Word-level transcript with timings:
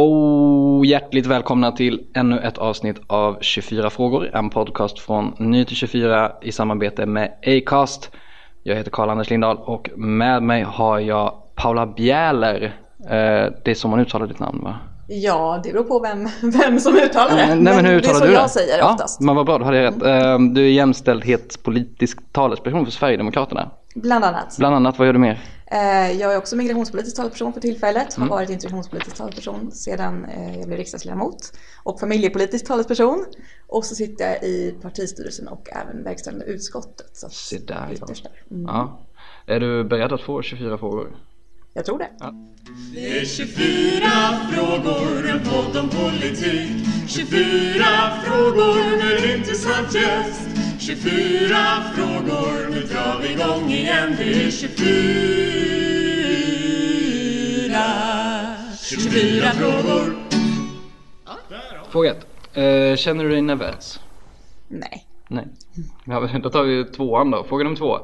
Och 0.00 0.86
hjärtligt 0.86 1.26
välkomna 1.26 1.72
till 1.72 2.00
ännu 2.14 2.38
ett 2.40 2.58
avsnitt 2.58 2.96
av 3.06 3.38
24 3.40 3.90
frågor. 3.90 4.30
En 4.36 4.50
podcast 4.50 4.98
från 4.98 5.34
Ny 5.38 5.64
till 5.64 5.76
24 5.76 6.32
i 6.42 6.52
samarbete 6.52 7.06
med 7.06 7.32
Acast. 7.46 8.10
Jag 8.62 8.76
heter 8.76 8.90
Karl-Anders 8.90 9.30
Lindahl 9.30 9.56
och 9.56 9.90
med 9.96 10.42
mig 10.42 10.62
har 10.62 10.98
jag 10.98 11.32
Paula 11.54 11.86
Bjäler. 11.86 12.62
Eh, 13.04 13.52
det 13.64 13.70
är 13.70 13.74
som 13.74 13.90
man 13.90 14.00
uttalar 14.00 14.26
ditt 14.26 14.38
namn 14.38 14.64
va? 14.64 14.78
Ja, 15.08 15.60
det 15.64 15.72
beror 15.72 15.84
på 15.84 16.00
vem, 16.00 16.28
vem 16.52 16.80
som 16.80 16.96
uttalar 16.96 17.36
det. 17.36 17.54
Nej, 17.54 17.76
men 17.76 17.84
hur 17.84 17.94
uttalar 17.94 18.02
det 18.02 18.08
är 18.08 18.12
så 18.20 18.24
du 18.26 18.32
jag 18.32 18.44
det? 18.44 18.48
säger 18.48 18.78
ja, 18.78 18.92
oftast. 18.92 19.20
Men 19.20 19.36
vad 19.36 19.46
bra, 19.46 19.58
då 19.58 19.64
hade 19.64 19.76
jag 19.76 19.84
rätt. 19.94 20.02
Eh, 20.02 20.38
Du 20.38 20.64
är 20.66 20.70
jämställdhetspolitisk 20.70 22.32
talesperson 22.32 22.84
för 22.84 22.92
Sverigedemokraterna. 22.92 23.70
Bland 24.02 24.24
annat. 24.24 24.56
Bland 24.58 24.74
annat, 24.74 24.98
vad 24.98 25.06
gör 25.06 25.12
du 25.12 25.18
mer? 25.18 25.40
Eh, 25.66 26.12
Jag 26.20 26.32
är 26.34 26.38
också 26.38 26.56
migrationspolitisk 26.56 27.16
talesperson 27.16 27.52
för 27.52 27.60
tillfället. 27.60 28.16
Mm. 28.16 28.28
Har 28.28 28.36
varit 28.36 28.50
integrationspolitisk 28.50 29.16
talesperson 29.16 29.72
sedan 29.72 30.24
eh, 30.24 30.58
jag 30.58 30.66
blev 30.66 30.78
riksdagsledamot. 30.78 31.52
Och 31.82 32.00
familjepolitisk 32.00 32.66
talesperson. 32.66 33.24
Och 33.66 33.84
så 33.84 33.94
sitter 33.94 34.24
jag 34.24 34.42
i 34.42 34.74
partistyrelsen 34.82 35.48
och 35.48 35.68
även 35.72 36.04
verkställande 36.04 36.44
utskottet. 36.46 37.16
Så 37.16 37.28
Se 37.28 37.58
där 37.58 37.96
ja. 38.00 38.06
Mm. 38.50 38.64
ja. 38.66 38.98
Är 39.46 39.60
du 39.60 39.84
beredd 39.84 40.12
att 40.12 40.20
få 40.22 40.42
24 40.42 40.78
frågor? 40.78 41.16
Jag 41.78 41.84
tror 41.86 41.98
det. 41.98 42.10
Det 42.94 43.18
är 43.18 43.24
24 43.24 44.10
frågor, 44.52 45.28
en 45.28 45.40
podd 45.40 45.76
om 45.76 45.88
politik 45.88 46.70
24 47.08 47.84
frågor 48.24 48.96
med 48.96 49.36
intressant 49.36 49.94
gäst 49.94 50.40
24 50.78 51.56
frågor, 51.94 52.70
nu 52.70 52.80
drar 52.80 53.20
vi 53.22 53.32
igång 53.32 53.70
igen 53.70 54.14
Det 54.18 54.44
är 54.44 54.50
24 54.50 54.78
24 58.80 59.50
frågor 59.52 60.16
Fråga 61.90 62.10
ett. 62.10 62.26
Eh, 62.56 62.96
Känner 62.96 63.24
du 63.24 63.30
dig 63.30 63.42
nervös? 63.42 64.00
Nej. 64.68 65.06
Nej. 65.28 65.46
Ja, 66.04 66.28
då 66.42 66.50
tar 66.50 66.62
vi 66.62 66.84
tvåan 66.84 67.30
då. 67.30 67.44
Fråga 67.44 67.64
nummer 67.64 67.76
två. 67.76 67.98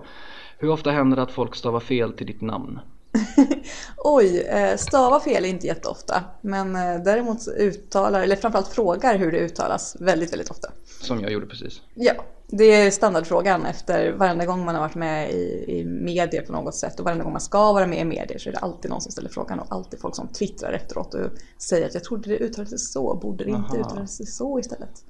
Hur 0.58 0.68
ofta 0.68 0.90
händer 0.90 1.16
det 1.16 1.22
att 1.22 1.32
folk 1.32 1.54
stavar 1.54 1.80
fel 1.80 2.12
till 2.12 2.26
ditt 2.26 2.40
namn? 2.40 2.80
Oj, 3.97 4.41
eh, 4.41 4.76
stava 4.76 5.20
fel 5.20 5.44
är 5.44 5.48
inte 5.48 5.66
jätteofta. 5.66 6.25
Men 6.41 6.76
eh, 6.76 7.02
däremot 7.04 7.48
uttalar, 7.48 8.22
eller 8.22 8.36
framförallt 8.36 8.69
frågar 8.69 9.19
hur 9.19 9.32
det 9.32 9.38
uttalas 9.38 9.97
väldigt, 10.00 10.32
väldigt 10.32 10.50
ofta. 10.50 10.69
Som 11.00 11.20
jag 11.20 11.32
gjorde 11.32 11.47
precis. 11.47 11.80
Ja, 11.94 12.12
det 12.47 12.64
är 12.64 12.91
standardfrågan 12.91 13.66
efter 13.66 14.12
varenda 14.12 14.47
gång 14.47 14.64
man 14.64 14.75
har 14.75 14.82
varit 14.82 14.94
med 14.94 15.30
i, 15.30 15.64
i 15.69 15.84
medier 15.84 16.42
på 16.42 16.52
något 16.52 16.75
sätt 16.75 16.98
och 16.98 17.04
varenda 17.04 17.25
gång 17.25 17.32
man 17.32 17.41
ska 17.41 17.72
vara 17.72 17.86
med 17.86 17.98
i 17.98 18.04
medier 18.04 18.38
så 18.38 18.48
är 18.48 18.52
det 18.52 18.58
alltid 18.58 18.91
någon 18.91 19.00
som 19.00 19.12
ställer 19.12 19.28
frågan 19.28 19.58
och 19.58 19.66
alltid 19.70 20.00
folk 20.00 20.16
som 20.16 20.28
twittrar 20.28 20.72
efteråt 20.72 21.14
och 21.14 21.31
säger 21.58 21.86
att 21.86 21.94
jag 21.94 22.04
trodde 22.04 22.28
det 22.28 22.38
uttalades 22.38 22.92
så, 22.92 23.19
borde 23.22 23.44
det 23.44 23.50
inte 23.50 23.76
uttalas 23.76 24.36
så 24.36 24.58
istället? 24.60 25.04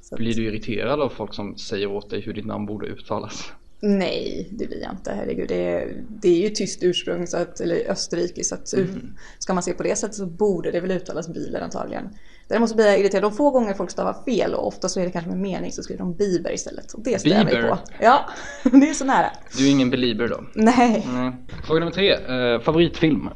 Så 0.00 0.16
Blir 0.16 0.34
du 0.34 0.46
irriterad 0.46 1.00
av 1.00 1.08
folk 1.08 1.34
som 1.34 1.56
säger 1.56 1.86
åt 1.86 2.10
dig 2.10 2.20
hur 2.20 2.32
ditt 2.32 2.46
namn 2.46 2.66
borde 2.66 2.86
uttalas? 2.86 3.52
Nej, 3.84 4.48
det 4.52 4.66
blir 4.66 4.82
jag 4.82 4.92
inte. 4.92 5.12
Herregud, 5.12 5.48
det 5.48 5.68
är, 5.68 6.04
det 6.08 6.28
är 6.28 6.40
ju 6.42 6.48
tyskt 6.50 6.82
ursprung, 6.82 7.26
så 7.26 7.36
att, 7.36 7.60
eller 7.60 7.90
Österrike, 7.90 8.44
så 8.44 8.54
att 8.54 8.72
Mm. 8.72 9.14
ska 9.38 9.54
man 9.54 9.62
se 9.62 9.72
på 9.72 9.82
det 9.82 9.96
sättet 9.96 10.16
så 10.16 10.26
borde 10.26 10.70
det 10.70 10.80
väl 10.80 10.90
uttalas 10.90 11.28
biler 11.28 11.60
antagligen. 11.60 12.04
Däremot 12.48 12.70
så 12.70 12.76
blir 12.76 12.86
jag 12.86 13.00
irriterad 13.00 13.22
de 13.22 13.32
få 13.32 13.50
gånger 13.50 13.74
folk 13.74 13.90
stavar 13.90 14.24
fel 14.24 14.54
och 14.54 14.66
ofta 14.66 14.88
så 14.88 15.00
är 15.00 15.04
det 15.04 15.10
kanske 15.10 15.30
med 15.30 15.38
mening 15.40 15.72
så 15.72 15.82
skriver 15.82 15.98
de 15.98 16.16
Bieber 16.16 16.52
istället. 16.52 16.92
Och 16.92 17.02
det 17.02 17.18
stör 17.20 17.30
jag 17.30 17.44
mig 17.44 17.62
på. 17.62 17.78
Ja, 18.00 18.24
det 18.62 18.88
är 18.88 18.94
så 18.94 19.04
nära. 19.04 19.30
Du 19.58 19.66
är 19.66 19.70
ingen 19.70 19.90
belieber 19.90 20.28
då? 20.28 20.44
Nej. 20.54 21.06
Nej. 21.12 21.32
Fråga 21.64 21.80
nummer 21.80 21.92
tre. 21.92 22.12
Eh, 22.12 22.60
favoritfilm? 22.60 23.28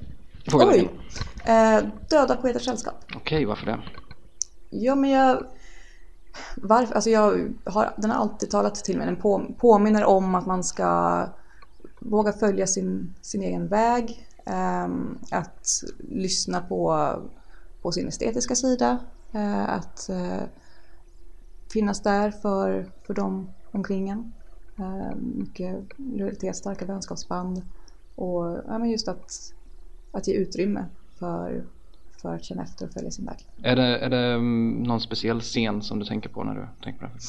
Fråga 0.51 0.67
Oj. 0.67 0.89
Eh, 1.45 1.79
döda 2.11 2.37
poeters 2.37 2.65
sällskap. 2.65 3.05
Okej, 3.17 3.45
varför 3.45 3.67
det? 3.67 3.79
Ja, 4.71 4.95
men 4.95 5.11
jag... 5.11 5.43
Varför? 6.57 6.95
Alltså 6.95 7.11
jag 7.11 7.55
har, 7.65 7.95
den 7.97 8.11
har 8.11 8.19
alltid 8.19 8.51
talat 8.51 8.75
till 8.75 8.99
mig. 8.99 9.07
Den 9.07 9.17
på, 9.17 9.55
påminner 9.59 10.05
om 10.05 10.35
att 10.35 10.47
man 10.47 10.65
ska 10.65 11.23
våga 11.99 12.33
följa 12.33 12.67
sin, 12.67 13.15
sin 13.23 13.43
egen 13.43 13.69
väg. 13.69 14.29
Eh, 14.47 14.89
att 15.31 15.69
lyssna 15.99 16.61
på, 16.61 17.11
på 17.83 17.93
sin 17.93 18.09
estetiska 18.09 18.55
sida. 18.55 18.99
eh, 19.33 19.69
att 19.69 20.09
eh, 20.09 20.43
finnas 21.73 22.03
där 22.03 22.31
för, 22.31 22.91
för 23.07 23.15
dem 23.15 23.55
omkring 23.71 24.09
en. 24.09 24.33
Eh, 24.79 25.17
mycket 25.17 25.77
lojalitet, 25.97 26.57
starka 26.57 26.85
vänskapsband. 26.85 27.63
Och 28.15 28.45
ja, 28.67 28.79
men 28.79 28.91
just 28.91 29.09
att, 29.09 29.33
att 30.13 30.29
ge 30.29 30.35
utrymme 30.35 30.87
för, 31.19 31.65
för 32.23 32.35
att 32.35 32.45
känna 32.45 32.63
efter 32.63 32.87
och 32.87 32.93
följa 32.93 33.11
sin 33.11 33.25
väg. 33.25 33.37
Är 33.63 33.77
det, 33.77 33.99
är 33.99 34.11
det 34.11 34.27
mm, 34.35 34.83
någon 34.83 35.01
speciell 35.01 35.41
scen 35.41 35.83
som 35.83 35.99
du 35.99 36.05
tänker 36.05 36.29
på 36.29 36.45
när 36.45 36.55
du 36.55 36.69
tänker 36.85 37.01
på 37.01 37.07
filmen? 37.07 37.21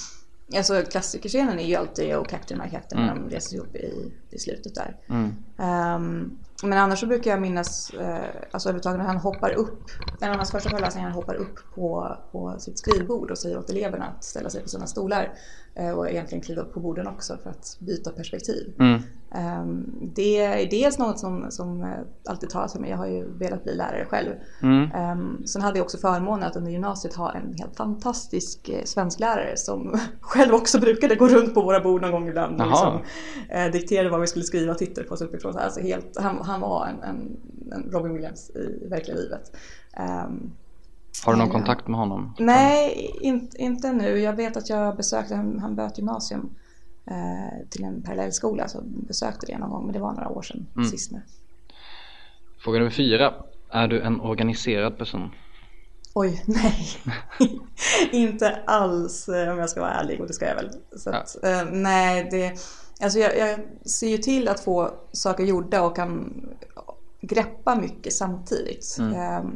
Alltså 0.57 0.81
klassikerscenen 0.91 1.59
är 1.59 1.63
ju 1.67 1.75
alltid 1.75 2.15
Oh 2.15 2.23
Captain 2.25 2.61
My 2.63 2.69
Captain 2.69 3.01
när 3.05 3.11
Mm. 3.11 3.23
de 3.29 3.35
reser 3.35 3.55
ihop 3.55 3.75
i, 3.75 4.11
i 4.31 4.39
slutet 4.39 4.75
där. 4.75 4.95
Mm. 5.09 5.33
Ehm, 5.57 6.37
men 6.63 6.77
annars 6.77 6.99
så 6.99 7.05
brukar 7.05 7.31
jag 7.31 7.41
minnas, 7.41 7.91
uh, 7.93 8.17
alltså 8.51 8.69
överhuvudtaget 8.69 8.99
när 8.99 9.05
han 9.05 9.17
hoppar 9.17 9.51
upp, 9.51 9.89
en 10.21 10.31
av 10.31 10.35
hans 10.35 10.51
första 10.51 10.69
föreläsningar, 10.69 11.07
han 11.07 11.15
hoppar 11.15 11.35
upp 11.35 11.59
på, 11.75 12.17
på 12.31 12.55
sitt 12.59 12.79
skrivbord 12.79 13.31
och 13.31 13.37
säger 13.37 13.57
åt 13.57 13.69
eleverna 13.69 14.05
att 14.05 14.23
ställa 14.23 14.49
sig 14.49 14.61
på 14.61 14.69
sina 14.69 14.87
stolar. 14.87 15.33
eh, 15.75 15.91
och 15.91 16.09
egentligen 16.09 16.43
kliva 16.43 16.61
upp 16.61 16.73
på 16.73 16.79
borden 16.79 17.07
också 17.07 17.37
för 17.43 17.49
att 17.49 17.77
byta 17.79 18.11
perspektiv. 18.11 18.75
Mm. 18.79 19.01
Ehm, 19.31 19.85
det 20.15 20.39
är 20.39 20.69
dels 20.69 20.99
något 20.99 21.19
som, 21.19 21.51
som 21.51 21.83
eh, 21.83 21.99
alltid 22.29 22.49
talas 22.49 22.73
för 22.73 22.79
mig. 22.79 22.89
Jag 22.89 22.97
har 22.97 23.07
ju 23.07 23.37
velat 23.37 23.63
bli 23.63 23.75
lärare 23.75 24.05
själv. 24.05 24.31
Mm. 24.61 25.11
Um, 25.11 25.47
sen 25.47 25.61
hade 25.61 25.77
jag 25.77 25.83
också 25.83 25.97
förmånen 25.97 26.47
att 26.47 26.55
under 26.55 26.71
gymnasiet 26.71 27.15
ha 27.15 27.33
en 27.33 27.53
helt 27.53 27.75
fantastisk 27.75 28.69
eh, 28.69 28.83
svensklärare 28.83 29.57
som 29.57 29.99
själv 30.21 30.53
också 30.53 30.79
brukade 30.79 31.15
gå 31.15 31.27
runt 31.27 31.53
på 31.53 31.61
våra 31.61 31.79
bord 31.79 32.01
någon 32.01 32.11
gång 32.11 32.27
ibland 32.27 32.61
och 32.61 32.67
liksom, 32.67 32.99
eh, 33.49 33.71
dikterade 33.71 34.09
vad 34.09 34.21
vi 34.21 34.27
skulle 34.27 34.45
skriva 34.45 34.71
och 34.71 34.77
tittade 34.77 35.07
på 35.07 35.13
oss 35.13 35.21
uppifrån. 35.21 35.57
Alltså 35.57 35.79
helt, 35.79 36.17
han, 36.19 36.37
han 36.47 36.61
var 36.61 36.87
en, 36.87 37.03
en, 37.03 37.37
en 37.71 37.91
Robin 37.91 38.13
Williams 38.13 38.49
i 38.49 38.87
verkliga 38.87 39.17
livet. 39.17 39.51
Ehm, 39.93 40.51
Har 41.25 41.33
du 41.33 41.39
någon 41.39 41.47
Ja. 41.47 41.53
kontakt 41.53 41.87
med 41.87 41.99
honom? 41.99 42.33
nej, 42.39 43.11
inte, 43.21 43.57
inte 43.57 43.91
nu. 43.93 44.19
Jag 44.19 44.33
vet 44.33 44.57
att 44.57 44.69
jag 44.69 44.95
besökte, 44.97 45.35
han, 45.35 45.59
han 45.59 45.75
böt 45.75 45.97
gymnasium 45.97 46.49
eh, 47.05 47.67
till 47.69 47.83
en 47.83 48.01
parallellskola 48.01 48.67
så 48.67 48.81
besökte 48.83 49.45
det 49.45 49.57
någon 49.57 49.69
gång 49.69 49.83
men 49.85 49.93
det 49.93 49.99
var 49.99 50.13
några 50.13 50.29
år 50.29 50.41
sedan 50.41 50.65
Mm. 50.75 50.87
sist 50.89 51.11
nu. 51.11 51.21
Fråga 52.59 52.79
nummer 52.79 52.91
fyra. 52.91 53.33
Är 53.69 53.87
du 53.87 54.01
en 54.01 54.21
organiserad 54.21 54.97
person? 54.97 55.29
Oj, 56.13 56.43
nej. 56.47 56.87
inte 58.11 58.55
alls 58.65 59.29
eh, 59.29 59.51
om 59.53 59.57
jag 59.59 59.69
ska 59.69 59.81
vara 59.81 59.91
ärlig 59.91 60.21
och 60.21 60.27
det 60.27 60.33
ska 60.33 60.45
jag 60.47 60.55
väl. 60.55 60.69
Så 60.97 61.09
att, 61.09 61.43
eh, 61.43 61.63
nej, 61.71 62.27
det, 62.31 62.53
alltså 63.01 63.19
jag, 63.19 63.37
jag 63.37 63.59
ser 63.85 64.07
ju 64.07 64.17
till 64.17 64.47
att 64.47 64.59
få 64.59 64.93
saker 65.11 65.43
gjorda 65.43 65.81
och 65.81 65.95
kan 65.95 66.43
greppa 67.21 67.75
mycket 67.75 68.13
samtidigt. 68.13 68.97
Mm. 68.99 69.13
Eh, 69.13 69.51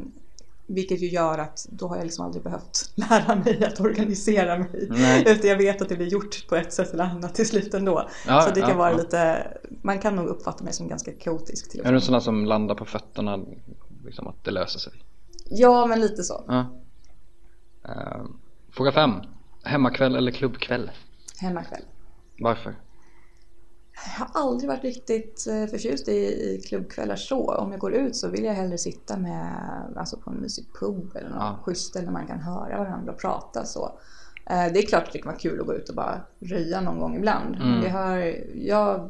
vilket 0.67 1.01
ju 1.01 1.07
gör 1.07 1.37
att 1.37 1.67
då 1.69 1.87
har 1.87 1.95
jag 1.95 2.03
liksom 2.03 2.25
aldrig 2.25 2.43
behövt 2.43 2.91
lära 2.95 3.35
mig 3.35 3.65
att 3.65 3.79
organisera 3.79 4.57
mig. 4.57 4.87
Nej. 4.89 5.21
Utan 5.27 5.49
jag 5.49 5.57
vet 5.57 5.81
att 5.81 5.89
det 5.89 5.95
blir 5.95 6.07
gjort 6.07 6.47
på 6.47 6.55
ett 6.55 6.73
sätt 6.73 6.93
eller 6.93 7.03
annat 7.03 7.35
till 7.35 7.47
slut 7.47 7.73
ändå. 7.73 8.09
Ja, 8.27 8.41
så 8.41 8.53
det 8.53 8.61
kan 8.61 8.69
ja, 8.69 8.77
vara 8.77 8.91
ja. 8.91 8.97
lite, 8.97 9.47
man 9.81 9.99
kan 9.99 10.15
nog 10.15 10.27
uppfatta 10.27 10.63
mig 10.63 10.73
som 10.73 10.87
ganska 10.87 11.11
kaotisk 11.11 11.71
till 11.71 11.81
Är 11.81 11.89
du 11.89 11.95
en 11.95 12.01
sån 12.01 12.13
där 12.13 12.19
som 12.19 12.45
landar 12.45 12.75
på 12.75 12.85
fötterna, 12.85 13.39
liksom 14.05 14.27
att 14.27 14.43
det 14.43 14.51
löser 14.51 14.79
sig? 14.79 14.93
Ja, 15.45 15.85
men 15.85 15.99
lite 15.99 16.23
så. 16.23 16.43
Ja. 16.47 16.65
Eh, 17.85 18.21
fråga 18.71 18.91
fem. 18.91 19.11
Hemmakväll 19.63 20.15
eller 20.15 20.31
klubbkväll? 20.31 20.91
Hemmakväll. 21.39 21.83
Varför? 22.39 22.75
Jag 24.05 24.25
har 24.25 24.41
aldrig 24.49 24.69
varit 24.69 24.83
riktigt 24.83 25.45
eh, 25.49 25.65
förtjust 25.65 26.07
i, 26.07 26.11
i 26.11 26.61
klubbkvällar 26.67 27.15
så. 27.15 27.55
Om 27.55 27.71
jag 27.71 27.79
går 27.79 27.93
ut 27.93 28.15
så 28.15 28.27
vill 28.29 28.43
jag 28.43 28.53
hellre 28.53 28.77
sitta 28.77 29.17
med, 29.17 29.55
alltså 29.95 30.17
på 30.17 30.29
en 30.29 30.35
mysig 30.37 30.65
pub 30.79 31.15
eller 31.15 31.29
något 31.29 31.37
Ja. 31.39 31.59
schysst 31.65 31.87
ställe 31.87 32.05
där 32.05 32.11
man 32.13 32.27
kan 32.27 32.39
höra 32.39 32.77
varandra 32.77 33.11
och 33.13 33.19
prata 33.19 33.65
så. 33.65 33.85
Eh, 34.45 34.73
Det 34.73 34.79
är 34.79 34.85
klart 34.87 35.03
att 35.07 35.13
det 35.13 35.19
kan 35.19 35.31
vara 35.31 35.39
kul 35.39 35.59
att 35.61 35.65
gå 35.67 35.73
ut 35.73 35.89
och 35.89 35.95
bara 35.95 36.21
röja 36.39 36.81
någon 36.81 36.99
gång 36.99 37.15
ibland. 37.15 37.55
Mm. 37.55 37.67
Men 37.71 37.81
det 37.81 37.89
har, 37.89 38.17
jag, 38.55 39.09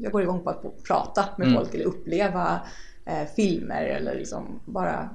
jag 0.00 0.12
går 0.12 0.22
igång 0.22 0.40
på 0.44 0.50
att 0.50 0.84
prata 0.84 1.24
med 1.38 1.46
Mm. 1.48 1.58
folk 1.60 1.74
eller 1.74 1.84
uppleva 1.84 2.60
eh, 3.04 3.24
filmer 3.36 3.82
eller 3.84 4.14
liksom 4.14 4.60
bara 4.64 5.10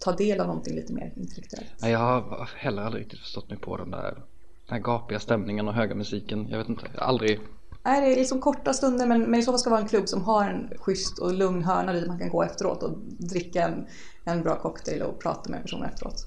ta 0.00 0.12
del 0.12 0.40
av 0.40 0.46
någonting 0.46 0.74
lite 0.74 0.92
mer 0.92 1.12
intellektuellt. 1.16 1.66
Jag 1.82 1.98
har 1.98 2.50
heller 2.56 2.82
aldrig 2.82 3.02
riktigt 3.04 3.20
förstått 3.20 3.50
mig 3.50 3.58
på 3.58 3.76
den 3.76 3.90
där, 3.90 4.12
den 4.12 4.22
här 4.68 4.78
gapiga 4.78 5.20
stämningen 5.20 5.68
och 5.68 5.74
höga 5.74 5.94
musiken. 5.94 6.48
Jag 6.50 6.58
vet 6.58 6.68
inte, 6.68 6.86
jag 6.94 7.00
har 7.00 7.06
aldrig... 7.08 7.40
Nej, 7.86 8.00
det 8.00 8.12
är 8.12 8.16
liksom 8.16 8.40
korta 8.40 8.72
stunder 8.72 9.06
men, 9.06 9.22
men 9.22 9.40
i 9.40 9.42
så 9.42 9.52
fall 9.52 9.58
ska 9.58 9.70
det 9.70 9.74
vara 9.74 9.82
en 9.82 9.88
klubb 9.88 10.08
som 10.08 10.24
har 10.24 10.44
en 10.48 10.70
schysst 10.78 11.18
och 11.18 11.32
lugn 11.32 11.64
hörna 11.64 11.92
dit 11.92 12.06
man 12.06 12.18
kan 12.18 12.28
gå 12.28 12.42
efteråt 12.42 12.82
och 12.82 12.98
dricka 13.18 13.62
en, 13.62 13.86
en 14.24 14.42
bra 14.42 14.56
cocktail 14.56 15.02
och 15.02 15.20
prata 15.20 15.50
med 15.50 15.62
personer 15.62 15.86
efteråt. 15.86 16.26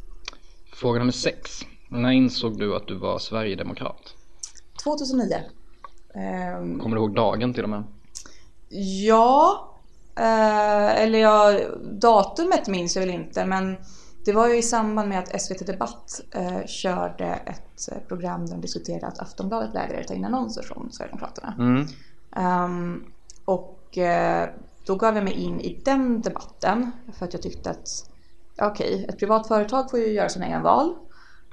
Fråga 0.74 1.00
nummer 1.00 1.12
sex. 1.12 1.62
När 1.90 2.12
insåg 2.12 2.60
du 2.60 2.76
att 2.76 2.88
du 2.88 2.98
var 2.98 3.20
Sverigedemokrat? 3.20 4.14
2009. 4.84 5.36
Ehm, 6.16 6.80
Kommer 6.80 6.96
du 6.96 7.02
ihåg 7.02 7.16
dagen 7.16 7.54
till 7.54 7.64
och 7.64 7.70
med? 7.70 7.84
ja, 9.06 9.70
eh, 10.16 11.02
eller 11.04 11.20
ja, 11.20 11.60
datumet 12.02 12.68
minns 12.68 12.96
jag 12.96 13.06
väl 13.06 13.16
inte 13.16 13.46
men 13.46 13.78
det 14.25 14.33
var 14.33 14.48
ju 14.48 14.57
i 14.57 14.62
samband 14.62 15.10
med 15.10 15.19
att 15.19 15.42
SVT 15.42 15.68
Debatt 15.68 16.21
eh, 16.31 16.66
körde 16.66 17.25
ett 17.25 17.92
eh, 17.92 17.98
program 18.07 18.45
där 18.45 18.56
de 18.56 18.62
diskuterade 18.62 19.07
att 19.07 19.19
Aftonbladet 19.19 19.75
vägrade 19.75 20.04
ta 20.04 20.13
in 20.13 20.25
annonser 20.25 20.62
från 20.62 20.92
Sverigedemokraterna. 20.92 21.56
Mm. 21.60 21.88
Ehm, 22.36 23.04
och 23.45 23.98
eh, 23.98 24.50
då 24.86 24.95
gav 24.95 25.16
jag 25.16 25.24
mig 25.24 25.33
in 25.33 25.62
i 25.62 25.81
den 25.86 26.21
debatten 26.21 26.92
för 27.13 27.25
att 27.25 27.33
jag 27.33 27.42
tyckte 27.42 27.69
att 27.69 28.10
okej, 28.62 29.06
ett 29.10 29.19
privat 29.19 29.48
företag 29.48 29.89
får 29.89 30.00
ju 30.00 30.12
göra 30.12 30.30
sina 30.30 30.45
egna 30.45 30.62
val. 30.62 30.95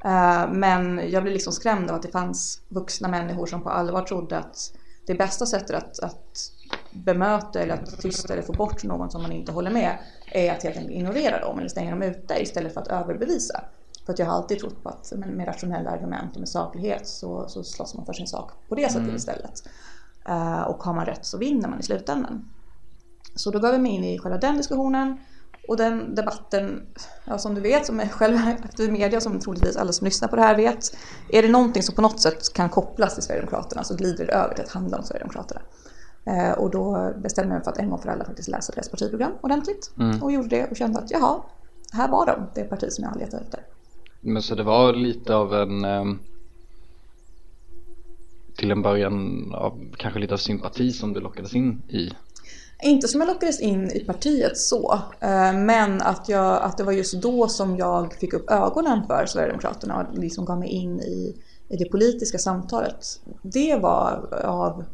Eh, 0.04 0.50
men 0.52 1.10
jag 1.10 1.22
blev 1.22 1.32
liksom 1.32 1.52
skrämd 1.52 1.90
av 1.90 1.96
att 1.96 2.02
det 2.02 2.08
fanns 2.08 2.60
vuxna 2.68 3.08
människor 3.08 3.46
som 3.46 3.62
på 3.62 3.70
allvar 3.70 4.02
trodde 4.02 4.38
att 4.38 4.72
det 5.06 5.14
bästa 5.14 5.46
sättet 5.46 5.76
att, 5.76 5.98
att 6.00 6.52
bemöta 6.90 7.60
eller 7.60 7.74
att 7.74 8.00
tysta 8.00 8.32
eller 8.32 8.42
få 8.42 8.52
bort 8.52 8.84
någon 8.84 9.10
som 9.10 9.22
man 9.22 9.32
inte 9.32 9.52
håller 9.52 9.70
med 9.70 9.98
är 10.32 10.52
att 10.52 10.62
helt 10.62 10.76
enkelt 10.76 10.96
ignorera 10.96 11.40
dem 11.40 11.58
eller 11.58 11.68
stänga 11.68 11.90
dem 11.90 12.02
ute 12.02 12.42
istället 12.42 12.74
för 12.74 12.80
att 12.80 12.88
överbevisa. 12.88 13.64
För 14.06 14.12
att 14.12 14.18
jag 14.18 14.26
har 14.26 14.32
alltid 14.32 14.58
trott 14.58 14.82
på 14.82 14.88
att 14.88 15.12
med 15.16 15.48
rationella 15.48 15.90
argument 15.90 16.34
och 16.34 16.40
med 16.40 16.48
saklighet 16.48 17.08
så, 17.08 17.48
så 17.48 17.64
slåss 17.64 17.94
man 17.94 18.06
för 18.06 18.12
sin 18.12 18.26
sak 18.26 18.52
på 18.68 18.74
det 18.74 18.92
sättet 18.92 19.14
istället. 19.14 19.62
Eh, 20.28 20.62
och 20.62 20.82
har 20.82 20.94
man 20.94 21.06
rätt 21.06 21.26
så 21.26 21.38
vinner 21.38 21.68
man 21.68 21.80
i 21.80 21.82
slutändan. 21.82 22.48
Så 23.34 23.50
då 23.50 23.58
gav 23.58 23.72
jag 23.72 23.80
mig 23.80 23.92
in 23.92 24.04
i 24.04 24.18
själva 24.18 24.38
den 24.38 24.56
diskussionen 24.56 25.18
och 25.68 25.76
den 25.76 26.14
debatten, 26.14 26.86
ja, 27.24 27.38
som 27.38 27.54
du 27.54 27.60
vet, 27.60 27.86
som 27.86 28.00
är 28.00 28.08
själv 28.08 28.36
aktiv 28.64 28.88
i 28.88 28.92
media, 28.92 29.20
som 29.20 29.40
troligtvis 29.40 29.76
alla 29.76 29.92
som 29.92 30.04
lyssnar 30.04 30.28
på 30.28 30.36
det 30.36 30.42
här 30.42 30.56
vet, 30.56 30.96
är 31.28 31.42
det 31.42 31.48
någonting 31.48 31.82
som 31.82 31.94
på 31.94 32.02
något 32.02 32.20
sätt 32.20 32.52
kan 32.52 32.68
kopplas 32.68 33.14
till 33.14 33.22
Sverigedemokraterna 33.22 33.84
så 33.84 33.96
glider 33.96 34.26
det 34.26 34.32
över 34.32 34.54
till 34.54 34.64
att 34.64 34.70
handla 34.70 34.98
om 34.98 35.04
Sverigedemokraterna. 35.04 35.60
Eh, 36.26 36.52
och 36.52 36.70
då 36.70 37.12
bestämde 37.16 37.54
jag 37.54 37.58
mig 37.58 37.64
för 37.64 37.70
att 37.70 37.78
en 37.78 37.90
gång 37.90 37.98
för 37.98 38.08
alla 38.08 38.24
faktiskt 38.24 38.48
läsa 38.48 38.72
deras 38.72 38.88
partiprogram 38.88 39.32
ordentligt 39.40 39.90
och 40.22 40.32
gjorde 40.32 40.48
det 40.48 40.70
och 40.70 40.76
kände 40.76 40.98
att 40.98 41.10
jaha, 41.10 41.40
här 41.92 42.08
var 42.08 42.26
de, 42.26 42.46
det 42.54 42.64
parti 42.64 42.92
som 42.92 43.04
jag 43.04 43.10
har 43.10 43.18
letat 43.18 43.42
efter. 43.42 43.60
Men 44.20 44.42
så 44.42 44.54
det 44.54 44.62
var 44.62 44.92
lite 44.92 45.34
av 45.34 45.54
en 45.54 45.84
ehm, 45.84 46.18
till 48.56 48.70
en 48.70 48.82
början 48.82 49.52
av 49.54 49.78
kanske 49.96 50.20
lite 50.20 50.34
av 50.34 50.38
sympati 50.38 50.92
som 50.92 51.12
du 51.12 51.20
lockades 51.20 51.54
in 51.54 51.82
i. 51.88 52.10
Inte 52.82 53.08
som 53.08 53.20
jag 53.20 53.28
lockades 53.28 53.60
in 53.60 53.90
i 53.90 54.00
partiet 54.00 54.58
så, 54.58 55.00
eh, 55.20 55.52
men 55.52 56.02
att, 56.02 56.28
jag, 56.28 56.62
att 56.62 56.76
det 56.76 56.84
var 56.84 56.92
just 56.92 57.22
då 57.22 57.48
som 57.48 57.76
jag 57.76 58.14
fick 58.14 58.32
upp 58.32 58.50
ögonen 58.50 59.06
för 59.06 59.26
Sverigedemokraterna 59.26 60.06
och 60.12 60.18
liksom 60.18 60.44
gav 60.44 60.58
mig 60.58 60.68
in 60.68 61.00
i, 61.00 61.36
i 61.68 61.76
det 61.76 61.90
politiska 61.90 62.38
samtalet. 62.38 63.20
Det 63.42 63.76
var 63.76 64.28
av... 64.44 64.84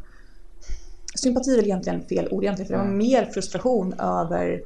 Sympati 1.14 1.52
är 1.52 1.56
väl 1.56 1.64
egentligen 1.64 2.02
fel 2.02 2.28
ord 2.30 2.44
egentligen, 2.44 2.66
för 2.66 2.74
det 2.74 2.82
var 2.82 2.96
mer 2.96 3.24
frustration 3.24 3.92
över 3.92 4.62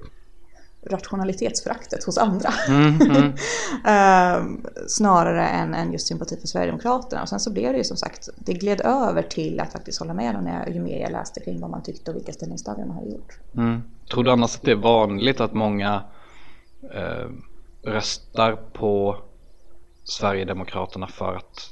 rationalitetsföraktet 0.91 2.05
hos 2.05 2.19
andra. 2.19 2.51
Ehm, 3.85 4.65
snarare 4.89 5.49
än, 5.49 5.75
än 5.75 5.93
just 5.93 6.07
sympati 6.07 6.37
för 6.41 6.47
Sverigedemokraterna. 6.47 7.23
Och 7.23 7.29
sen 7.29 7.41
så 7.41 7.53
blev 7.53 7.73
det 7.73 7.79
ju 7.79 7.85
som 7.85 7.97
sagt, 7.97 8.29
det 8.37 8.53
gled 8.53 8.81
över 8.81 9.23
till 9.23 9.61
att 9.61 9.73
faktiskt 9.73 9.99
hålla 9.99 10.15
med 10.15 10.35
dem 10.35 10.45
när 10.45 10.59
jag, 10.59 10.75
ju 10.75 10.81
mer 10.81 11.01
jag 11.01 11.13
läste 11.13 11.41
kring 11.41 11.61
vad 11.61 11.71
man 11.71 11.83
tyckte 11.83 12.11
och 12.11 12.17
vilka 12.17 12.33
ställningstaganden 12.33 12.89
man 12.89 12.97
hade 12.97 13.11
gjort. 13.11 13.39
Mm. 13.57 13.83
Tror 14.11 14.25
du 14.25 14.31
annars 14.31 14.57
att 14.57 14.63
det 14.63 14.71
är 14.71 14.77
vanligt 14.77 15.41
att 15.41 15.53
många 15.53 16.03
eh, 16.95 17.31
röstar 17.83 18.57
på 18.73 19.17
Sverigedemokraterna 20.05 21.07
för 21.07 21.37
att 21.37 21.71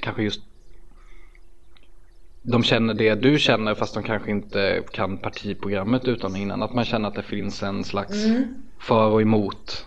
kanske 0.00 0.22
just 0.22 0.40
de 2.42 2.62
känner 2.62 2.94
det 2.94 3.14
du 3.14 3.38
känner 3.38 3.74
fast 3.74 3.94
de 3.94 4.02
kanske 4.02 4.30
inte 4.30 4.82
kan 4.92 5.18
partiprogrammet 5.18 6.04
utan 6.04 6.36
innan. 6.36 6.62
Att 6.62 6.74
man 6.74 6.84
känner 6.84 7.08
att 7.08 7.14
det 7.14 7.22
finns 7.22 7.62
en 7.62 7.84
slags 7.84 8.16
för 8.78 9.06
och 9.06 9.22
emot. 9.22 9.86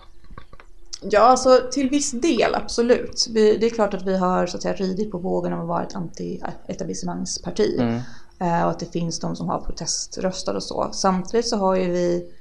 Ja, 1.01 1.19
alltså 1.19 1.59
till 1.71 1.89
viss 1.89 2.11
del 2.11 2.55
absolut. 2.55 3.27
Vi, 3.33 3.57
det 3.57 3.65
är 3.65 3.69
klart 3.69 3.93
att 3.93 4.07
vi 4.07 4.17
har 4.17 4.45
så 4.45 4.57
att 4.57 4.63
säga 4.63 4.73
ridit 4.73 5.11
på 5.11 5.17
vågen 5.17 5.53
av 5.53 5.61
att 5.61 5.67
vara 5.67 5.83
ett 5.83 5.95
anti-etablissemangsparti. 5.95 8.01
Eh, 8.39 8.63
och 8.63 8.71
att 8.71 8.79
det 8.79 8.91
finns 8.91 9.19
de 9.19 9.35
som 9.35 9.49
har 9.49 9.59
proteströstat 9.59 10.55
och 10.55 10.63
så. 10.63 10.89
Samtidigt 10.93 11.47
så 11.47 11.57
har 11.57 11.75
ju 11.75 11.91
vi 11.91 12.31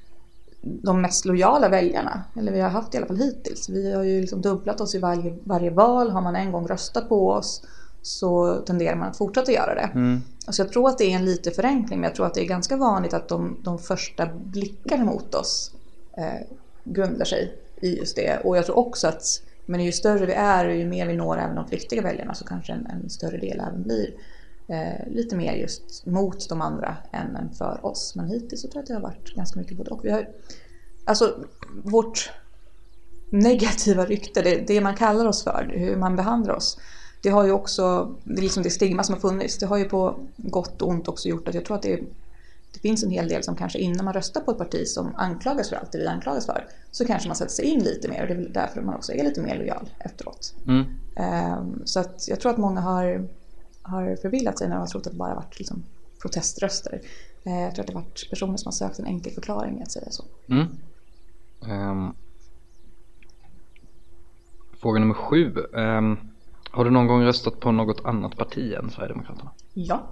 de 0.60 1.00
mest 1.00 1.24
lojala 1.24 1.68
väljarna, 1.68 2.24
eller 2.38 2.52
vi 2.52 2.60
har 2.60 2.70
haft 2.70 2.94
i 2.94 2.96
alla 2.96 3.06
fall 3.06 3.16
hittills. 3.16 3.68
Vi 3.68 3.92
har 3.92 4.02
ju 4.02 4.20
liksom 4.20 4.40
dubblat 4.40 4.80
oss 4.80 4.94
i 4.94 4.98
varje, 4.98 5.38
varje 5.44 5.70
val. 5.70 6.10
Har 6.10 6.20
man 6.20 6.36
en 6.36 6.52
gång 6.52 6.66
röstat 6.66 7.08
på 7.08 7.30
oss 7.30 7.62
så 8.02 8.56
tenderar 8.56 8.96
man 8.96 9.08
att 9.08 9.16
fortsätta 9.16 9.52
göra 9.52 9.74
det. 9.74 9.90
Alltså 10.46 10.62
jag 10.62 10.72
tror 10.72 10.88
att 10.88 10.98
det 10.98 11.04
är 11.04 11.16
en 11.16 11.24
lite 11.24 11.50
förenkling, 11.50 12.00
men 12.00 12.08
jag 12.08 12.16
tror 12.16 12.26
att 12.26 12.34
det 12.34 12.40
är 12.40 12.46
ganska 12.46 12.76
vanligt 12.76 13.14
att 13.14 13.28
de, 13.28 13.56
de 13.62 13.78
första 13.78 14.26
blickarna 14.26 15.04
mot 15.04 15.34
oss 15.34 15.72
eh, 16.16 16.46
grundar 16.84 17.24
sig 17.24 17.56
i 17.80 17.98
just 17.98 18.16
det. 18.16 18.40
Och 18.44 18.56
jag 18.56 18.66
tror 18.66 18.78
också 18.78 19.08
att 19.08 19.42
men 19.66 19.84
ju 19.84 19.92
större 19.92 20.26
vi 20.26 20.32
är 20.32 20.68
och 20.68 20.74
ju 20.74 20.86
mer 20.86 21.06
vi 21.06 21.16
når 21.16 21.38
även 21.38 21.56
de 21.56 21.68
flyktiga 21.68 22.02
väljarna 22.02 22.34
så 22.34 22.44
kanske 22.44 22.72
en, 22.72 22.86
en 22.86 23.10
större 23.10 23.36
del 23.36 23.60
även 23.60 23.82
blir 23.82 24.14
eh, 24.68 25.12
lite 25.12 25.36
mer 25.36 25.54
just 25.54 26.06
mot 26.06 26.48
de 26.48 26.60
andra 26.60 26.96
än, 27.12 27.36
än 27.36 27.50
för 27.50 27.86
oss. 27.86 28.14
Men 28.16 28.26
hittills 28.26 28.62
så 28.62 28.68
tror 28.68 28.76
jag 28.76 28.82
att 28.82 28.86
det 28.86 28.94
har 28.94 29.00
varit 29.00 29.34
ganska 29.34 29.60
mycket 29.60 29.76
både 29.76 29.90
och. 29.90 30.04
Vi 30.04 30.10
har, 30.10 30.28
alltså 31.04 31.44
vårt 31.84 32.30
negativa 33.30 34.04
rykte, 34.04 34.42
det, 34.42 34.66
det 34.66 34.80
man 34.80 34.96
kallar 34.96 35.26
oss 35.26 35.44
för, 35.44 35.72
hur 35.76 35.96
man 35.96 36.16
behandlar 36.16 36.54
oss. 36.54 36.78
Det 37.22 37.30
har 37.30 37.44
ju 37.44 37.52
också, 37.52 38.14
det 38.24 38.38
är 38.40 38.42
liksom 38.42 38.62
det 38.62 38.70
stigma 38.70 39.02
som 39.02 39.12
har 39.12 39.20
funnits, 39.20 39.58
det 39.58 39.66
har 39.66 39.76
ju 39.78 39.84
på 39.84 40.14
gott 40.36 40.82
och 40.82 40.88
ont 40.88 41.08
också 41.08 41.28
gjort 41.28 41.48
att 41.48 41.54
jag 41.54 41.64
tror 41.64 41.76
att 41.76 41.82
det, 41.82 42.00
det 42.72 42.78
finns 42.80 43.02
en 43.04 43.10
hel 43.10 43.28
del 43.28 43.42
som 43.42 43.56
kanske 43.56 43.78
innan 43.78 44.04
man 44.04 44.14
röstar 44.14 44.40
på 44.40 44.50
ett 44.50 44.58
parti 44.58 44.86
som 44.86 45.14
anklagas 45.16 45.68
för 45.68 45.76
allt 45.76 45.92
det 45.92 45.98
vi 45.98 46.06
anklagas 46.06 46.46
för, 46.46 46.66
så 46.90 47.04
kanske 47.04 47.28
man 47.28 47.36
sätter 47.36 47.52
sig 47.52 47.64
in 47.64 47.80
lite 47.80 48.08
mer 48.08 48.22
och 48.22 48.26
det 48.28 48.34
är 48.34 48.38
väl 48.38 48.52
därför 48.52 48.82
man 48.82 48.94
också 48.94 49.12
är 49.12 49.24
lite 49.24 49.40
mer 49.40 49.58
lojal 49.58 49.88
efteråt. 49.98 50.54
Mm. 50.66 50.84
Ehm, 51.16 51.82
Så 51.84 52.00
att 52.00 52.28
jag 52.28 52.40
tror 52.40 52.52
att 52.52 52.58
många 52.58 52.80
har, 52.80 53.28
har 53.82 54.16
förvillat 54.16 54.58
sig 54.58 54.68
när 54.68 54.74
de 54.74 54.80
har 54.80 54.86
trott 54.86 55.06
att 55.06 55.12
det 55.12 55.18
bara 55.18 55.34
varit 55.34 55.58
liksom 55.58 55.82
proteströster. 56.22 57.00
Eh, 57.44 57.60
Jag 57.60 57.74
tror 57.74 57.82
att 57.82 57.86
det 57.86 57.92
har 57.94 58.00
varit 58.00 58.30
personer 58.30 58.56
som 58.56 58.66
har 58.66 58.72
sökt 58.72 58.98
en 58.98 59.06
enkel 59.06 59.32
förklaring 59.32 59.82
att 59.82 59.90
säga 59.92 60.10
så. 60.10 60.24
Mm. 60.48 60.66
Ehm. 61.68 62.12
fråga 64.80 65.00
nummer 65.00 65.14
sju. 65.14 65.54
Ehm, 65.76 66.18
har 66.72 66.84
du 66.84 66.90
någon 66.90 67.06
gång 67.06 67.22
röstat 67.22 67.60
på 67.60 67.72
något 67.72 68.04
annat 68.04 68.36
parti 68.36 68.72
än 68.74 68.90
Sverigedemokraterna? 68.90 69.50
Ja, 69.74 70.02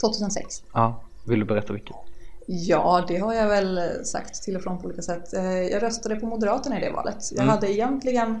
2006. 0.00 0.62
Ja. 0.72 1.00
Vill 1.26 1.38
du 1.38 1.44
berätta 1.44 1.72
vilket? 1.72 1.96
Ja, 2.46 3.04
det 3.08 3.16
har 3.16 3.34
jag 3.34 3.48
väl 3.48 3.80
sagt 4.04 4.42
till 4.42 4.56
och 4.56 4.62
från 4.62 4.78
på 4.78 4.84
olika 4.86 5.02
sätt. 5.02 5.34
Eh, 5.34 5.44
Jag 5.44 5.82
röstade 5.82 6.16
på 6.16 6.26
Moderaterna 6.26 6.78
i 6.78 6.84
det 6.84 6.90
valet. 6.92 7.16
Jag 7.32 7.42
hade 7.44 7.72
egentligen 7.72 8.40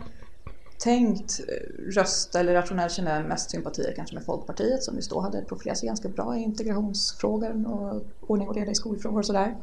tänkt 0.82 1.40
eh, 1.40 1.92
rösta, 1.92 2.40
eller 2.40 2.54
rationellt 2.54 2.92
känna 2.92 3.22
mest 3.22 3.50
sympatier 3.50 3.92
kanske 3.96 4.14
med 4.14 4.24
Folkpartiet 4.24 4.82
som 4.82 4.96
just 4.96 5.10
då 5.10 5.20
hade 5.20 5.42
profilerat 5.42 5.78
sig 5.78 5.86
ganska 5.86 6.08
bra 6.08 6.36
i 6.36 6.42
integrationsfrågor 6.42 7.66
och 7.66 8.02
ordning 8.20 8.48
och 8.48 8.54
reda 8.54 8.70
i 8.70 8.74
skolfrågor 8.74 9.18
och 9.18 9.26
sådär. 9.26 9.56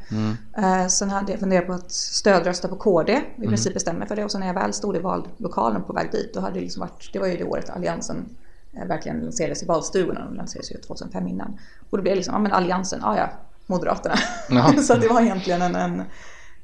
Eh, 0.58 0.88
Sen 0.88 1.10
hade 1.10 1.32
jag 1.32 1.40
funderat 1.40 1.68
på 1.68 1.74
att 1.74 1.92
stödrösta 1.92 2.68
på 2.68 2.76
KD, 2.76 3.22
i 3.38 3.48
princip 3.48 3.74
bestämma 3.74 4.00
mig 4.00 4.08
för 4.08 4.16
det. 4.16 4.24
Och 4.24 4.32
sen 4.32 4.40
när 4.40 4.48
jag 4.48 4.54
väl 4.54 4.74
stod 4.74 4.96
i 4.96 5.00
vallokalen 5.00 5.84
på 5.84 5.94
väg 5.94 6.12
dit, 6.12 6.34
då 6.34 6.40
hade 6.40 6.54
det 6.54 6.60
liksom 6.60 6.80
varit, 6.80 7.10
det 7.14 7.20
var 7.20 7.28
ju 7.28 7.38
det 7.38 7.44
året 7.44 7.70
Alliansen 7.70 8.26
eh, 8.74 8.86
verkligen 8.88 9.20
lanserades 9.20 9.64
i 9.64 9.66
valstugorna. 9.66 10.26
De 10.26 10.36
lanserades 10.36 10.72
ju 10.72 10.78
2005 10.78 11.28
innan. 11.28 11.60
Och 11.90 11.98
då 11.98 12.02
blev 12.02 12.12
det 12.12 12.16
liksom, 12.16 12.34
ja 12.34 12.40
men 12.40 12.52
Alliansen, 12.52 13.00
ja 13.04 13.18
ja, 13.18 13.30
Moderaterna. 13.66 14.16
Ja. 14.50 14.74
så 14.84 14.96
det 14.96 15.08
var 15.08 15.22
egentligen 15.22 15.62
en, 15.62 15.76
en, 15.76 16.00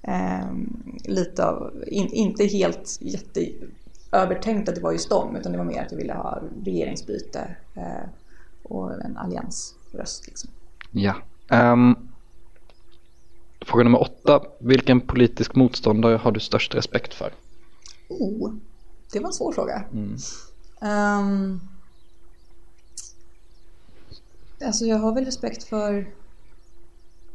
eh, 0.02 0.48
lite 1.04 1.46
av, 1.46 1.84
in, 1.88 2.08
inte 2.08 2.46
helt 2.46 2.98
jätteövertänkt 4.12 4.70
att 4.70 4.76
det 4.76 4.82
var 4.82 4.92
just 4.92 5.10
dem 5.10 5.36
utan 5.36 5.52
det 5.52 5.58
var 5.58 5.66
mer 5.66 5.82
att 5.82 5.92
jag 5.92 5.98
ville 5.98 6.14
ha 6.14 6.42
regeringsbyte 6.66 7.56
eh, 7.76 8.10
och 8.64 8.94
en 9.04 9.18
alliansröst. 9.18 10.28
Liksom. 10.28 10.50
Ja. 10.92 11.16
Ehm, 11.50 11.96
fråga 13.62 13.84
nummer 13.84 14.02
åtta. 14.02 14.42
Vilken 14.60 15.02
politisk 15.02 15.56
motståndare 15.56 16.18
har 16.18 16.32
du 16.32 16.40
störst 16.40 16.76
respekt 16.76 17.14
för? 17.14 17.34
Oh, 18.10 18.54
det 19.14 19.20
var 19.20 19.28
en 19.28 19.34
svår 19.34 19.52
fråga. 19.52 19.84
Ehm, 20.82 21.60
alltså 24.66 24.86
jag 24.86 24.98
har 24.98 25.14
väl 25.14 25.26
respekt 25.26 25.64
för... 25.64 25.98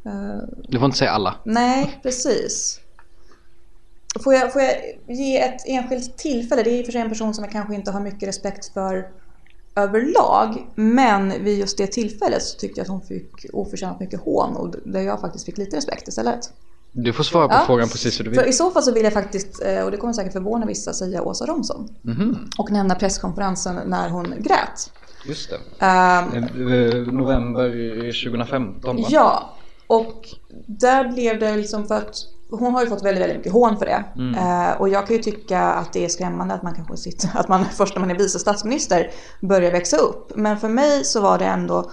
eh, 0.05 0.39
Du 0.69 0.79
får 0.79 0.87
inte 0.87 0.99
säga 0.99 1.11
alla. 1.11 1.35
nej, 1.45 2.01
precis. 2.03 2.81
Får 4.25 4.35
jag, 4.35 4.53
får 4.53 4.63
jag 4.63 4.75
ge 5.17 5.41
ett 5.41 5.63
enskilt 5.67 6.17
tillfälle? 6.19 6.63
Det 6.63 6.71
är 6.71 6.79
i 6.79 6.83
och 6.83 6.85
för 6.87 6.93
sig 6.93 7.01
en 7.01 7.09
person 7.09 7.35
som 7.35 7.45
jag 7.45 7.53
kanske 7.53 7.75
inte 7.75 7.91
har 7.91 8.01
mycket 8.01 8.29
respekt 8.29 8.73
för 8.73 9.09
överlag. 9.77 10.67
Men 10.75 11.45
vid 11.45 11.59
just 11.59 11.79
det 11.79 11.87
tillfället 11.87 12.43
så 12.43 12.59
tyckte 12.59 12.81
jag 12.81 12.85
att 12.85 12.89
hon 12.91 13.01
fick 13.03 13.47
oförtjänat 13.53 14.01
mycket 14.01 14.21
hån 14.21 14.57
och 14.57 14.75
där 14.85 15.01
jag 15.01 15.21
faktiskt 15.21 15.45
fick 15.47 15.59
lite 15.59 15.77
respekt 15.77 16.09
istället. 16.09 16.53
Du 16.93 17.13
får 17.13 17.25
svara 17.25 17.49
på 17.49 17.55
Ja. 17.55 17.63
frågan 17.67 17.89
precis 17.89 18.21
hur 18.21 18.25
du 18.25 18.35
För 18.35 18.41
vill. 18.43 18.51
i 18.51 18.53
så 18.53 18.71
fall 18.71 18.83
så 18.83 18.93
vill 18.93 19.05
jag 19.05 19.13
faktiskt, 19.13 19.63
eh, 19.65 19.83
och 19.85 19.91
det 19.91 19.97
kommer 19.97 20.13
säkert 20.13 20.33
förvåna 20.33 20.67
vissa, 20.67 20.93
säga 20.93 21.23
Åsa 21.23 21.47
Romson. 21.47 21.89
Mhm, 22.03 22.51
Och 22.59 22.71
nämna 22.71 22.95
presskonferensen 22.95 23.77
när 23.87 24.09
hon 24.09 24.35
grät. 24.39 24.93
Just 25.27 25.51
det. 25.51 25.87
Eh, 25.87 26.25
November 27.13 27.71
2015 28.25 28.97
va? 28.97 29.07
Ja, 29.11 29.55
och 29.87 30.29
där 30.67 31.09
blev 31.13 31.39
det 31.41 31.57
liksom 31.57 31.87
för 31.87 31.95
att 31.97 32.15
hon 32.51 32.75
har 32.75 32.83
ju 32.83 32.89
fått 32.89 33.05
väldigt, 33.05 33.23
väldigt 33.23 33.39
mycket 33.39 33.53
hån 33.53 33.79
för 33.79 33.87
det. 33.87 34.05
Eh, 34.39 34.81
och 34.81 34.89
jag 34.89 35.07
kan 35.07 35.17
ju 35.17 35.23
tycka 35.23 35.61
att 35.61 35.93
det 35.93 36.05
är 36.05 36.09
skrämmande 36.09 36.55
att 36.55 36.63
man 36.63 36.75
kanske 36.75 36.97
sitter, 36.97 37.31
att 37.35 37.49
man 37.49 37.65
först 37.65 37.95
när 37.95 38.01
man 38.01 38.11
är 38.11 38.19
vice 38.19 38.39
statsminister 38.39 39.11
börjar 39.41 39.73
växa 39.73 39.97
upp. 39.97 40.33
Men 40.37 40.59
för 40.59 40.69
mig 40.69 41.05
så 41.05 41.21
var 41.21 41.39
det 41.39 41.45
ändå 41.45 41.91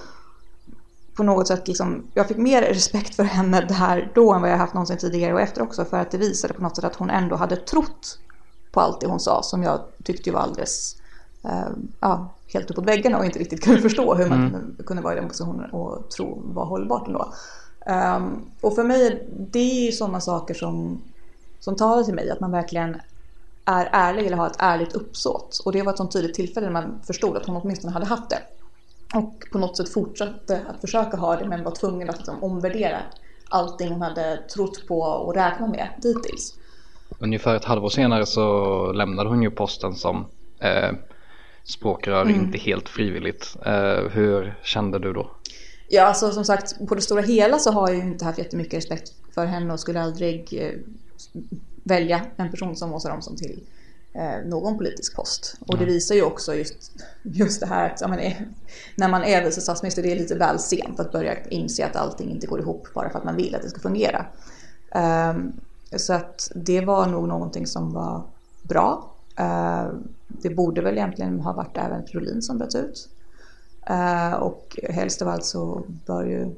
på 1.15 1.23
något 1.23 1.47
sätt 1.47 1.67
liksom, 1.67 2.03
jag 2.13 2.27
fick 2.27 2.37
mer 2.37 2.61
respekt 2.73 3.15
för 3.15 3.23
henne 3.23 3.61
där 3.61 4.11
då 4.15 4.33
än 4.33 4.41
vad 4.41 4.51
jag 4.51 4.57
haft 4.57 4.73
någonsin 4.73 4.97
tidigare 4.97 5.33
och 5.33 5.41
efter 5.41 5.61
också. 5.61 5.85
För 5.85 5.97
att 5.97 6.11
det 6.11 6.17
visade 6.17 6.53
på 6.53 6.61
något 6.61 6.75
sätt 6.75 6.85
att 6.85 6.95
hon 6.95 7.09
ändå 7.09 7.35
hade 7.35 7.55
trott 7.55 8.19
på 8.71 8.81
allt 8.81 9.01
det 9.01 9.07
hon 9.07 9.19
sa 9.19 9.43
som 9.43 9.63
jag 9.63 9.79
tyckte 10.03 10.31
var 10.31 10.39
alldeles 10.39 10.95
eh, 11.43 11.69
ja, 11.99 12.33
helt 12.53 12.71
uppåt 12.71 12.85
väggarna 12.85 13.17
och 13.17 13.25
inte 13.25 13.39
riktigt 13.39 13.63
kunde 13.63 13.81
förstå 13.81 14.15
hur 14.15 14.29
man 14.29 14.51
kunde, 14.51 14.83
kunde 14.83 15.03
vara 15.03 15.13
i 15.13 15.19
den 15.19 15.27
positionen 15.27 15.71
och 15.71 16.09
tro 16.09 16.41
var 16.45 16.65
hållbart 16.65 17.07
ändå. 17.07 17.33
Um, 17.89 18.51
och 18.61 18.75
för 18.75 18.83
mig, 18.83 19.27
det 19.51 19.59
är 19.59 19.85
ju 19.85 19.91
sådana 19.91 20.21
saker 20.21 20.53
som, 20.53 21.01
som 21.59 21.75
talar 21.75 22.03
till 22.03 22.13
mig, 22.13 22.29
att 22.29 22.39
man 22.39 22.51
verkligen 22.51 23.01
är 23.65 23.89
ärlig 23.91 24.25
eller 24.25 24.37
har 24.37 24.47
ett 24.47 24.55
ärligt 24.59 24.93
uppsåt. 24.93 25.61
Och 25.65 25.71
det 25.71 25.81
var 25.81 25.91
ett 25.91 25.97
sånt 25.97 26.11
tydligt 26.13 26.33
tillfälle 26.33 26.65
när 26.65 26.73
man 26.73 27.01
förstod 27.07 27.37
att 27.37 27.45
hon 27.45 27.55
åtminstone 27.55 27.93
hade 27.93 28.05
haft 28.05 28.29
det. 28.29 28.39
Och 29.17 29.33
på 29.51 29.57
något 29.57 29.77
sätt 29.77 29.93
fortsatte 29.93 30.61
att 30.69 30.81
försöka 30.81 31.17
ha 31.17 31.35
det 31.35 31.47
men 31.47 31.63
var 31.63 31.71
tvungen 31.71 32.09
att 32.09 32.17
liksom 32.17 32.43
omvärdera 32.43 32.97
allting 33.49 33.91
hon 33.91 34.01
hade 34.01 34.37
trott 34.55 34.87
på 34.87 34.99
och 35.01 35.35
räknat 35.35 35.69
med 35.69 35.89
dittills. 36.01 36.53
Ungefär 37.19 37.55
ett 37.55 37.65
halvår 37.65 37.89
senare 37.89 38.25
så 38.25 38.91
lämnade 38.91 39.29
hon 39.29 39.43
ju 39.43 39.51
posten 39.51 39.95
som 39.95 40.25
eh, 40.59 40.91
språkrör, 41.63 42.21
Mm. 42.21 42.35
inte 42.35 42.57
helt 42.57 42.89
frivilligt. 42.89 43.55
Eh, 43.65 44.09
hur 44.11 44.59
kände 44.63 44.99
du 44.99 45.13
då? 45.13 45.31
Ja, 45.87 46.03
alltså 46.03 46.31
som 46.31 46.45
sagt, 46.45 46.87
på 46.87 46.95
det 46.95 47.01
stora 47.01 47.21
hela 47.21 47.59
så 47.59 47.71
har 47.71 47.89
jag 47.89 47.97
ju 47.97 48.03
inte 48.03 48.25
haft 48.25 48.39
jättemycket 48.39 48.73
respekt 48.73 49.13
för 49.33 49.45
henne 49.45 49.73
och 49.73 49.79
skulle 49.79 50.01
aldrig 50.01 50.61
eh, 50.61 50.79
välja 51.83 52.25
en 52.35 52.51
person 52.51 52.75
som 52.75 52.93
Åsa 52.93 53.09
Romson 53.09 53.35
till 53.35 53.63
eh, 54.13 54.45
någon 54.45 54.77
politisk 54.77 55.15
post. 55.15 55.55
Och 55.59 55.77
det 55.77 55.85
visar 55.85 56.15
ju 56.15 56.23
också 56.23 56.55
just, 56.55 56.91
just 57.23 57.59
det 57.59 57.65
här 57.65 57.89
att 57.89 58.01
ja, 58.01 58.07
men, 58.07 58.19
eh, 58.19 58.33
när 58.95 59.09
man 59.09 59.23
är 59.23 59.45
vice 59.45 59.61
statsminister, 59.61 60.03
det 60.03 60.11
är 60.11 60.15
lite 60.15 60.35
väl 60.35 60.59
sent 60.59 60.99
att 60.99 61.11
börja 61.11 61.43
inse 61.43 61.85
att 61.85 61.95
allting 61.95 62.31
inte 62.31 62.47
går 62.47 62.59
ihop 62.59 62.87
bara 62.93 63.09
för 63.09 63.19
att 63.19 63.25
man 63.25 63.35
vill 63.35 63.55
att 63.55 63.61
det 63.61 63.69
ska 63.69 63.79
fungera. 63.79 64.25
Ehm, 64.91 65.51
så 65.95 66.13
att 66.13 66.51
det 66.55 66.81
var 66.81 67.05
nog 67.07 67.27
någonting 67.27 67.67
som 67.67 67.93
var 67.93 68.23
bra. 68.61 69.15
Ehm, 69.35 70.07
det 70.27 70.49
borde 70.49 70.81
väl 70.81 70.97
egentligen 70.97 71.39
ha 71.39 71.53
varit 71.53 71.77
även 71.77 72.05
Prolin 72.05 72.41
som 72.41 72.57
bröt 72.57 72.75
ut. 72.75 73.09
Eh, 73.89 74.33
och 74.33 74.79
helst 74.89 75.21
av 75.21 75.27
allt 75.27 75.45
så 75.45 75.85
bör 76.05 76.25
ju, 76.25 76.55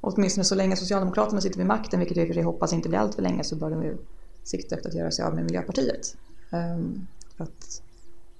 åtminstone 0.00 0.44
så 0.44 0.54
länge 0.54 0.76
Socialdemokraterna 0.76 1.40
sitter 1.40 1.58
vid 1.58 1.66
makten, 1.66 1.98
vilket 1.98 2.16
jag 2.16 2.26
i 2.26 2.26
och 2.26 2.28
för 2.28 2.34
sig 2.34 2.42
hoppas 2.42 2.72
inte 2.72 2.88
blir 2.88 2.98
allt 2.98 3.14
för 3.14 3.22
länge, 3.22 3.44
så 3.44 3.56
bör 3.56 3.70
de 3.70 3.82
ju 3.82 3.96
sikta 4.44 4.74
efter 4.74 4.88
att 4.88 4.94
göra 4.94 5.10
sig 5.10 5.24
av 5.24 5.34
med 5.34 5.44
Miljöpartiet. 5.44 6.16
Ehm, 6.50 7.06
för 7.36 7.44
att 7.44 7.82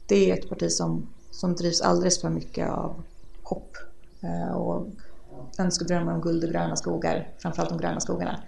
det 0.07 0.31
är 0.31 0.35
ett 0.35 0.49
parti 0.49 0.73
som, 0.73 1.07
som 1.31 1.55
drivs 1.55 1.81
alldeles 1.81 2.21
för 2.21 2.31
mycket 2.31 2.71
av 2.71 3.03
hopp 3.43 3.77
eh, 4.21 4.57
och 4.57 4.87
önskedrömmar 5.59 6.15
om 6.15 6.21
guld 6.21 6.45
och 6.45 6.51
gröna 6.51 6.77
skogar, 6.77 7.29
framförallt 7.39 7.71
de 7.71 7.79
gröna 7.79 8.01
skogarna. 8.01 8.43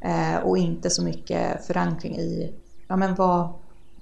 Eh, 0.00 0.36
och 0.36 0.58
inte 0.58 0.90
så 0.90 1.02
mycket 1.02 1.66
förankring 1.66 2.16
i 2.16 2.54
ja, 2.88 2.96
men 2.96 3.14
vad, 3.14 3.48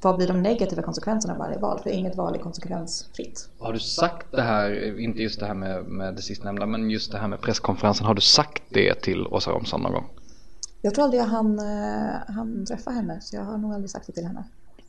vad 0.02 0.16
blir 0.16 0.28
de 0.28 0.42
negativa 0.42 0.82
konsekvenserna 0.82 1.34
av 1.34 1.38
varje 1.38 1.58
val? 1.58 1.80
För 1.82 1.90
inget 1.90 2.16
val 2.16 2.34
är 2.34 2.38
konsekvensfritt. 2.38 3.48
Har 3.58 3.72
du 3.72 3.78
sagt 3.78 4.26
det 4.30 4.42
här, 4.42 5.00
inte 5.00 5.22
just 5.22 5.40
det 5.40 5.46
här 5.46 5.54
med, 5.54 5.84
med 5.84 6.14
det 6.14 6.22
sistnämnda, 6.22 6.66
men 6.66 6.90
just 6.90 7.12
det 7.12 7.18
här 7.18 7.28
med 7.28 7.40
presskonferensen. 7.40 8.06
Har 8.06 8.14
du 8.14 8.20
sagt 8.20 8.62
det 8.68 8.94
till 8.94 9.26
Åsa 9.26 9.50
Romson 9.50 9.80
någon 9.80 9.92
gång? 9.92 10.10
Jag 10.82 10.94
tror 10.94 11.04
aldrig 11.04 11.22
jag 11.22 11.26
hann, 11.26 11.58
eh, 11.58 12.34
hann 12.34 12.66
träffa 12.66 12.90
henne, 12.90 13.20
så 13.20 13.36
jag 13.36 13.42
har 13.42 13.58
nog 13.58 13.74
aldrig 13.74 13.90
sagt 13.90 14.06
det 14.06 14.12
till 14.12 14.26
henne. 14.26 14.44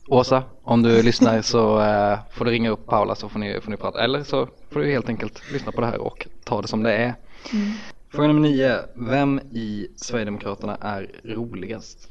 Åsa, 0.08 0.42
om 0.62 0.82
du 0.82 1.02
lyssnar 1.02 1.42
så 1.42 1.80
eh, 1.80 2.18
får 2.30 2.44
du 2.44 2.50
ringa 2.50 2.70
upp 2.70 2.86
Paula 2.86 3.14
så 3.14 3.28
får 3.28 3.38
ni, 3.38 3.60
får 3.60 3.70
ni 3.70 3.76
prata. 3.76 4.04
Eller 4.04 4.22
så 4.22 4.48
får 4.70 4.80
du 4.80 4.90
helt 4.90 5.08
enkelt 5.08 5.52
lyssna 5.52 5.72
på 5.72 5.80
det 5.80 5.86
här 5.86 6.00
och 6.00 6.26
ta 6.44 6.62
det 6.62 6.68
som 6.68 6.82
det 6.82 6.96
är. 6.96 7.14
Fråga 8.12 8.28
nummer 8.28 8.40
nio. 8.40 8.80
Vem 8.94 9.38
i 9.38 9.86
Sverigedemokraterna 9.96 10.76
är 10.80 11.10
roligast? 11.24 12.08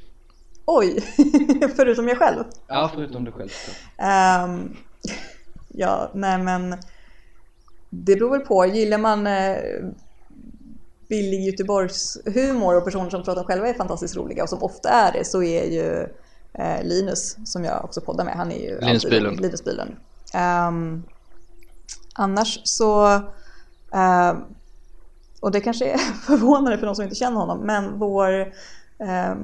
Oj, 0.65 1.01
förutom 1.75 2.08
jag 2.08 2.17
själv. 2.17 2.43
Ja, 2.67 2.91
förutom 2.96 3.24
du 3.24 3.32
själv. 3.32 3.50
Ehm, 3.98 4.77
ja, 5.67 6.12
nej 6.13 6.38
men 6.38 6.77
det 7.89 8.15
beror 8.15 8.32
väl 8.32 8.48
på. 8.48 8.65
Gillar 8.65 8.98
man 8.98 9.27
uh, 9.27 9.91
billig 11.10 11.46
Göteborgs 11.46 12.17
humor 12.25 12.77
och 12.77 12.86
personer 12.86 13.10
som 13.10 13.24
tror 13.24 13.32
att 13.32 13.38
de 13.38 13.46
själva 13.46 13.67
är 13.67 13.74
fantastiskt 13.74 14.15
roliga 14.15 14.43
och 14.43 14.50
som 14.50 14.63
ofta 14.63 14.89
är 14.89 15.12
det 15.12 15.25
så 15.25 15.43
är 15.43 15.63
ju 15.65 16.08
eh, 16.53 16.84
Linus 16.84 17.38
som 17.46 17.63
jag 17.63 17.86
också 17.86 18.01
poddar 18.01 18.25
med. 18.25 18.34
Han 18.34 18.51
är 18.51 18.60
ju 18.60 18.79
Linus 18.79 19.05
Bylund. 19.05 19.39
Linus 19.39 19.63
Bylund. 19.63 19.96
Ehm, 20.34 21.03
annars 22.15 22.60
så 22.63 23.22
ehm, 23.93 24.38
och 25.39 25.51
det 25.51 25.62
kanske 25.62 25.86
är 25.86 25.98
förvånande 26.25 26.77
för 26.77 26.86
de 26.86 26.96
som 26.96 27.03
inte 27.03 27.15
känner 27.15 27.38
honom, 27.38 27.60
men 27.60 28.00
vår 28.00 28.53
eh, 29.03 29.36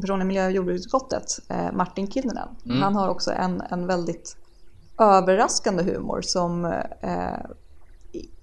person 0.00 0.22
i 0.22 0.24
miljö 0.24 0.46
och 0.46 0.52
jordbruksutskottet, 0.52 1.38
eh, 1.48 1.72
Martin 1.72 2.10
Kinnunen, 2.10 2.48
han 2.82 2.96
har 2.96 3.08
också 3.08 3.32
en, 3.32 3.62
en 3.70 3.86
väldigt 3.86 4.36
överraskande 4.98 5.82
humor 5.82 6.20
som 6.22 6.64
eh, 7.00 7.38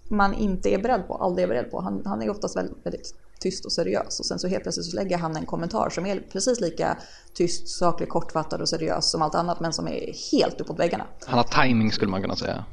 man 0.09 0.33
inte 0.33 0.69
är 0.73 0.81
beredd 0.81 1.07
på, 1.07 1.15
aldrig 1.15 1.43
är 1.43 1.47
beredd 1.47 1.71
på. 1.71 1.81
Han, 1.81 2.01
han 2.05 2.21
är 2.21 2.29
oftast 2.29 2.57
väldigt, 2.57 2.85
väldigt 2.85 3.15
tyst 3.39 3.65
och 3.65 3.71
seriös 3.71 4.19
och 4.19 4.25
sen 4.25 4.39
så 4.39 4.47
helt 4.47 4.63
plötsligt 4.63 4.85
så 4.85 4.95
lägger 4.95 5.17
han 5.17 5.35
en 5.35 5.45
kommentar 5.45 5.89
som 5.89 6.05
är 6.05 6.19
precis 6.31 6.59
lika 6.59 6.97
tyst, 7.33 7.67
saklig, 7.67 8.09
kortfattad 8.09 8.61
och 8.61 8.69
seriös 8.69 9.11
som 9.11 9.21
allt 9.21 9.35
annat 9.35 9.59
men 9.59 9.73
som 9.73 9.87
är 9.87 10.31
helt 10.31 10.61
uppåt 10.61 10.79
väggarna. 10.79 11.05
Han 11.25 11.37
har 11.37 11.63
timing 11.63 11.91
skulle 11.91 12.11
man 12.11 12.21
kunna 12.21 12.35
säga. 12.35 12.65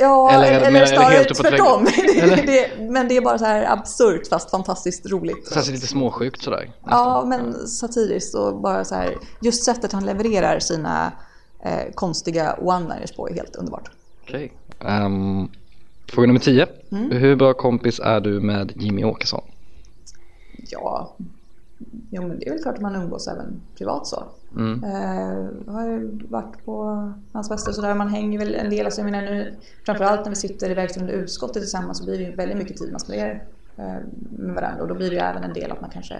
Ja, 0.00 0.30
Eller- 0.30 0.60
eller, 0.60 0.86
snarare 0.86 1.14
helt 1.14 1.34
tvärtom. 1.34 1.86
Eller? 2.22 2.36
det, 2.36 2.42
det, 2.42 2.90
men 2.90 3.08
det 3.08 3.16
är 3.16 3.20
bara 3.20 3.38
så 3.38 3.44
här 3.44 3.72
absurt 3.72 4.26
fast 4.28 4.50
fantastiskt 4.50 5.06
roligt. 5.10 5.52
Alltså 5.56 5.72
lite 5.72 5.86
småsjukt 5.86 6.42
sådär. 6.42 6.72
Ja, 6.86 7.24
men 7.26 7.68
satiriskt 7.68 8.34
och 8.34 8.60
bara 8.60 8.84
så 8.84 8.94
här. 8.94 9.16
Just 9.40 9.64
sättet 9.64 9.92
han 9.92 10.06
levererar 10.06 10.58
sina 10.58 11.12
eh, 11.64 11.92
konstiga 11.94 12.56
one-liners 12.60 13.16
på 13.16 13.28
är 13.28 13.34
helt 13.34 13.56
underbart. 13.56 13.90
Okej. 14.22 14.52
Ehm, 14.80 15.48
fråga 16.12 16.26
nummer 16.26 16.40
tio. 16.40 16.66
Mm. 16.92 17.10
Hur 17.10 17.36
bra 17.36 17.54
kompis 17.54 18.00
är 18.00 18.20
du 18.20 18.40
med 18.40 18.72
Jimmy 18.76 19.04
Åkesson? 19.04 19.42
Ja, 20.68 21.16
jo, 22.10 22.28
men 22.28 22.38
det 22.38 22.46
är 22.46 22.50
väl 22.50 22.62
klart 22.62 22.74
att 22.74 22.80
man 22.82 22.94
umgås 22.94 23.28
även 23.28 23.60
privat 23.78 24.06
så. 24.06 24.24
Mm. 24.56 24.84
Eh, 24.84 25.48
jag 25.66 25.72
har 25.72 25.86
ju 25.88 26.18
varit 26.28 26.64
på 26.64 26.84
hans 27.32 27.48
fester 27.48 27.70
och 27.70 27.74
sådär. 27.74 27.94
Man 27.94 28.08
hänger 28.08 28.38
väl 28.38 28.54
en 28.54 28.70
del. 28.70 28.86
Alltså 28.86 29.00
jag 29.00 29.10
menar 29.10 29.22
nu, 29.30 29.56
framförallt 29.86 30.20
när 30.24 30.30
vi 30.30 30.36
sitter 30.36 30.70
i 30.70 30.74
verkställande 30.74 31.12
utskottet 31.12 31.62
tillsammans 31.62 31.98
så 31.98 32.04
blir 32.04 32.18
det 32.18 32.24
ju 32.24 32.34
väldigt 32.36 32.58
mycket 32.58 32.76
tid 32.76 32.90
man 32.90 33.00
spenderar 33.00 33.44
eh, 33.78 33.96
med 34.30 34.54
varandra. 34.54 34.82
Och 34.82 34.88
då 34.88 34.94
blir 34.94 35.10
det 35.10 35.16
ju 35.16 35.22
även 35.22 35.44
en 35.44 35.52
del 35.52 35.72
att 35.72 35.80
man 35.80 35.90
kanske 35.90 36.14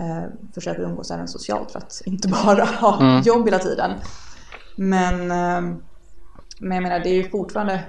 eh, 0.00 0.24
försöker 0.54 0.82
umgås 0.82 1.10
även 1.10 1.28
socialt 1.28 1.70
för 1.70 1.78
att 1.78 2.02
inte 2.06 2.28
bara 2.44 2.64
ha 2.64 3.00
Mm. 3.00 3.22
jobb 3.22 3.44
hela 3.46 3.58
tiden. 3.58 3.90
Men, 4.76 5.14
eh, 5.30 5.76
men 6.60 6.72
jag 6.76 6.82
menar 6.82 6.98
det 7.00 7.08
är 7.10 7.14
ju 7.22 7.28
fortfarande 7.30 7.80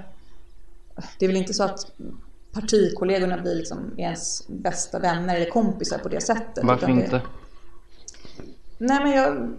det 1.18 1.24
är 1.24 1.28
väl 1.28 1.36
inte 1.36 1.54
så 1.54 1.64
att 1.64 1.78
partikollegorna 2.52 3.38
blir 3.38 3.54
liksom 3.54 3.94
ens 3.98 4.48
bästa 4.48 4.98
vänner 4.98 5.36
eller 5.36 5.50
kompisar 5.50 5.98
på 5.98 6.08
det 6.08 6.20
sättet. 6.20 6.64
Varför 6.64 6.86
det- 6.86 6.92
inte? 6.92 7.22
Nej 8.78 9.00
men 9.02 9.12
jag, 9.12 9.54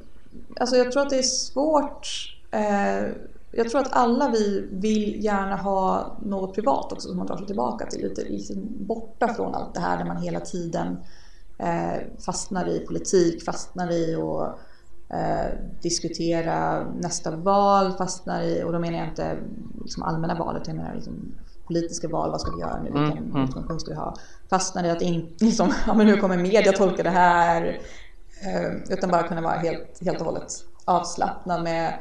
alltså 0.59 0.75
jag 0.75 0.91
tror 0.91 1.01
att 1.01 1.09
det 1.09 1.17
är 1.17 1.24
svårt. 1.24 2.07
Eh, 2.51 3.12
jag 3.51 3.69
tror 3.69 3.81
att 3.81 3.93
alla 3.93 4.29
vi 4.29 4.67
vill 4.71 5.24
gärna 5.24 5.55
ha 5.55 6.15
något 6.21 6.55
privat 6.55 6.91
också 6.91 7.07
som 7.07 7.17
man 7.17 7.27
drar 7.27 7.38
sig 7.38 7.47
tillbaka 7.47 7.86
till. 7.86 8.01
Lite 8.01 8.21
liksom 8.21 8.67
borta 8.79 9.33
från 9.33 9.55
allt 9.55 9.74
det 9.74 9.79
här 9.79 9.97
där 9.97 10.05
man 10.05 10.17
hela 10.17 10.39
tiden 10.39 10.97
eh, 11.57 12.01
fastnar 12.25 12.69
i 12.69 12.79
politik, 12.79 13.43
fastnar 13.43 13.91
i 13.91 14.15
att 14.15 14.59
eh, 15.09 15.59
diskutera 15.81 16.88
nästa 17.00 17.31
val, 17.36 17.93
fastnar 17.93 18.41
i, 18.41 18.63
och 18.63 18.71
då 18.71 18.79
menar 18.79 18.97
jag 18.97 19.07
inte 19.07 19.38
liksom 19.83 20.03
allmänna 20.03 20.36
valet, 20.36 20.67
jag 20.67 20.75
menar 20.75 20.95
liksom 20.95 21.13
politiska 21.67 22.07
val, 22.07 22.31
vad 22.31 22.41
ska 22.41 22.55
vi 22.55 22.62
göra 22.62 22.77
nu, 22.77 22.83
vilken 22.83 23.17
Mm, 23.17 23.31
mm. 23.31 23.43
utgångspunkt 23.43 23.81
ska 23.81 23.91
vi 23.91 23.97
ha? 23.97 24.15
Fastnar 24.50 24.83
i 24.83 24.89
att 24.89 25.01
inte, 25.01 25.45
liksom, 25.45 25.74
ja 25.88 25.93
men 25.93 26.07
hur 26.07 26.17
kommer 26.17 26.38
media 26.38 26.71
tolka 26.71 27.03
det 27.03 27.09
här? 27.09 27.79
Eh, 28.41 28.74
utan 28.89 29.10
bara 29.12 29.27
kunna 29.27 29.41
vara 29.41 29.53
helt, 29.53 30.00
helt 30.01 30.20
och 30.20 30.25
hållet 30.25 30.51
avslappnad 30.86 31.63
med, 31.63 31.94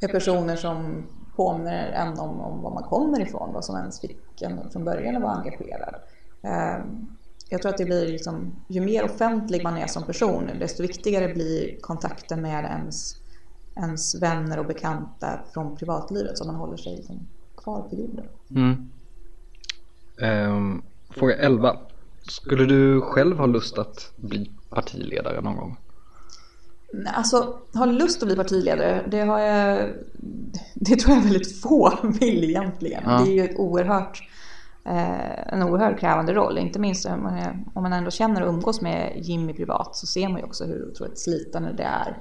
med 0.00 0.10
personer 0.10 0.56
som 0.56 1.06
påminner 1.36 1.92
en 1.92 2.18
om, 2.18 2.40
om 2.40 2.62
var 2.62 2.74
man 2.74 2.82
kommer 2.82 3.20
ifrån, 3.20 3.52
vad 3.52 3.64
som 3.64 3.76
ens 3.76 4.00
fick 4.00 4.42
en 4.42 4.70
från 4.70 4.84
början 4.84 5.16
att 5.16 5.22
vara 5.22 5.32
engagerad. 5.32 5.94
Eh, 6.42 6.84
jag 7.48 7.62
tror 7.62 7.72
att 7.72 7.78
det 7.78 7.84
blir 7.84 8.08
liksom, 8.08 8.64
ju 8.68 8.80
mer 8.80 9.04
offentlig 9.04 9.62
man 9.62 9.76
är 9.76 9.86
som 9.86 10.02
person, 10.02 10.50
desto 10.58 10.82
viktigare 10.82 11.34
blir 11.34 11.80
kontakten 11.80 12.42
med 12.42 12.64
ens, 12.64 13.16
ens 13.76 14.22
vänner 14.22 14.58
och 14.58 14.66
bekanta 14.66 15.40
från 15.52 15.76
privatlivet 15.76 16.38
så 16.38 16.44
man 16.44 16.54
håller 16.54 16.76
sig 16.76 16.96
liksom 16.96 17.28
kvar 17.56 17.82
på 17.82 17.96
jorden. 17.96 18.26
Mm. 18.50 18.90
Ehm, 20.20 20.82
fråga 21.10 21.36
11. 21.36 21.76
Skulle 22.22 22.64
du 22.64 23.00
själv 23.00 23.38
ha 23.38 23.46
lust 23.46 23.78
att 23.78 24.12
bli 24.16 24.50
partiledare 24.74 25.40
någon 25.40 25.56
gång? 25.56 25.76
Alltså, 27.06 27.58
ha 27.74 27.84
lust 27.84 28.22
att 28.22 28.28
bli 28.28 28.36
partiledare, 28.36 29.04
det 29.10 29.20
har 29.20 29.38
jag... 29.38 29.92
Det 30.74 30.96
tror 30.96 31.16
jag 31.16 31.22
väldigt 31.22 31.60
få 31.60 31.98
vill 32.20 32.44
egentligen. 32.44 33.02
Ja. 33.06 33.18
Det 33.18 33.30
är 33.30 33.34
ju 33.34 33.44
ett 33.44 33.58
oerhört, 33.58 34.28
eh, 34.84 35.52
en 35.52 35.62
oerhört 35.62 36.00
krävande 36.00 36.32
roll. 36.32 36.58
Inte 36.58 36.78
minst 36.78 37.06
om 37.06 37.22
man, 37.22 37.64
om 37.74 37.82
man 37.82 37.92
ändå 37.92 38.10
känner 38.10 38.42
och 38.42 38.48
umgås 38.48 38.80
med 38.80 39.12
Jimmy 39.16 39.52
privat 39.52 39.96
så 39.96 40.06
ser 40.06 40.28
man 40.28 40.38
ju 40.38 40.44
också 40.44 40.64
hur 40.64 40.90
otroligt 40.90 41.18
slitande 41.18 41.72
det 41.72 41.82
är. 41.82 42.18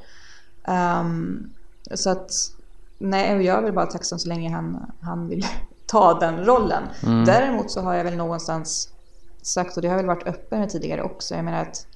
Ehm, 0.63 1.49
så 1.93 2.09
att, 2.09 2.31
nej, 2.97 3.45
jag 3.45 3.57
är 3.57 3.61
väl 3.61 3.73
bara 3.73 3.85
tacksam 3.85 4.19
så 4.19 4.29
länge 4.29 4.49
han, 4.49 4.91
han 5.01 5.27
vill 5.27 5.45
ta 5.85 6.19
den 6.19 6.45
rollen. 6.45 6.83
Däremot 7.25 7.71
så 7.71 7.81
har 7.81 7.93
jag 7.93 8.03
väl 8.03 8.17
någonstans 8.17 8.89
sagt, 9.41 9.75
och 9.75 9.81
det 9.81 9.87
har 9.87 9.95
jag 9.95 10.03
väl 10.03 10.15
varit 10.15 10.27
öppen 10.27 10.59
med 10.59 10.69
tidigare 10.69 11.03
också, 11.03 11.35
jag 11.35 11.45
menar 11.45 11.61
att 11.61 11.87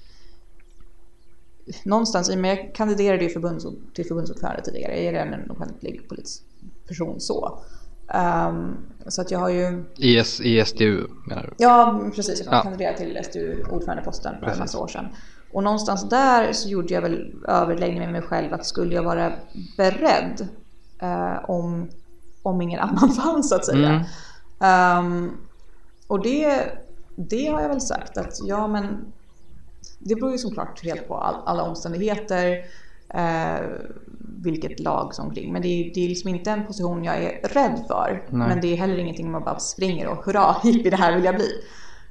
någonstans, 1.85 2.29
i 2.29 2.35
och 2.35 2.39
med 2.39 2.51
jag 2.51 2.75
kandiderade 2.75 3.23
ju 3.23 3.29
förbunds, 3.29 3.65
till 3.93 4.05
förbundsordförande 4.05 4.61
tidigare, 4.61 4.91
jag 4.95 5.03
är 5.05 5.11
redan 5.11 5.33
en 5.33 5.51
offentlig 5.51 6.09
politisk 6.09 6.43
person 6.87 7.19
så. 7.19 7.59
Ehm, 8.13 8.75
så 9.07 9.21
att 9.21 9.31
jag 9.31 9.39
har 9.39 9.49
ju, 9.49 9.83
IS, 9.97 10.41
ISDU 10.41 11.07
menar 11.27 11.43
du? 11.43 11.49
ja 11.57 12.01
precis, 12.15 12.41
jag 12.45 12.53
Ja. 12.53 12.61
kandiderade 12.63 12.97
till 12.97 13.17
SDU-ordförandeposten 13.23 14.35
för 14.39 14.47
en 14.47 14.59
massa 14.59 14.79
år 14.79 14.87
sedan. 14.87 15.05
Och 15.51 15.63
någonstans 15.63 16.09
där 16.09 16.53
så 16.53 16.69
gjorde 16.69 16.93
jag 16.93 17.01
väl 17.01 17.35
överläggning 17.47 17.99
med 17.99 18.11
mig 18.11 18.21
själv 18.21 18.53
att 18.53 18.65
skulle 18.65 18.95
jag 18.95 19.03
vara 19.03 19.33
beredd 19.77 20.47
eh, 21.01 21.49
om, 21.49 21.89
om 22.43 22.61
ingen 22.61 22.79
annan 22.79 23.09
fanns 23.23 23.49
så 23.49 23.55
att 23.55 23.65
säga. 23.65 23.89
Mm. 23.89 24.03
Ehm, 24.59 25.31
och 26.07 26.23
det, 26.23 26.63
det 27.15 27.47
har 27.47 27.61
jag 27.61 27.69
väl 27.69 27.81
sagt 27.81 28.17
att 28.17 28.33
ja 28.47 28.67
men 28.67 29.13
det 29.99 30.15
beror 30.15 30.31
ju 30.31 30.37
såklart 30.37 30.83
helt 30.83 31.07
på 31.07 31.15
all, 31.17 31.35
alla 31.45 31.63
omständigheter, 31.63 32.65
eh, 33.09 33.65
vilket 34.43 34.79
lag 34.79 35.15
som 35.15 35.33
kring. 35.33 35.53
Men 35.53 35.61
det 35.61 35.67
är, 35.67 35.93
det 35.93 36.05
är 36.05 36.09
liksom 36.09 36.29
inte 36.29 36.51
en 36.51 36.65
position 36.65 37.03
jag 37.03 37.23
är 37.23 37.47
rädd 37.47 37.83
för. 37.87 38.23
Nej. 38.29 38.47
Men 38.47 38.61
det 38.61 38.73
är 38.73 38.77
heller 38.77 38.97
ingenting 38.97 39.31
man 39.31 39.43
bara 39.43 39.59
springer 39.59 40.07
och 40.07 40.25
hurra, 40.25 40.55
hippie 40.63 40.89
det 40.89 40.97
här 40.97 41.15
vill 41.15 41.25
jag 41.25 41.35
bli. 41.35 41.49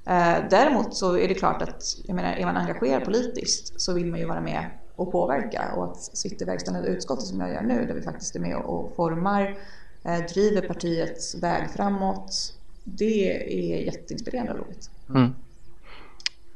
Eh, 0.05 0.37
däremot 0.51 0.96
så 0.96 1.18
är 1.18 1.29
det 1.29 1.35
klart 1.35 1.62
att 1.62 1.83
jag 2.05 2.14
menar, 2.14 2.33
är 2.33 2.44
man 2.44 2.57
engagerad 2.57 3.05
politiskt 3.05 3.81
så 3.81 3.94
vill 3.94 4.07
man 4.07 4.20
ju 4.20 4.27
vara 4.27 4.40
med 4.40 4.70
och 4.96 5.12
påverka. 5.12 5.72
Och 5.77 5.85
att 5.85 6.03
sitta 6.03 6.44
i 6.44 6.46
verkställande 6.46 6.88
utskottet 6.88 7.24
som 7.24 7.40
jag 7.40 7.51
gör 7.51 7.62
nu, 7.62 7.87
där 7.87 7.94
vi 7.94 8.03
faktiskt 8.03 8.37
är 8.37 8.40
med 8.40 8.57
och 8.57 8.96
formar, 8.96 9.59
eh, 10.05 10.18
driver 10.18 10.68
partiets 10.68 11.35
väg 11.42 11.70
framåt. 11.70 12.55
Det 12.85 13.33
är 13.33 13.85
jätteinspirerande 13.85 14.53
och 14.53 14.59
roligt. 14.59 14.90
Mm. 15.09 15.35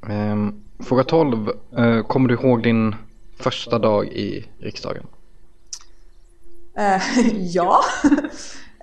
Ehm, 0.08 0.62
fråga 0.82 1.04
12. 1.04 1.50
Eh, 1.76 2.02
kommer 2.02 2.28
du 2.28 2.34
ihåg 2.34 2.62
din 2.62 2.94
första 3.38 3.78
dag 3.78 4.06
i 4.06 4.48
riksdagen? 4.58 5.06
Eh, 6.76 7.02
ja. 7.36 7.80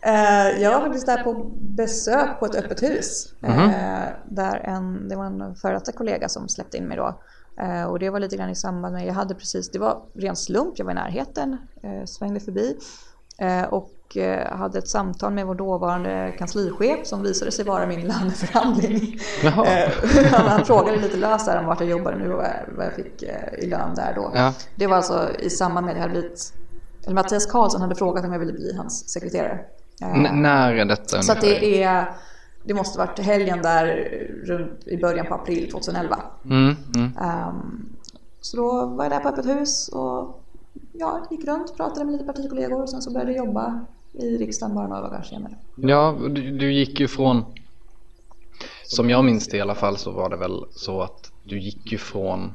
Eh, 0.02 0.62
jag 0.62 0.72
var 0.72 0.82
faktiskt 0.82 1.06
där 1.06 1.24
på 1.24 1.52
besök 1.60 2.40
på 2.40 2.46
ett 2.46 2.56
öppet 2.56 2.84
hus. 2.84 3.34
Mhm. 3.40 3.60
Eh, 3.60 4.10
där 4.26 4.56
en, 4.56 5.10
det 5.10 5.16
var 5.16 5.26
en 5.26 5.56
före 5.56 5.74
detta 5.74 5.92
kollega 5.92 6.30
som 6.30 6.50
släppte 6.50 6.78
in 6.78 6.84
mig 6.84 6.98
då. 6.98 7.20
Och 7.90 8.00
det 8.00 8.10
var 8.10 8.20
lite 8.20 8.38
grann 8.38 8.50
i 8.50 8.56
samband 8.56 8.94
med, 8.94 9.08
jag 9.08 9.14
hade 9.14 9.36
precis, 9.36 9.72
det 9.72 9.80
var 9.80 10.02
ren 10.14 10.36
slump, 10.36 10.74
jag 10.78 10.86
var 10.86 10.92
i 10.92 10.96
närheten, 10.96 11.58
svängde 12.06 12.40
förbi. 12.40 12.78
Eh, 13.38 13.64
och 14.10 14.18
eh, 14.18 14.58
hade 14.58 14.80
ett 14.80 14.88
samtal 14.88 15.34
med 15.34 15.46
vår 15.48 15.56
dåvarande 15.56 16.36
kanslichef 16.38 17.08
som 17.08 17.24
visade 17.24 17.52
sig 17.52 17.66
vara 17.66 17.86
min 17.88 18.00
löneförhandling. 18.08 19.20
Eh, 19.44 19.50
han, 20.34 20.66
frågade 20.66 20.98
lite 20.98 21.18
löst 21.18 21.48
om 21.48 21.66
vart 21.66 21.80
jag 21.80 21.90
jobbade 21.90 22.18
nu 22.18 22.34
och 22.34 22.44
vad 22.78 22.86
jag- 22.86 22.94
fick 22.94 23.24
eh, 23.24 23.54
i 23.64 23.68
lön 23.70 23.96
där 23.96 24.14
då. 24.16 24.32
Ja. 24.36 24.54
Det 24.76 24.88
var 24.88 24.96
alltså 24.96 25.30
i 25.40 25.50
samband 25.50 25.86
med 25.86 25.92
att 25.92 25.98
jag 25.98 26.08
hade 26.08 26.20
blivit, 26.20 26.54
eller 27.06 27.16
Mattias 27.16 27.46
Karlsson 27.46 27.82
hade 27.82 27.96
frågat 27.96 28.26
om 28.26 28.32
jag 28.32 28.40
ville 28.40 28.54
bli 28.54 28.74
hans 28.78 29.10
sekreterare. 29.10 29.60
N- 30.02 30.42
när 30.42 30.74
är 30.74 30.86
detta 30.86 31.22
så 31.22 31.34
det 31.42 31.84
är, 31.84 32.12
det 32.64 32.74
måste 32.74 32.98
varit 33.00 33.20
helgen 33.20 33.62
där 33.62 33.88
runt 34.46 34.88
i 34.88 34.98
början 34.98 35.26
på 35.26 35.34
april 35.36 35.72
2011. 35.72 36.18
Mm, 36.46 36.76
mm. 36.96 37.12
Ehm, 37.22 37.86
så 38.42 38.58
då 38.58 38.86
var 38.86 39.06
jag 39.06 39.12
där 39.12 39.20
på 39.20 39.30
öppet 39.30 39.46
hus 39.46 39.88
och 39.90 40.44
ja, 40.94 41.28
gick 41.32 41.48
runt, 41.48 41.78
pratade 41.78 42.06
med 42.06 42.12
lite 42.12 42.26
partikollegor 42.26 42.82
och 42.82 42.90
sen 42.90 43.02
så 43.02 43.12
började 43.12 43.32
jag 43.32 43.46
jobba 43.46 43.86
i 44.20 44.38
riksdagen 44.38 44.76
bara 44.76 44.88
några 44.88 45.02
dagar 45.02 45.22
senare. 45.22 45.56
Ja, 45.76 46.18
du, 46.30 46.58
du 46.58 46.74
gick 46.74 47.00
ju 47.00 47.08
från 47.08 47.46
Som 48.84 49.10
jag 49.10 49.26
minns 49.26 49.48
det 49.48 49.58
i 49.58 49.62
alla 49.62 49.76
fall 49.76 49.98
så 49.98 50.12
var 50.12 50.30
det 50.30 50.38
väl 50.38 50.66
så 50.72 51.02
att 51.02 51.32
du 51.44 51.60
gick 51.60 51.92
ju 51.92 51.98
från 51.98 52.54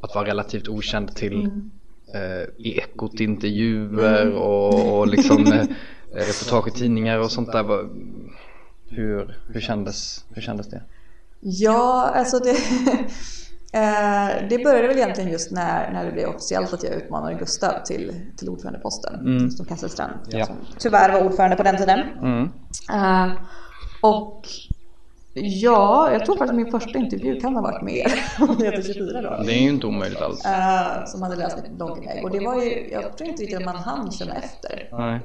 att 0.00 0.14
vara 0.14 0.26
relativt 0.26 0.68
okänd 0.68 1.14
till 1.14 1.32
Mm. 1.44 1.70
eh, 2.14 2.48
Ekot 2.58 3.20
intervjuer 3.20 4.32
och, 4.32 4.98
och 4.98 5.06
liksom 5.08 5.46
eh, 5.52 5.66
reportage 6.12 6.68
i 6.68 6.70
tidningar 6.70 7.18
och 7.18 7.30
sånt 7.30 7.52
där. 7.52 7.88
Hur, 8.88 9.38
hur, 9.48 9.60
kändes, 9.60 10.24
hur 10.34 10.42
kändes 10.42 10.68
det? 10.70 10.82
Ja, 11.40 12.10
alltså 12.14 12.38
det, 12.38 12.56
eh, 13.72 14.48
det 14.48 14.64
började 14.64 14.88
väl 14.88 14.96
egentligen 14.96 15.30
just 15.30 15.52
när, 15.52 15.92
när 15.92 16.04
det 16.04 16.12
blev 16.12 16.28
officiellt 16.28 16.72
att 16.72 16.82
jag 16.82 16.92
utmanade 16.94 17.34
Gustav 17.34 17.84
till, 17.84 18.12
till 18.36 18.48
ordförandeposten. 18.48 19.14
Mm. 19.20 19.50
Som 19.50 19.66
Kasselstrand, 19.66 20.12
Ja. 20.28 20.46
som 20.46 20.56
tyvärr 20.78 21.12
var 21.12 21.24
ordförande 21.24 21.56
på 21.56 21.62
den 21.62 21.76
tiden. 21.76 22.00
Mm. 22.22 22.50
Eh, 22.92 23.32
och 24.02 24.42
ja, 25.34 26.12
jag 26.12 26.24
tror 26.24 26.36
faktiskt 26.36 26.50
att 26.50 26.56
min 26.56 26.70
första 26.70 26.98
intervju 26.98 27.40
kan 27.40 27.54
ha 27.54 27.62
varit 27.62 27.82
med 27.82 27.94
er. 27.96 28.12
Om 28.48 28.56
det 28.58 28.64
heter 28.64 28.82
24 28.82 29.22
då. 29.22 29.42
Det 29.42 29.52
är 29.52 29.62
ju 29.62 29.68
inte 29.68 29.86
omöjligt 29.86 30.20
alls. 30.20 30.44
Eh, 30.44 31.04
som 31.06 31.22
hade 31.22 31.36
läst 31.36 31.56
mitt 31.62 31.72
blogginlägg. 31.72 32.24
Och 32.24 32.30
det 32.30 32.40
var 32.40 32.62
ju, 32.62 32.88
jag 32.92 33.16
tror 33.16 33.30
inte 33.30 33.42
riktigt 33.42 33.58
att 33.58 33.64
man 33.64 33.76
hann 33.76 34.10
känna 34.12 34.34
efter. 34.34 34.88
Nej. 34.92 35.20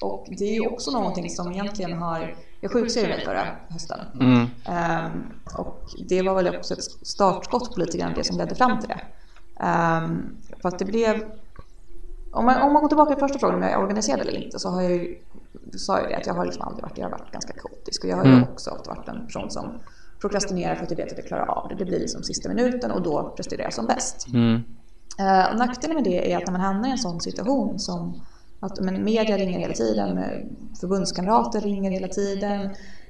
Och 0.00 0.26
det 0.38 0.44
är 0.44 0.54
ju 0.54 0.66
också 0.66 0.90
någonting 0.90 1.30
som 1.30 1.52
egentligen 1.52 1.92
har, 1.92 2.34
jag 2.60 2.72
sjukskrev 2.72 3.08
mig 3.08 3.24
förra 3.24 3.46
hösten. 3.68 3.98
Mm. 4.20 4.46
Ehm, 4.64 5.12
och 5.58 5.82
det 6.08 6.22
var 6.22 6.34
väl 6.34 6.56
också 6.56 6.74
ett 6.74 7.06
startskott 7.06 7.74
på 7.74 7.80
lite 7.80 7.98
grann 7.98 8.12
det 8.16 8.24
som 8.24 8.38
ledde 8.38 8.54
fram 8.54 8.80
till 8.80 8.88
det. 8.88 9.00
Um, 9.64 10.36
för 10.62 10.68
att 10.68 10.78
det 10.78 10.84
blev... 10.84 11.30
Om 12.32 12.44
man, 12.44 12.62
om 12.62 12.72
man 12.72 12.82
går 12.82 12.88
tillbaka 12.88 13.14
till 13.14 13.20
första 13.20 13.38
frågan 13.38 13.54
om 13.54 13.62
jag 13.62 13.72
är 13.72 13.78
organiserad 13.78 14.20
eller 14.20 14.44
inte 14.44 14.58
så 14.58 14.68
har 14.68 14.82
jag 14.82 14.92
ju, 14.92 15.18
sa 15.76 16.00
ju 16.00 16.08
det 16.08 16.16
att 16.16 16.26
jag 16.26 16.34
har 16.34 16.44
liksom 16.44 16.62
aldrig 16.62 16.82
varit. 16.82 16.98
Jag 16.98 17.04
har 17.04 17.10
varit 17.10 17.32
ganska 17.32 17.52
kaotisk 17.52 18.04
och 18.04 18.10
jag 18.10 18.16
har 18.16 18.24
ju 18.24 18.32
Mm. 18.32 18.42
också 18.42 18.82
varit 18.86 19.08
en 19.08 19.26
person 19.26 19.50
som 19.50 19.80
prokrastinerar 20.20 20.74
för 20.74 20.84
att 20.84 20.90
jag 20.90 20.96
vet 20.96 21.12
att 21.12 21.18
jag 21.18 21.26
klarar 21.26 21.46
av 21.46 21.68
det. 21.68 21.74
Det 21.74 21.84
blir 21.84 21.98
liksom 21.98 22.22
sista 22.22 22.48
minuten 22.48 22.90
och 22.90 23.02
då 23.02 23.32
presterar 23.36 23.62
jag 23.62 23.72
som 23.72 23.86
bäst. 23.86 24.26
Mm. 24.28 24.62
Och 25.52 25.58
nackdelen 25.58 25.94
med 25.94 26.04
det 26.04 26.32
är 26.32 26.36
att 26.36 26.46
när 26.46 26.52
man 26.52 26.60
hamnar 26.60 26.88
i 26.88 26.92
en 26.92 26.98
sån 26.98 27.20
situation 27.20 27.78
som 27.78 28.20
att 28.60 28.80
men, 28.80 29.04
media 29.04 29.36
ringer 29.36 29.58
hela 29.58 29.74
tiden, 29.74 30.18
eh, 30.18 30.38
förbundskamrater 30.80 31.60
ringer 31.60 31.90
hela 31.90 32.08
tiden, 32.08 32.60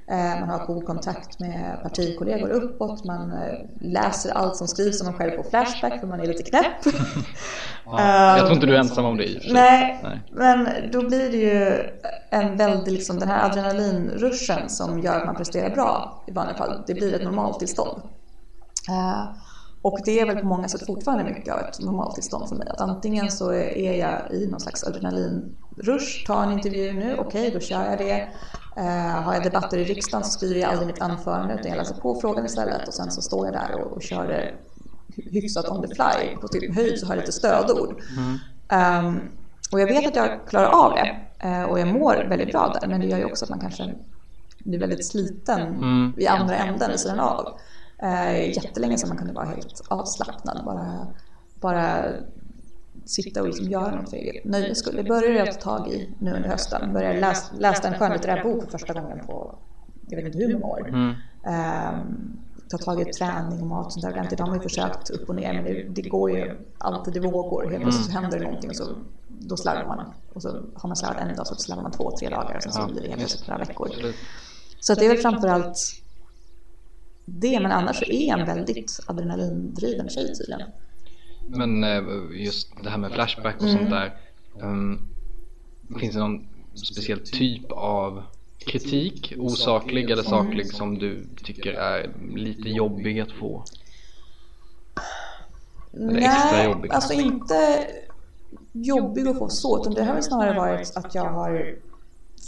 eh, 0.06 0.40
man 0.40 0.48
har 0.48 0.66
god 0.66 0.87
kontakt 0.87 1.40
med 1.40 1.78
partikollegor 1.82 2.48
uppåt, 2.48 3.04
man 3.04 3.32
eh, 3.32 3.54
läser 3.80 4.30
allt 4.30 4.56
som 4.56 4.68
skrivs 4.68 5.00
om 5.00 5.06
man 5.06 5.14
själv 5.14 5.30
på 5.30 5.42
Flashback 5.50 6.00
för 6.00 6.06
man 6.06 6.20
är 6.20 6.26
lite 6.26 6.42
knäpp. 6.42 6.94
Ja, 7.84 8.37
jag 8.37 8.38
tror 8.38 8.52
inte 8.52 8.66
du 8.66 8.74
är 8.74 8.78
ensam 8.78 9.04
om 9.04 9.16
det 9.16 9.24
i 9.24 9.38
och 9.38 9.42
för 9.42 9.48
sig. 9.48 9.52
Nej, 9.52 10.00
Nej. 10.02 10.20
men 10.30 10.68
då 10.92 11.08
blir 11.08 11.30
det 11.30 11.37
ju 11.37 11.90
en 12.30 12.56
väldig, 12.56 12.92
liksom, 12.92 13.18
den 13.18 13.28
här 13.28 13.50
adrenalinruschen 13.50 14.68
som 14.68 15.00
gör 15.00 15.16
att 15.16 15.26
man 15.26 15.37
presterar 15.37 15.70
bra 15.70 16.22
i 16.26 16.32
vanliga 16.32 16.56
fall. 16.56 16.82
Det 16.87 16.94
blir 16.94 17.14
ett 17.14 17.24
normaltillstånd. 17.24 18.02
Eh, 19.88 19.92
Och 19.92 20.01
det 20.05 20.20
är 20.20 20.27
väl 20.27 20.37
på 20.37 20.46
många 20.46 20.68
sätt 20.68 20.87
fortfarande 20.87 21.24
mycket 21.24 21.55
av 21.55 21.61
ett 21.61 21.81
normaltillstånd 21.81 22.48
för 22.48 22.57
mig. 22.57 22.68
Att 22.68 22.81
antingen 22.81 23.31
så 23.31 23.53
är 23.53 23.92
jag 23.92 24.33
i 24.33 24.46
någon 24.46 24.61
slags 24.61 24.85
adrenalinrush, 24.85 26.27
tar 26.27 26.42
en 26.42 26.53
intervju 26.53 26.92
nu, 26.92 27.16
okej 27.18 27.48
okay, 27.48 27.51
då 27.51 27.61
kör 27.61 27.85
jag 27.85 27.98
det. 27.98 28.29
Uh, 28.79 29.22
har 29.22 29.35
jag 29.35 29.42
debatter 29.42 29.79
i 29.79 29.85
riksdagen 29.85 30.24
så 30.24 30.31
skriver 30.31 30.61
jag 30.61 30.70
aldrig 30.70 30.87
mitt 30.87 31.03
anförande 31.03 31.55
utan 31.55 31.70
jag 31.70 31.77
läser 31.79 31.94
på 31.94 32.20
frågan 32.20 32.46
istället 32.46 32.88
och 32.88 32.94
sen 32.94 33.11
så 33.11 33.22
står 33.22 33.46
jag 33.46 33.55
där 33.55 33.81
och, 33.81 33.92
och 33.92 34.03
kör 34.03 34.27
det 34.27 34.55
hyfsat 35.31 35.68
on 35.68 35.83
the 35.83 35.94
fly. 35.94 36.37
På 36.40 36.48
till 36.48 36.74
höjd 36.74 36.98
så 36.98 37.07
har 37.07 37.14
jag 37.14 37.20
lite 37.20 37.33
stödord. 37.33 38.03
Mm. 38.16 39.07
Um, 39.07 39.20
och 39.72 39.81
jag 39.81 39.87
vet 39.87 40.07
att 40.07 40.16
jag 40.16 40.40
klarar 40.48 40.66
av 40.66 40.92
det 40.92 41.16
uh, 41.48 41.62
och 41.62 41.81
jag 41.81 41.88
mår 41.88 42.27
väldigt 42.29 42.51
bra 42.53 42.77
där 42.81 42.88
men 42.88 43.01
det 43.01 43.07
gör 43.07 43.18
ju 43.18 43.24
också 43.24 43.44
att 43.44 43.51
man 43.51 43.61
kanske 43.61 43.94
blir 44.59 44.79
väldigt 44.79 45.07
sliten 45.07 45.61
mm. 45.61 46.14
i 46.18 46.27
andra 46.27 46.57
änden 46.57 46.90
vid 46.90 47.01
sidan 47.01 47.20
av. 47.20 47.59
Uh, 48.02 48.48
jättelänge 48.48 48.98
sedan 48.98 49.08
man 49.08 49.18
kunde 49.18 49.32
vara 49.32 49.46
helt 49.46 49.82
avslappnad. 49.88 50.64
Bara, 50.64 51.06
bara 51.61 52.04
sitta 53.04 53.40
och 53.40 53.46
liksom 53.46 53.66
göra 53.66 53.94
något 53.94 54.11
för 54.11 54.16
eget 54.16 54.44
nöjes 54.44 54.78
skull. 54.78 54.96
Det 54.96 55.02
började 55.02 55.38
jag 55.38 55.61
ta 55.61 55.78
tag 55.78 55.88
i 55.88 56.14
nu 56.18 56.34
under 56.34 56.48
hösten. 56.48 56.92
Började 56.92 57.20
läsa, 57.20 57.52
läsa 57.58 57.88
en 57.88 57.98
skönlitterär 57.98 58.42
bok 58.42 58.62
för 58.62 58.70
första 58.78 58.92
gången 58.92 59.26
på 59.26 59.58
jag 60.08 60.16
vet 60.16 60.26
inte 60.26 60.38
hur 60.38 60.52
många 60.52 60.66
år. 60.66 60.88
Mm. 60.88 61.08
Um, 61.08 62.38
ta 62.70 62.78
tag 62.78 63.00
i 63.00 63.04
träning 63.04 63.61
och 63.61 63.66
mat 63.66 63.87
och 63.87 63.92
sånt 63.92 64.02
där 64.02 64.12
ordentligt. 64.12 64.38
De 64.38 64.48
har 64.48 64.56
ju 64.56 64.62
försökt 64.62 65.11
upp 65.11 65.28
och 65.28 65.34
ner 65.34 65.52
men 65.52 65.64
det, 65.64 66.02
det 66.02 66.08
går 66.08 66.30
ju 66.30 66.56
alltid 66.78 67.16
i 67.16 67.18
vågor. 67.18 67.70
Helt 67.70 67.82
plötsligt 67.82 68.06
så 68.06 68.12
händer 68.12 68.38
det 68.38 68.44
någonting 68.44 68.70
och 68.70 68.76
så 68.76 68.84
då 69.28 69.56
slarvar 69.56 69.96
man. 69.96 70.12
Och 70.32 70.42
så 70.42 70.48
har 70.74 70.88
man 70.88 70.96
slarvat 70.96 71.22
en 71.22 71.37
dag 71.37 71.46
så 71.46 71.54
slarvar 71.54 71.82
man 71.82 71.92
två, 71.92 72.16
tre 72.18 72.28
dagar 72.28 72.56
och 72.56 72.62
sen 72.62 72.72
så 72.72 72.87
blir 72.87 73.02
det 73.02 73.08
helt 73.08 73.18
plötsligt 73.18 73.48
några 73.48 73.64
veckor. 73.64 73.88
Så 74.80 74.94
det 74.94 75.04
är 75.04 75.08
väl 75.08 75.18
framförallt 75.18 75.78
det, 77.29 77.61
men 77.61 77.73
annars 77.73 77.97
så 77.97 78.05
är 78.05 78.33
en 78.33 78.47
väldigt 78.47 79.01
adrenalindriven 79.07 80.09
tjej 80.09 80.35
tydligen. 80.35 80.62
Men 81.49 81.85
eh, 81.85 82.03
just 82.43 82.69
det 82.83 82.91
här 82.91 82.99
med 82.99 83.12
Flashback 83.12 83.57
och 83.57 83.69
sånt 83.69 83.81
mm. 83.81 83.91
där. 83.91 84.17
Um, 84.61 85.09
finns 86.01 86.14
det 86.14 86.21
någon 86.21 86.49
speciell 86.75 87.21
typ 87.21 87.73
av 87.73 88.23
kritik, 88.59 89.35
osaklig 89.38 90.11
eller 90.11 90.23
saklig 90.23 90.75
som 90.75 90.99
du 90.99 91.27
tycker 91.45 91.73
är 91.73 92.11
lite 92.35 92.69
jobbig 92.69 93.21
att 93.21 93.33
få? 93.33 93.64
Eller 95.93 96.21
Nej, 96.21 96.64
jobbig? 96.64 96.93
alltså 96.93 97.12
inte 97.12 97.87
jobbig 98.73 99.29
att 99.29 99.38
få 99.38 99.49
så, 99.49 99.81
utan 99.81 99.95
det 99.95 100.05
har 100.05 100.14
väl 100.14 100.23
snarare 100.23 100.57
varit 100.57 100.97
att 100.97 101.14
jag 101.14 101.31
har 101.31 101.75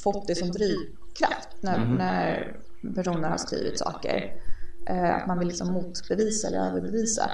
fått 0.03 0.27
det 0.27 0.35
som 0.35 0.51
drivkraft 0.51 1.49
när, 1.61 1.77
mm. 1.77 1.95
när 1.95 2.57
personer 2.95 3.29
har 3.29 3.37
skrivit 3.37 3.79
saker. 3.79 4.33
Eh, 4.91 5.17
att 5.17 5.27
man 5.27 5.39
vill 5.39 5.49
liksom 5.49 5.73
motbevisa 5.73 6.49
eller 6.49 6.59
överbevisa. 6.59 7.31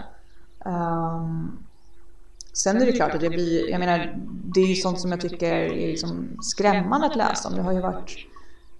Um, 0.64 1.58
sen 2.52 2.82
är 2.82 2.86
det 2.86 2.92
klart 2.92 3.14
att 3.14 3.20
det 3.20 3.30
blir, 3.30 3.70
jag 3.70 3.80
menar, 3.80 4.18
det 4.54 4.60
är 4.60 4.66
ju 4.66 4.74
sånt 4.74 5.00
som 5.00 5.10
jag 5.10 5.20
tycker 5.20 5.52
är 5.52 5.88
liksom 5.88 6.38
skrämmande 6.42 7.06
att 7.06 7.16
läsa 7.16 7.48
om. 7.48 7.54
Det 7.54 7.62
har 7.62 7.72
ju 7.72 7.80
varit 7.80 8.26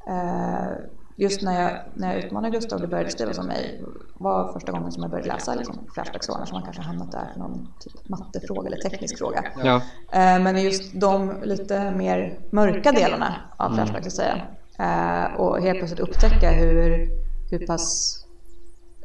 Eh, 0.07 0.73
just 1.17 1.43
när 1.43 1.62
jag, 1.62 1.79
när 1.95 2.15
jag 2.15 2.25
utmanade 2.25 2.57
Gustav 2.57 2.83
och 2.83 2.89
började 2.89 3.11
skriva 3.11 3.33
som 3.33 3.47
mig 3.47 3.85
var 4.15 4.53
första 4.53 4.73
gången 4.73 4.93
som 4.93 5.03
jag 5.03 5.11
började 5.11 5.29
läsa 5.29 5.55
liksom, 5.55 5.79
Flashbacks 5.95 6.29
annars 6.29 6.53
man 6.53 6.62
kanske 6.62 6.83
hamnat 6.83 7.12
där 7.12 7.31
för 7.33 7.39
någon 7.41 7.69
typ 7.81 8.09
mattefråga 8.09 8.67
eller 8.67 8.77
teknisk 8.77 9.19
fråga. 9.19 9.45
Ja. 9.65 9.77
Eh, 10.12 10.43
men 10.43 10.62
just 10.62 11.01
de 11.01 11.43
lite 11.43 11.91
mer 11.91 12.39
mörka 12.51 12.93
delarna 12.93 13.35
av 13.57 13.67
mm. 13.67 13.77
Flashback, 13.77 14.03
mm. 14.03 14.11
säga. 14.11 14.43
Eh, 14.79 15.41
och 15.41 15.61
helt 15.61 15.79
plötsligt 15.79 16.01
upptäcka 16.01 16.51
hur, 16.51 17.09
hur 17.51 17.67
pass 17.67 18.26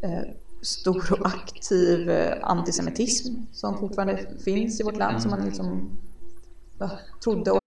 Eh, 0.03 0.23
stor 0.61 1.13
och 1.13 1.27
aktiv 1.27 2.09
eh, 2.09 2.37
antisemitism 2.41 3.33
som 3.51 3.79
fortfarande 3.79 4.27
finns 4.45 4.79
i 4.79 4.83
vårt 4.83 4.97
land 4.97 5.21
som 5.21 5.31
man 5.31 5.45
liksom 5.45 5.97
trodde 7.23 7.59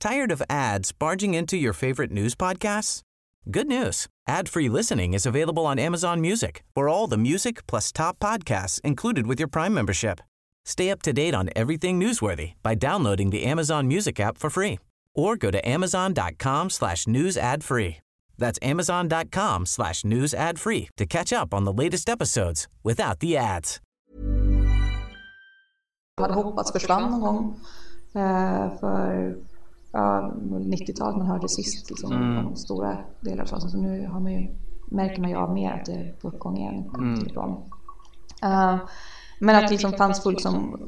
Tired 0.00 0.32
of 0.32 0.42
ads 0.48 0.98
barging 0.98 1.34
into 1.34 1.56
your 1.56 1.72
favorite 1.72 2.12
news 2.12 2.36
podcasts? 2.36 3.02
Good 3.50 3.66
news. 3.66 4.06
Ad-free 4.28 4.68
listening 4.68 5.14
is 5.14 5.26
available 5.26 5.66
on 5.66 5.78
Amazon 5.78 6.20
Music 6.20 6.62
for 6.74 6.88
all 6.88 7.08
the 7.08 7.16
music 7.16 7.66
plus 7.66 7.92
top 7.92 8.18
podcasts 8.18 8.80
included 8.84 9.26
with 9.26 9.40
your 9.40 9.48
Prime 9.48 9.74
membership. 9.74 10.20
Stay 10.64 10.90
up 10.90 11.02
to 11.02 11.12
date 11.12 11.34
on 11.34 11.50
everything 11.56 11.98
newsworthy 11.98 12.52
by 12.62 12.74
downloading 12.74 13.30
the 13.30 13.44
Amazon 13.44 13.88
Music 13.88 14.20
app 14.20 14.38
for 14.38 14.50
free 14.50 14.78
or 15.14 15.36
go 15.36 15.50
to 15.50 15.68
amazon.com 15.68 16.70
slash 16.70 17.06
news 17.06 17.36
ad 17.36 17.64
free. 17.64 17.98
That's 18.38 18.58
amazon.com 18.70 19.66
slash 19.66 20.04
news 20.04 20.34
ad 20.34 20.58
free 20.58 20.88
to 20.96 21.06
catch 21.06 21.32
up 21.32 21.54
on 21.54 21.64
the 21.64 21.84
latest 21.84 22.08
episodes 22.08 22.68
without 22.84 23.20
the 23.20 23.36
ads. 23.36 23.80
Jag 26.16 26.22
hade 26.22 26.34
hoppats 26.34 26.72
försvann 26.72 27.10
någon 27.10 27.20
gång 27.20 27.60
uh, 28.16 28.78
för 28.80 29.36
ja, 29.92 30.32
90-talet 30.42 31.16
man 31.16 31.26
hörde 31.26 31.48
sist 31.48 31.90
liksom, 31.90 32.12
mm. 32.12 32.44
de 32.44 32.56
stora 32.56 32.98
delar 33.20 33.54
av 33.54 33.58
Så 33.58 33.76
nu 33.76 34.06
har 34.06 34.20
man 34.20 34.32
ju, 34.32 34.48
märker 34.90 35.20
man 35.20 35.30
ju 35.30 35.36
av 35.36 35.52
mer 35.52 35.72
att 35.72 35.84
det 35.84 35.92
är 35.92 36.12
på 36.12 36.28
uppgång 36.28 36.58
igen. 36.58 36.90
Mm. 36.98 37.14
Uh, 38.44 38.78
men 39.40 39.56
att 39.56 39.62
det 39.62 39.70
liksom 39.70 39.92
fanns 39.92 40.22
folk 40.22 40.40
som 40.40 40.80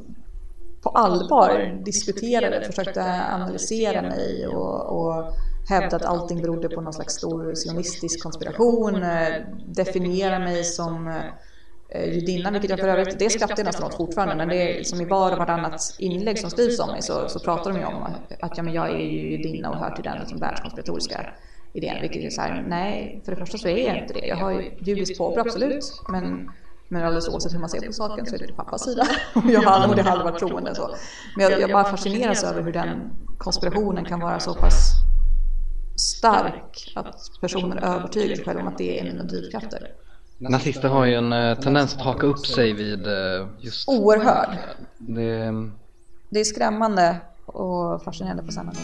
på 0.82 0.90
allvar 0.90 1.82
diskuterade, 1.84 2.64
försökte 2.64 3.24
analysera 3.32 4.02
mig 4.02 4.46
och, 4.46 4.98
och 4.98 5.34
hävda 5.70 5.96
att 5.96 6.04
allting 6.04 6.42
berodde 6.42 6.68
på 6.68 6.80
någon 6.80 6.92
slags 6.92 7.14
stor 7.14 7.54
sionistisk 7.54 8.22
konspiration, 8.22 9.02
eh, 9.02 9.34
definiera 9.66 10.38
mig 10.38 10.64
som 10.64 11.22
Eh, 11.92 12.14
judinnan, 12.14 12.52
vilket 12.52 12.70
jag 12.70 12.78
för 12.78 12.88
övrigt, 12.88 13.18
det 13.18 13.30
skrattar 13.30 13.58
jag 13.58 13.64
nästan 13.64 13.86
åt 13.86 13.96
fortfarande, 13.96 14.36
men 14.36 14.48
det 14.48 14.78
är 14.78 14.84
som 14.84 15.00
i 15.00 15.04
var 15.04 15.32
och 15.32 15.38
vartannat 15.38 15.94
inlägg 15.98 16.38
som 16.38 16.50
skrivs 16.50 16.80
om 16.80 16.90
mig 16.90 17.02
så, 17.02 17.28
så 17.28 17.40
pratar 17.40 17.72
de 17.72 17.78
ju 17.78 17.84
om 17.84 18.02
att 18.40 18.56
ja, 18.56 18.62
men 18.62 18.72
jag 18.72 18.90
är 18.90 18.98
ju 18.98 19.30
judinna 19.30 19.70
och 19.70 19.76
hör 19.76 19.90
till 19.90 20.04
den 20.04 20.18
liksom, 20.18 20.38
världskonspiratoriska 20.38 21.26
idén, 21.72 22.00
vilket 22.00 22.22
är 22.22 22.30
så 22.30 22.40
här, 22.40 22.64
nej, 22.68 23.22
för 23.24 23.32
det 23.32 23.38
första 23.38 23.58
så 23.58 23.68
är 23.68 23.86
jag 23.86 24.02
inte 24.02 24.14
det. 24.14 24.26
Jag 24.26 24.36
har 24.36 24.50
ju 24.50 24.70
judiskt 24.80 25.18
påbrå, 25.18 25.40
absolut, 25.40 25.84
men 26.08 26.50
men 26.92 27.02
alldeles 27.02 27.28
oavsett 27.28 27.54
hur 27.54 27.58
man 27.58 27.68
ser 27.68 27.86
på 27.86 27.92
saken 27.92 28.26
så 28.26 28.34
är 28.34 28.38
det 28.38 28.46
till 28.46 28.54
pappas 28.54 28.84
sida. 28.84 29.02
Och 29.34 29.50
jag 29.50 29.62
har 29.62 29.72
aldrig, 29.72 30.06
aldrig 30.06 30.24
varit 30.24 30.38
troende. 30.38 30.74
Så. 30.74 30.94
Men 31.36 31.50
jag, 31.50 31.60
jag 31.60 31.70
bara 31.70 31.84
fascineras 31.84 32.44
över 32.44 32.62
hur 32.62 32.72
den 32.72 33.10
konspirationen 33.38 34.04
kan 34.04 34.20
vara 34.20 34.40
så 34.40 34.54
pass 34.54 34.92
stark 36.00 36.92
att 36.94 37.16
personer 37.40 37.84
övertygar 37.84 38.36
sig 38.36 38.44
själva 38.44 38.62
om 38.62 38.68
att 38.68 38.78
det 38.78 39.00
är 39.00 39.04
mina 39.04 39.24
drivkrafter. 39.24 39.88
Nazister 40.38 40.88
har 40.88 41.04
ju 41.04 41.14
en 41.14 41.32
eh, 41.32 41.58
tendens 41.58 41.94
att 41.94 42.00
haka 42.00 42.26
upp 42.26 42.46
sig 42.46 42.72
vid 42.72 43.06
eh, 43.06 43.48
just... 43.58 43.88
Oerhörd. 43.88 44.58
Det... 44.98 45.52
det 46.30 46.40
är 46.40 46.44
skrämmande 46.44 47.16
och 47.46 48.02
fascinerande 48.02 48.42
på 48.42 48.52
samma 48.52 48.72
gång. 48.72 48.82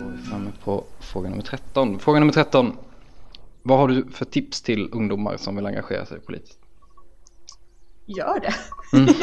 Då 0.00 0.06
är 0.06 0.16
vi 0.16 0.22
framme 0.22 0.50
på 0.64 0.84
fråga 1.00 1.30
nummer 1.30 1.42
13. 1.42 1.98
Fråga 1.98 2.20
nummer 2.20 2.32
13. 2.32 2.72
Vad 3.62 3.78
har 3.78 3.88
du 3.88 4.06
för 4.10 4.24
tips 4.24 4.62
till 4.62 4.88
ungdomar 4.92 5.36
som 5.36 5.56
vill 5.56 5.66
engagera 5.66 6.06
sig 6.06 6.20
politiskt? 6.20 6.58
gör 8.08 8.40
det. 8.40 8.54
Mm. 8.98 9.14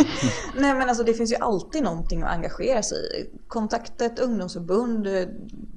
Nej 0.56 0.74
men 0.74 0.90
alltså 0.90 1.04
det 1.04 1.14
finns 1.14 1.32
ju 1.32 1.36
alltid 1.36 1.84
någonting 1.84 2.22
att 2.22 2.30
engagera 2.30 2.84
sig 2.84 2.98
i. 2.98 3.30
Kontakta 3.48 4.06
ett 4.06 4.20
ungdomsförbund, 4.20 5.08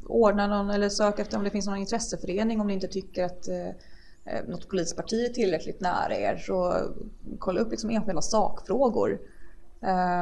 ordna 0.07 0.47
någon 0.47 0.71
eller 0.71 0.89
sök 0.89 1.19
efter 1.19 1.39
om 1.39 1.45
det 1.45 1.51
finns 1.51 1.67
någon 1.67 1.79
intresseförening 1.79 2.61
om 2.61 2.67
ni 2.67 2.75
inte 2.75 2.89
tycker 2.89 3.25
att 3.25 3.49
eh, 3.49 3.69
eh, 4.25 4.49
något 4.49 4.69
polisparti 4.69 5.25
är 5.25 5.33
tillräckligt 5.33 5.81
nära 5.81 6.17
er. 6.17 6.37
Så 6.37 6.75
kolla 7.39 7.61
upp 7.61 7.71
liksom 7.71 7.91
enskilda 7.91 8.23
sakfrågor. 8.23 9.21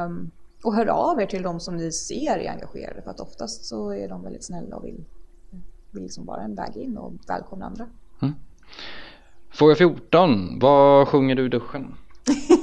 Um, 0.05 0.31
och 0.63 0.75
hör 0.75 0.85
av 0.85 1.21
er 1.21 1.25
till 1.25 1.43
de 1.43 1.59
som 1.59 1.77
ni 1.77 1.91
ser 1.91 2.37
är 2.37 2.51
engagerade 2.51 3.01
för 3.01 3.11
att 3.11 3.19
oftast 3.19 3.65
så 3.65 3.89
är 3.91 4.09
de 4.09 4.23
väldigt 4.23 4.43
snälla 4.43 4.75
och 4.75 4.85
vill, 4.85 5.05
vill 5.91 6.03
liksom 6.03 6.25
vara 6.25 6.41
en 6.41 6.55
väg 6.55 6.77
in 6.77 6.97
och 6.97 7.13
välkomna 7.27 7.65
andra. 7.65 7.87
Mm. 8.21 8.35
Fråga 9.51 9.75
14. 9.75 10.59
Vad 10.59 11.07
sjunger 11.07 11.35
du 11.35 11.45
i 11.45 11.49
duschen? 11.49 11.95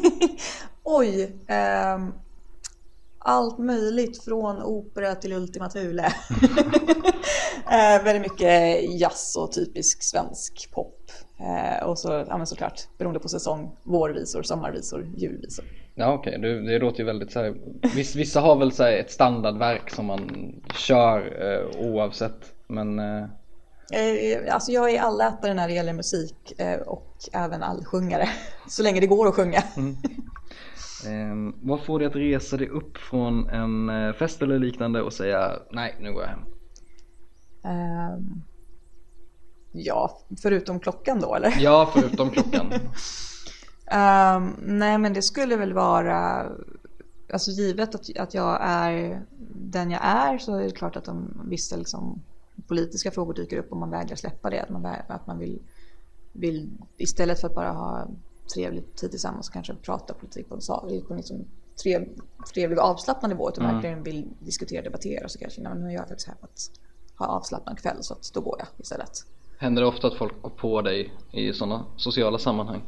Oj. 0.82 1.22
Eh, 1.46 1.98
allt 3.18 3.58
möjligt 3.58 4.24
från 4.24 4.62
opera 4.62 5.14
till 5.14 5.32
Ultima 5.32 5.68
Thule. 5.68 6.02
eh, 7.70 8.04
väldigt 8.04 8.32
mycket 8.32 8.82
jazz 9.00 9.36
och 9.36 9.52
typisk 9.52 10.02
svensk 10.02 10.70
pop. 10.72 11.10
Eh, 11.40 11.86
och 11.86 11.98
så, 11.98 12.24
ja 12.28 12.46
såklart, 12.46 12.80
beroende 12.98 13.20
på 13.20 13.28
säsong, 13.28 13.76
vårvisor, 13.82 14.42
sommarvisor, 14.42 15.08
julvisor. 15.16 15.64
Ja 15.94 16.12
okej, 16.12 16.38
okay. 16.38 16.60
det, 16.60 16.78
låter 16.78 16.98
ju 16.98 17.04
väldigt 17.04 17.32
så 17.32 17.42
här, 17.42 17.54
viss, 17.96 18.16
vissa 18.16 18.40
har 18.40 18.56
väl 18.56 18.72
så 18.72 18.82
här, 18.82 18.92
ett 18.92 19.10
standardverk 19.10 19.90
som 19.90 20.06
man 20.06 20.52
kör 20.76 21.18
eh, 21.42 21.86
oavsett. 21.86 22.52
Men 22.66 22.98
alltså 24.50 24.72
jag 24.72 24.90
är 24.90 25.00
allätare 25.00 25.54
när 25.54 25.68
det 25.68 25.74
gäller 25.74 25.92
musik 25.92 26.60
eh, 26.60 26.80
och 26.80 27.16
även 27.32 27.62
allsjungare. 27.62 28.28
Så 28.68 28.82
länge 28.82 29.00
det 29.00 29.06
går 29.06 29.28
att 29.28 29.34
sjunga. 29.34 29.62
Mm. 29.76 29.96
Ehm, 31.06 31.54
vad 31.62 31.80
får 31.80 31.98
dig 31.98 32.08
att 32.08 32.16
resa 32.16 32.56
dig 32.56 32.68
upp 32.68 32.96
från 32.96 33.48
en 33.48 33.88
eh, 33.88 34.12
fest 34.12 34.42
eller 34.42 34.58
liknande 34.58 35.02
och 35.02 35.12
säga 35.12 35.52
nej, 35.70 35.96
nu 36.00 36.12
går 36.12 36.22
jag 36.22 36.28
hem? 36.28 36.44
Ehm, 37.64 38.42
ja, 39.72 40.18
förutom 40.42 40.80
klockan 40.80 41.20
då 41.20 41.34
eller? 41.34 41.54
Ja, 41.58 41.90
förutom 41.94 42.30
klockan. 42.30 42.72
Ehm, 43.86 44.54
nej, 44.58 44.98
men 44.98 45.12
det 45.12 45.22
skulle 45.22 45.56
väl 45.56 45.72
vara, 45.72 46.46
alltså 47.32 47.50
givet 47.50 47.94
att, 47.94 48.16
att 48.18 48.34
jag 48.34 48.58
är 48.60 49.22
den 49.54 49.90
jag 49.90 50.00
är 50.04 50.38
så 50.38 50.54
är 50.56 50.64
det 50.64 50.70
klart 50.70 50.96
att 50.96 51.08
om 51.08 51.40
vissa 51.50 51.76
liksom, 51.76 52.22
politiska 52.66 53.10
frågor 53.10 53.34
dyker 53.34 53.58
upp 53.58 53.70
och 53.70 53.76
man 53.76 53.90
vägrar 53.90 54.16
släppa 54.16 54.50
det, 54.50 54.62
att 54.62 54.70
man, 54.70 54.86
att 55.08 55.26
man 55.26 55.38
vill, 55.38 55.62
vill 56.32 56.70
istället 56.96 57.40
för 57.40 57.48
att 57.48 57.54
bara 57.54 57.72
ha 57.72 58.08
trevlig 58.54 58.94
tid 58.94 59.10
tillsammans 59.10 59.48
kanske 59.48 59.74
prata 59.74 60.14
politik 60.14 60.48
på 60.48 60.54
en, 60.54 60.60
sa- 60.60 60.80
på 61.08 61.14
en 61.14 61.16
liksom 61.16 61.44
trev, 61.82 62.08
trevlig 62.54 62.78
och 62.78 62.84
avslappnad 62.84 63.30
nivå 63.30 63.48
utan 63.50 63.74
verkligen 63.74 64.02
vill 64.02 64.28
diskutera 64.38 64.78
och 64.78 64.84
debattera 64.84 65.28
så 65.28 65.38
kanske, 65.38 65.60
nej, 65.60 65.74
men 65.74 65.82
nu 65.82 65.88
är 65.88 65.94
jag 65.94 66.08
faktiskt 66.08 66.28
här 66.28 66.36
för 66.40 66.46
att 66.46 66.70
ha 67.18 67.26
avslappnad 67.26 67.78
kväll 67.78 67.96
så 68.00 68.14
att 68.14 68.30
då 68.34 68.40
går 68.40 68.56
jag 68.58 68.68
istället. 68.78 69.10
Händer 69.58 69.82
det 69.82 69.88
ofta 69.88 70.06
att 70.06 70.14
folk 70.14 70.42
går 70.42 70.50
på 70.50 70.82
dig 70.82 71.12
i 71.32 71.52
sådana 71.52 71.86
sociala 71.96 72.38
sammanhang? 72.38 72.82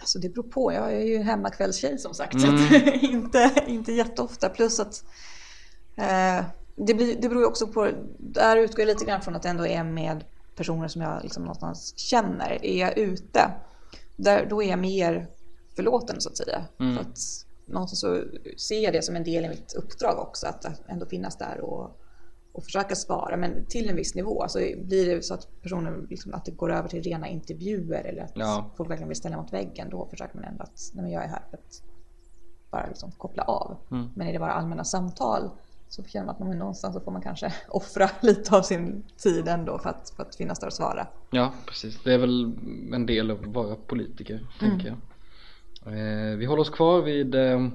Alltså 0.00 0.18
det 0.18 0.28
beror 0.28 0.42
på. 0.48 0.72
Jag 0.72 0.92
är 0.92 1.00
ju 1.00 1.18
hemmakvällstjej 1.18 1.98
som 1.98 2.14
sagt. 2.14 2.34
Att, 2.34 2.72
inte, 3.02 3.64
inte 3.66 3.92
jätteofta. 3.92 4.48
Plus 4.48 4.80
att 4.80 5.04
eh, 5.96 6.44
det, 6.76 6.94
blir, 6.94 7.16
det 7.20 7.28
beror 7.28 7.42
ju 7.42 7.48
också 7.48 7.66
på. 7.66 7.90
Där 8.18 8.56
utgår 8.56 8.80
jag 8.80 8.86
lite 8.86 9.04
grann 9.04 9.22
från 9.22 9.36
att 9.36 9.42
det 9.42 9.48
ändå 9.48 9.66
är 9.66 9.84
med 9.84 10.24
personer 10.56 10.88
som 10.88 11.02
jag 11.02 11.22
liksom 11.22 11.42
någonstans 11.42 11.98
känner. 11.98 12.64
Är 12.64 12.80
jag 12.80 12.98
ute, 12.98 13.50
där, 14.16 14.46
då 14.50 14.62
är 14.62 14.70
jag 14.70 14.78
mer 14.78 15.26
förlåten 15.76 16.20
så 16.20 16.28
att 16.28 16.36
säga. 16.36 16.64
För 16.78 17.00
att 17.00 17.18
någonstans 17.66 18.00
så 18.00 18.24
ser 18.58 18.80
jag 18.80 18.92
det 18.92 19.02
som 19.02 19.16
en 19.16 19.24
del 19.24 19.44
i 19.44 19.48
mitt 19.48 19.74
uppdrag 19.74 20.18
också. 20.18 20.46
Att 20.46 20.88
ändå 20.90 21.06
finnas 21.06 21.36
där 21.36 21.60
och, 21.60 21.98
och 22.52 22.64
försöka 22.64 22.94
svara. 22.94 23.36
Men 23.36 23.66
till 23.66 23.88
en 23.90 23.96
viss 23.96 24.14
nivå. 24.14 24.42
Alltså 24.42 24.58
blir 24.58 25.14
det 25.14 25.22
så 25.22 25.34
att 25.34 25.62
personer, 25.62 26.06
liksom, 26.10 26.34
att 26.34 26.44
det 26.44 26.50
går 26.50 26.72
över 26.72 26.88
till 26.88 27.02
rena 27.02 27.28
intervjuer 27.28 28.04
eller 28.04 28.22
att 28.22 28.32
Ja. 28.34 28.70
folk 28.76 28.90
verkligen 28.90 29.08
vill 29.08 29.16
ställa 29.18 29.36
mot 29.36 29.52
väggen. 29.52 29.90
Då 29.90 30.06
försöker 30.06 30.34
man 30.36 30.44
ändå 30.44 30.62
att 30.62 30.90
nej, 30.94 31.02
men 31.02 31.12
jag 31.12 31.24
är 31.24 31.28
här 31.28 31.42
för 31.50 31.56
att 31.56 31.82
bara 32.70 32.86
liksom 32.86 33.12
koppla 33.12 33.42
av. 33.42 33.76
Men 34.14 34.26
är 34.28 34.32
det 34.32 34.38
bara 34.38 34.52
allmänna 34.52 34.84
samtal 34.84 35.50
så 35.92 36.04
känner 36.04 36.26
man 36.26 36.34
att 36.34 36.40
man 36.40 36.58
någonstans 36.58 36.94
så 36.94 37.00
får 37.00 37.12
man 37.12 37.22
kanske 37.22 37.52
offra 37.68 38.10
lite 38.20 38.56
av 38.56 38.62
sin 38.62 39.02
tid 39.16 39.48
ändå 39.48 39.78
för 39.78 39.90
att, 39.90 40.12
för 40.16 40.22
att 40.22 40.36
finnas 40.36 40.58
där 40.58 40.66
och 40.66 40.72
svara. 40.72 41.06
Ja, 41.30 41.52
precis. 41.66 42.02
Det 42.04 42.14
är 42.14 42.18
väl 42.18 42.52
en 42.92 43.06
del 43.06 43.30
av 43.30 43.40
att 43.40 43.46
vara 43.46 43.76
politiker, 43.76 44.46
tänker 44.60 44.86
jag. 44.86 44.96
Eh, 45.92 46.36
vi 46.36 46.44
håller 46.44 46.62
oss 46.62 46.70
kvar 46.70 47.02
vid 47.02 47.34
eh, 47.34 47.68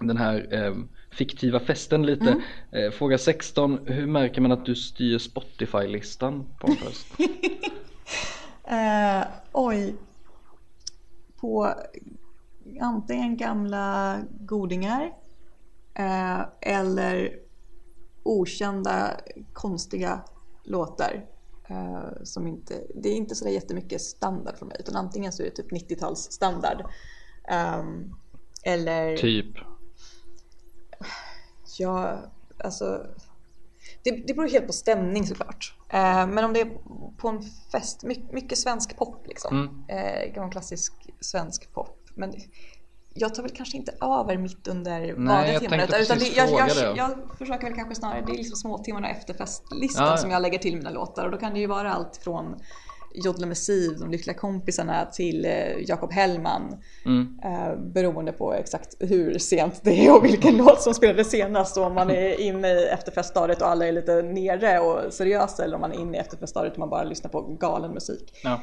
den 0.00 0.16
här 0.16 0.48
eh, 0.50 0.74
fiktiva 1.10 1.60
festen 1.60 2.06
lite. 2.06 2.42
Eh, 2.70 2.90
fråga 2.90 3.18
16. 3.18 3.78
Hur 3.86 4.06
märker 4.06 4.40
man 4.40 4.52
att 4.52 4.66
du 4.66 4.74
styr 4.74 5.18
Spotify-listan 5.18 6.46
på 6.60 6.66
en 6.66 6.76
fest? 6.76 7.06
Eh, 8.66 9.26
oj. 9.52 9.94
På 11.36 11.74
antingen 12.80 13.36
gamla 13.36 14.18
godingar 14.40 15.12
eh, 15.94 16.40
eller 16.60 17.38
okända 18.22 19.20
konstiga 19.52 20.24
låtar. 20.64 21.26
Eh, 21.68 22.22
som 22.22 22.46
inte, 22.46 22.84
det 22.94 23.08
är 23.08 23.14
inte 23.14 23.34
så 23.34 23.44
där 23.44 23.52
jättemycket 23.52 24.00
standard 24.02 24.58
för 24.58 24.66
mig 24.66 24.76
utan 24.80 24.96
antingen 24.96 25.32
så 25.32 25.42
är 25.42 25.46
det 25.46 25.56
typ 25.56 25.72
90-tals 25.72 26.18
standard. 26.32 26.84
ehm, 27.48 28.14
eller 28.64 29.16
typ. 29.16 29.56
Ja, 31.78 32.20
alltså. 32.58 33.06
Det, 34.02 34.10
det 34.10 34.34
beror 34.34 34.48
helt 34.48 34.66
på 34.66 34.72
stämning 34.72 35.26
såklart. 35.26 35.76
Eh, 35.88 36.26
men 36.26 36.44
om 36.44 36.52
det 36.52 36.60
är 36.60 36.78
på 37.16 37.28
en 37.28 37.42
fest, 37.72 38.02
mycket, 38.02 38.32
mycket 38.32 38.58
svensk 38.58 38.96
pop 38.96 39.26
liksom. 39.26 39.84
Mm. 39.88 40.34
Eh, 40.34 40.50
klassisk 40.50 40.92
svensk 41.20 41.72
pop. 41.72 41.98
Men 42.14 42.34
jag 43.14 43.34
tar 43.34 43.42
väl 43.42 43.52
kanske 43.52 43.76
inte 43.76 43.92
över 44.00 44.36
mitt 44.36 44.68
under 44.68 45.00
Nej, 45.00 45.12
vanliga 45.12 45.52
jag 45.52 45.62
timmar. 45.62 45.78
tänkte 45.78 45.98
Utan 46.02 46.18
det, 46.18 46.28
jag, 46.96 47.10
försöker 47.38 47.66
väl 47.66 47.74
kanske 47.74 47.94
snarare, 47.94 48.24
det 48.26 48.32
är 48.32 48.36
liksom 48.36 48.56
småtimmarna 48.56 49.08
efter 49.08 49.34
festlistan 49.34 50.06
Ja, 50.06 50.16
som 50.16 50.30
jag 50.30 50.42
lägger 50.42 50.58
till 50.58 50.76
mina 50.76 50.90
låtar. 50.90 51.24
Och 51.24 51.30
då 51.30 51.38
kan 51.38 51.54
det 51.54 51.60
ju 51.60 51.66
vara 51.66 51.92
allt 51.92 52.16
från 52.16 52.56
Jodla 53.14 53.46
med 53.46 53.56
Siv, 53.56 53.98
De 53.98 54.10
lyckliga 54.10 54.36
kompisarna 54.36 55.06
till 55.06 55.44
eh, 55.44 55.52
Jakob 55.88 56.12
Hellman. 56.12 56.76
Mm. 57.04 57.40
Eh, 57.44 57.76
beroende 57.76 58.32
på 58.32 58.54
exakt 58.54 58.94
hur 59.00 59.38
sent 59.38 59.80
det 59.82 60.06
är 60.06 60.16
och 60.16 60.24
vilken 60.24 60.56
låt 60.56 60.80
som 60.80 60.94
spelades 60.94 61.30
senast. 61.30 61.76
Och 61.76 61.84
om 61.84 61.94
man 61.94 62.10
är 62.10 62.40
inne 62.40 62.68
i 62.68 62.84
efterfeststadiet 62.84 63.62
och 63.62 63.68
alla 63.68 63.86
är 63.86 63.92
lite 63.92 64.22
nere 64.22 64.78
och 64.78 65.12
seriösa 65.12 65.64
eller 65.64 65.74
om 65.74 65.80
man 65.80 65.92
är 65.92 66.00
inne 66.00 66.16
i 66.16 66.20
efterfeststadiet 66.20 66.72
och 66.72 66.78
man 66.78 66.90
bara 66.90 67.04
lyssnar 67.04 67.30
på 67.30 67.40
galen 67.40 67.90
musik. 67.90 68.40
Ja, 68.44 68.60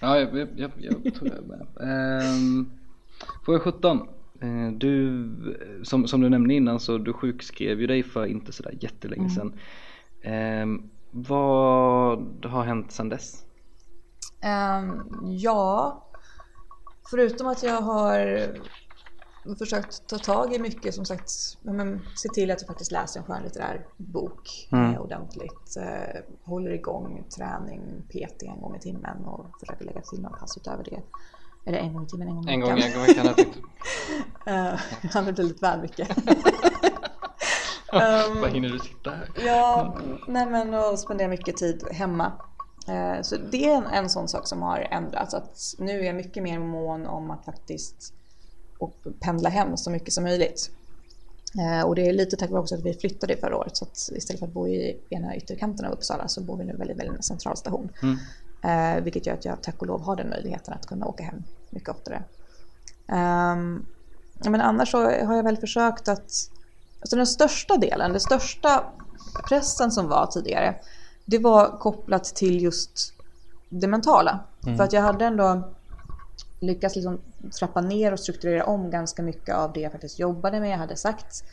ja 0.00 0.18
jag, 0.18 0.48
jag, 0.56 0.70
jag, 0.76 1.14
tror 1.14 1.30
jag 1.30 1.46
med. 1.48 1.66
Ehm, 1.80 2.79
fråga 3.44 3.58
17. 3.58 4.08
Eh, 4.40 4.72
Du, 4.72 5.80
som, 5.82 6.06
som 6.08 6.20
du 6.20 6.28
nämnde 6.28 6.54
innan 6.54 6.80
så 6.80 6.98
du 6.98 7.12
sjukskrev 7.12 7.80
ju 7.80 7.86
dig 7.86 8.02
för 8.02 8.26
inte 8.26 8.52
sådär 8.52 8.74
jättelänge 8.80 9.30
sedan. 9.30 9.58
Ehm, 10.22 10.90
vad 11.10 12.44
har 12.44 12.64
hänt 12.64 12.92
sedan 12.92 13.08
dess? 13.08 13.44
Ehm, 14.40 15.02
ja, 15.22 16.04
förutom 17.10 17.46
att 17.46 17.62
jag 17.62 17.80
har 17.80 18.46
försökt 19.58 20.06
ta 20.06 20.18
tag 20.18 20.54
i 20.54 20.58
mycket, 20.58 20.94
som 20.94 21.04
sagt, 21.04 21.30
men, 21.62 22.00
se 22.16 22.28
till 22.28 22.50
att 22.50 22.60
jag 22.60 22.68
faktiskt 22.68 22.92
läser 22.92 23.20
en 23.20 23.26
skönlitterär 23.26 23.86
bok 23.96 24.68
eh, 24.72 25.00
ordentligt. 25.00 25.76
Eh, 25.76 26.20
håller 26.42 26.70
igång 26.70 27.24
träning, 27.36 27.80
PT 28.08 28.42
en 28.42 28.60
gång 28.60 28.76
i 28.76 28.80
timmen 28.80 29.24
och 29.24 29.46
försöker 29.60 29.84
lägga 29.84 30.00
till 30.00 30.20
några 30.22 30.36
pass 30.36 30.56
utöver 30.56 30.84
det. 30.84 31.02
Eller 31.66 31.78
en 31.78 31.92
gång 31.92 32.04
i 32.04 32.06
timmen, 32.06 32.28
en 32.28 32.34
gång 32.34 32.48
i 32.48 32.52
En 32.52 32.60
gång, 32.60 32.74
veckan. 32.74 32.90
en 32.90 32.94
gång 32.96 33.04
i 33.04 33.06
veckan 33.08 33.26
har 33.26 33.30
jag 33.30 33.36
tänkt. 33.36 33.58
Eh, 34.46 34.80
det 35.24 35.32
blir 35.32 35.44
lite 35.44 35.60
väl 35.66 35.80
mycket. 35.80 36.08
Vad 37.92 38.50
hinner 38.50 38.68
du 38.68 38.78
sitta 38.78 39.10
här? 39.10 39.28
Ja, 39.46 39.96
nej 40.28 40.46
men 40.46 40.74
och 40.74 40.98
spendera 40.98 41.28
mycket 41.28 41.56
tid 41.56 41.84
hemma. 41.92 42.32
Eh, 42.88 43.22
Så 43.22 43.36
det 43.36 43.64
är 43.68 43.74
en, 43.76 43.86
en 43.86 44.10
sån 44.10 44.28
sak 44.28 44.46
som 44.48 44.62
har 44.62 44.78
ändrats. 44.90 45.34
Att 45.34 45.74
nu 45.78 46.00
är 46.00 46.04
jag 46.04 46.14
mycket 46.14 46.42
mer 46.42 46.58
mån 46.58 47.06
om 47.06 47.30
att 47.30 47.44
faktiskt 47.44 48.12
och 48.78 48.94
pendla 49.20 49.48
hem 49.48 49.76
så 49.76 49.90
mycket 49.90 50.12
som 50.12 50.24
möjligt. 50.24 50.70
Eh, 51.60 51.86
Och 51.86 51.94
det 51.94 52.08
är 52.08 52.12
lite 52.12 52.36
tack 52.36 52.50
vare 52.50 52.60
också 52.60 52.74
att 52.74 52.84
vi 52.84 52.94
flyttade 52.94 53.36
förra 53.36 53.56
året. 53.56 53.76
Så 53.76 53.84
att 53.84 53.96
istället 54.16 54.38
för 54.40 54.46
att 54.46 54.52
bo 54.52 54.68
i 54.68 55.00
ena 55.10 55.36
ytterkanten 55.36 55.86
av 55.86 55.92
Uppsala 55.92 56.28
så 56.28 56.40
bor 56.40 56.56
vi 56.56 56.64
nu 56.64 56.76
väldigt, 56.76 56.96
väldigt 56.98 57.12
nära 57.12 57.22
centralstation. 57.22 57.90
Eh, 58.62 59.02
vilket 59.02 59.26
gör 59.26 59.34
att 59.34 59.44
jag 59.44 59.62
tack 59.62 59.80
och 59.80 59.86
lov 59.86 60.02
har 60.02 60.16
den 60.16 60.28
möjligheten 60.28 60.74
att 60.74 60.86
kunna 60.86 61.06
åka 61.06 61.24
hem 61.24 61.42
mycket 61.70 61.88
oftare. 61.88 62.22
Ja, 64.42 64.50
men 64.50 64.60
annars 64.60 64.92
har 64.92 65.36
jag 65.36 65.44
väl 65.44 65.56
försökt 65.56 66.08
att... 66.08 66.30
Alltså 67.00 67.16
den 67.16 67.26
största 67.26 67.76
delen, 67.76 68.10
den 68.10 68.20
största 68.20 68.84
pressen 69.48 69.90
som 69.90 70.08
var 70.08 70.26
tidigare, 70.26 70.74
det 71.24 71.38
var 71.38 71.78
kopplat 71.78 72.24
till 72.24 72.62
just 72.62 73.12
det 73.68 73.86
mentala. 73.86 74.40
För 74.62 74.80
att 74.80 74.92
jag 74.92 75.02
hade 75.02 75.24
ändå 75.24 75.74
lyckats 76.60 76.96
liksom 76.96 77.20
trappa 77.58 77.80
ner 77.80 78.12
och 78.12 78.20
strukturera 78.20 78.64
om 78.64 78.90
ganska 78.90 79.22
mycket 79.22 79.54
av 79.54 79.72
det 79.72 79.80
jag 79.80 79.92
faktiskt 79.92 80.18
jobbade 80.18 80.60
med. 80.60 80.70
Jag 80.70 80.78
hade 80.78 80.96
sagt 80.96 81.44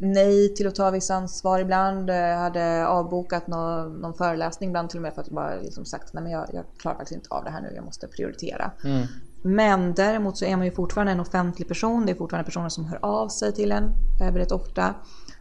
nej 0.00 0.54
till 0.54 0.66
att 0.66 0.74
ta 0.74 0.90
viss 0.90 1.10
ansvar 1.10 1.58
ibland. 1.58 2.10
Jag 2.10 2.38
hade 2.38 2.86
avbokat 2.86 3.46
någon, 3.46 4.00
någon 4.00 4.14
föreläsning 4.14 4.70
ibland 4.70 4.90
till 4.90 4.98
och 4.98 5.02
med 5.02 5.14
för 5.14 5.20
att 5.20 5.26
jag 5.26 5.34
bara 5.34 5.54
liksom 5.54 5.84
sagt 5.84 6.12
nej 6.12 6.22
men 6.22 6.32
jag, 6.32 6.46
jag 6.52 6.64
klarar 6.78 6.96
faktiskt 6.96 7.16
inte 7.16 7.28
av 7.30 7.44
det 7.44 7.50
här 7.50 7.60
nu, 7.60 7.72
jag 7.74 7.84
måste 7.84 8.06
prioritera. 8.06 8.70
Men 9.42 9.94
däremot 9.94 10.38
så 10.38 10.44
är 10.44 10.56
man 10.56 10.66
ju 10.66 10.72
fortfarande 10.72 11.12
en 11.12 11.20
offentlig 11.20 11.68
person. 11.68 12.06
Det 12.06 12.12
är 12.12 12.16
fortfarande 12.16 12.44
personer 12.44 12.68
som 12.68 12.84
hör 12.84 12.98
av 13.02 13.28
sig 13.28 13.52
till 13.52 13.72
en 13.72 13.84
eh, 14.20 14.32
väldigt 14.32 14.52
ofta. 14.52 14.94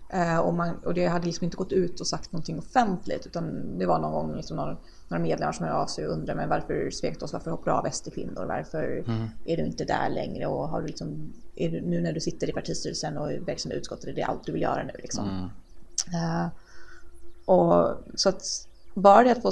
Eh, 0.10 0.38
och, 0.38 0.54
man, 0.54 0.76
och 0.86 0.94
det 0.94 1.08
hade 1.08 1.26
liksom 1.26 1.46
inte 1.46 1.58
gått 1.58 1.72
ut 1.72 2.00
och 2.00 2.08
sagt 2.08 2.32
någonting 2.32 2.60
offentligt 2.60 3.26
utan 3.26 3.78
det 3.78 3.86
var 3.86 4.00
någon 4.00 4.12
gång 4.12 4.36
liksom 4.36 4.58
någon, 4.58 4.78
några 5.10 5.24
medlemmar 5.24 5.54
som 5.54 5.66
hör 5.66 5.74
av 5.74 5.88
sig 5.88 6.08
och 6.08 6.14
undrar 6.14 6.36
men 6.36 6.50
varför 6.50 6.90
svek 6.90 7.20
du 7.20 7.26
oss? 7.26 7.34
Varför 7.34 7.52
hoppar 7.52 7.72
du 7.72 7.78
av 7.78 7.92
SD-kvinnor? 7.92 8.46
Varför 8.46 9.04
är 9.46 9.58
du 9.58 9.66
inte 9.66 9.86
där 9.86 10.10
längre? 10.10 10.46
Och 10.48 10.70
har 10.70 10.82
du 10.82 10.88
liksom, 10.88 11.34
är 11.56 11.70
du, 11.70 11.82
nu 11.82 12.02
när 12.02 12.14
du 12.14 12.20
sitter 12.20 12.50
i 12.50 12.54
partistyrelsen 12.54 13.18
och 13.18 13.32
i 13.32 13.38
verksamma 13.38 13.76
utskottet, 13.76 14.10
är 14.10 14.14
det 14.14 14.24
allt 14.24 14.46
du 14.46 14.52
vill 14.52 14.62
göra 14.62 14.84
nu? 14.84 14.94
Liksom? 15.00 15.50
Eh, 16.14 16.48
och, 17.46 17.98
så 18.16 18.30
att 18.30 18.44
bara 18.94 19.24
det 19.24 19.32
att 19.32 19.42
få 19.42 19.52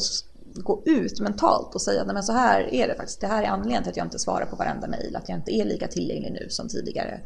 gå 0.56 0.84
ut 0.86 1.20
mentalt 1.20 1.76
och 1.76 1.82
säga 1.82 2.02
att 2.02 2.26
så 2.26 2.34
här 2.34 2.74
är 2.74 2.88
det 2.88 2.96
faktiskt. 2.96 3.22
Det 3.22 3.28
här 3.28 3.44
är 3.44 3.48
anledningen 3.48 3.84
till 3.84 3.90
att 3.90 3.98
jag 3.98 4.06
inte 4.06 4.20
svarar 4.20 4.46
på 4.46 4.56
varenda 4.56 4.88
mejl. 4.88 5.16
Att 5.16 5.30
jag 5.30 5.38
inte 5.38 5.52
är 5.52 5.66
lika 5.66 5.88
tillgänglig 5.88 6.32
nu 6.32 6.50
som 6.50 6.68
tidigare. 6.68 7.22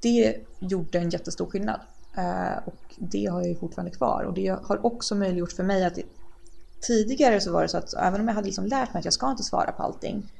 Det 0.00 0.36
gjorde 0.58 0.98
en 0.98 1.10
jättestor 1.10 1.46
skillnad. 1.46 1.80
Eh, 2.16 2.58
och 2.64 2.94
det 2.96 3.26
har 3.26 3.40
jag 3.40 3.48
ju 3.48 3.56
fortfarande 3.56 3.90
kvar. 3.90 4.24
Och 4.24 4.34
det 4.34 4.48
har 4.48 4.86
också 4.86 5.14
möjliggjort 5.14 5.52
för 5.52 5.64
mig 5.64 5.84
att 5.84 5.98
tidigare 6.80 7.40
så 7.40 7.52
var 7.52 7.62
det 7.62 7.68
så 7.68 7.78
att 7.78 7.94
även 7.94 8.20
om 8.20 8.28
jag 8.28 8.34
hade 8.34 8.46
liksom 8.46 8.66
lärt 8.66 8.94
mig 8.94 8.98
att 8.98 9.04
jag 9.04 9.14
ska 9.14 9.30
inte 9.30 9.42
svara 9.42 9.72
på 9.72 9.82
allting. 9.82 10.32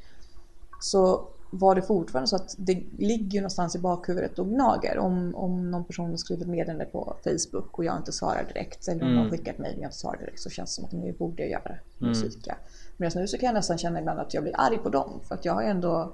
Så 0.81 1.29
var 1.51 1.75
det 1.75 1.83
fortfarande 1.83 2.29
så 2.29 2.37
att 2.37 2.55
det 2.59 2.83
ligger 2.99 3.41
någonstans 3.41 3.77
i 3.77 3.79
bakhuvudet 3.79 4.39
och 4.39 4.49
gnager. 4.49 4.99
Om, 4.99 5.35
om 5.35 5.71
någon 5.71 5.85
person 5.85 6.19
skriver 6.19 6.43
ett 6.43 6.49
meddelande 6.49 6.85
på 6.85 7.17
Facebook 7.25 7.79
och 7.79 7.85
jag 7.85 7.97
inte 7.97 8.13
svarar 8.13 8.45
direkt 8.45 8.89
eller 8.89 9.03
om 9.03 9.09
Mm. 9.09 9.21
någon 9.23 9.31
skickar 9.31 9.53
ett 9.53 9.59
mejl 9.59 9.75
och 9.77 9.83
jag 9.83 9.89
inte 9.89 9.99
svarar 9.99 10.19
direkt 10.19 10.41
så 10.41 10.51
känns 10.51 10.71
det 10.71 10.75
som 10.75 10.85
att 10.85 10.93
nu 11.05 11.13
borde 11.13 11.43
jag 11.43 11.51
göra 11.51 11.63
det. 11.63 12.07
Mm. 12.07 12.15
Medan 12.97 13.21
nu 13.23 13.29
så 13.29 13.39
kan 13.39 13.47
jag 13.47 13.55
nästan 13.55 13.79
känna 13.79 13.99
ibland 14.01 14.21
att 14.21 14.35
jag 14.35 14.43
blir 14.43 14.55
arg 14.61 14.79
på 14.79 14.89
dem 14.89 15.21
för 15.29 15.35
att 15.35 15.45
jag 15.45 15.55
har 15.55 15.63
ju 15.63 15.69
ändå 15.69 16.13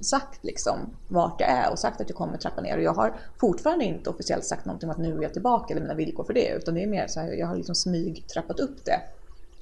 sagt 0.00 0.44
liksom 0.44 0.78
vart 1.08 1.40
jag 1.40 1.50
är 1.50 1.70
och 1.72 1.78
sagt 1.78 2.00
att 2.00 2.08
jag 2.08 2.16
kommer 2.16 2.38
trappa 2.38 2.60
ner 2.60 2.76
och 2.76 2.82
jag 2.82 2.94
har 2.94 3.16
fortfarande 3.36 3.84
inte 3.84 4.10
officiellt 4.10 4.44
sagt 4.44 4.64
någonting 4.64 4.88
om 4.88 4.92
att 4.92 4.98
nu 5.02 5.18
är 5.18 5.22
jag 5.22 5.32
tillbaka 5.32 5.74
eller 5.74 5.82
mina 5.82 5.94
villkor 5.94 6.24
för 6.24 6.34
det 6.34 6.48
utan 6.56 6.74
det 6.74 6.82
är 6.82 6.86
mer 6.86 7.06
så 7.06 7.20
här, 7.20 7.32
jag 7.32 7.46
har 7.46 7.56
liksom 7.56 7.74
smyg 7.74 8.26
trappat 8.26 8.60
upp 8.60 8.84
det. 8.84 9.00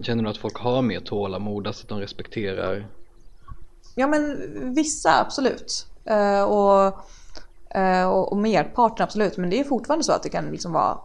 Känner 0.01 0.23
du 0.23 0.31
att 0.31 0.37
folk 0.37 0.57
har 0.57 0.83
mer 0.83 1.01
tålamod, 1.01 1.67
alltså 1.67 1.83
att 1.85 1.89
de 1.89 2.01
respekterar? 2.01 2.87
Ja 3.95 4.07
men 4.07 4.39
vissa 4.75 5.21
absolut. 5.21 5.87
Uh, 6.11 6.43
och, 6.43 6.95
uh, 7.77 8.05
och, 8.05 8.33
och 8.33 8.39
merparten 8.39 9.05
absolut. 9.05 9.37
Men 9.37 9.51
det 9.51 9.61
är 9.61 9.65
fortfarande 9.65 10.05
så 10.05 10.13
att 10.13 10.23
det 10.23 10.29
kan 10.29 10.51
liksom 10.51 10.73
vara 10.73 10.99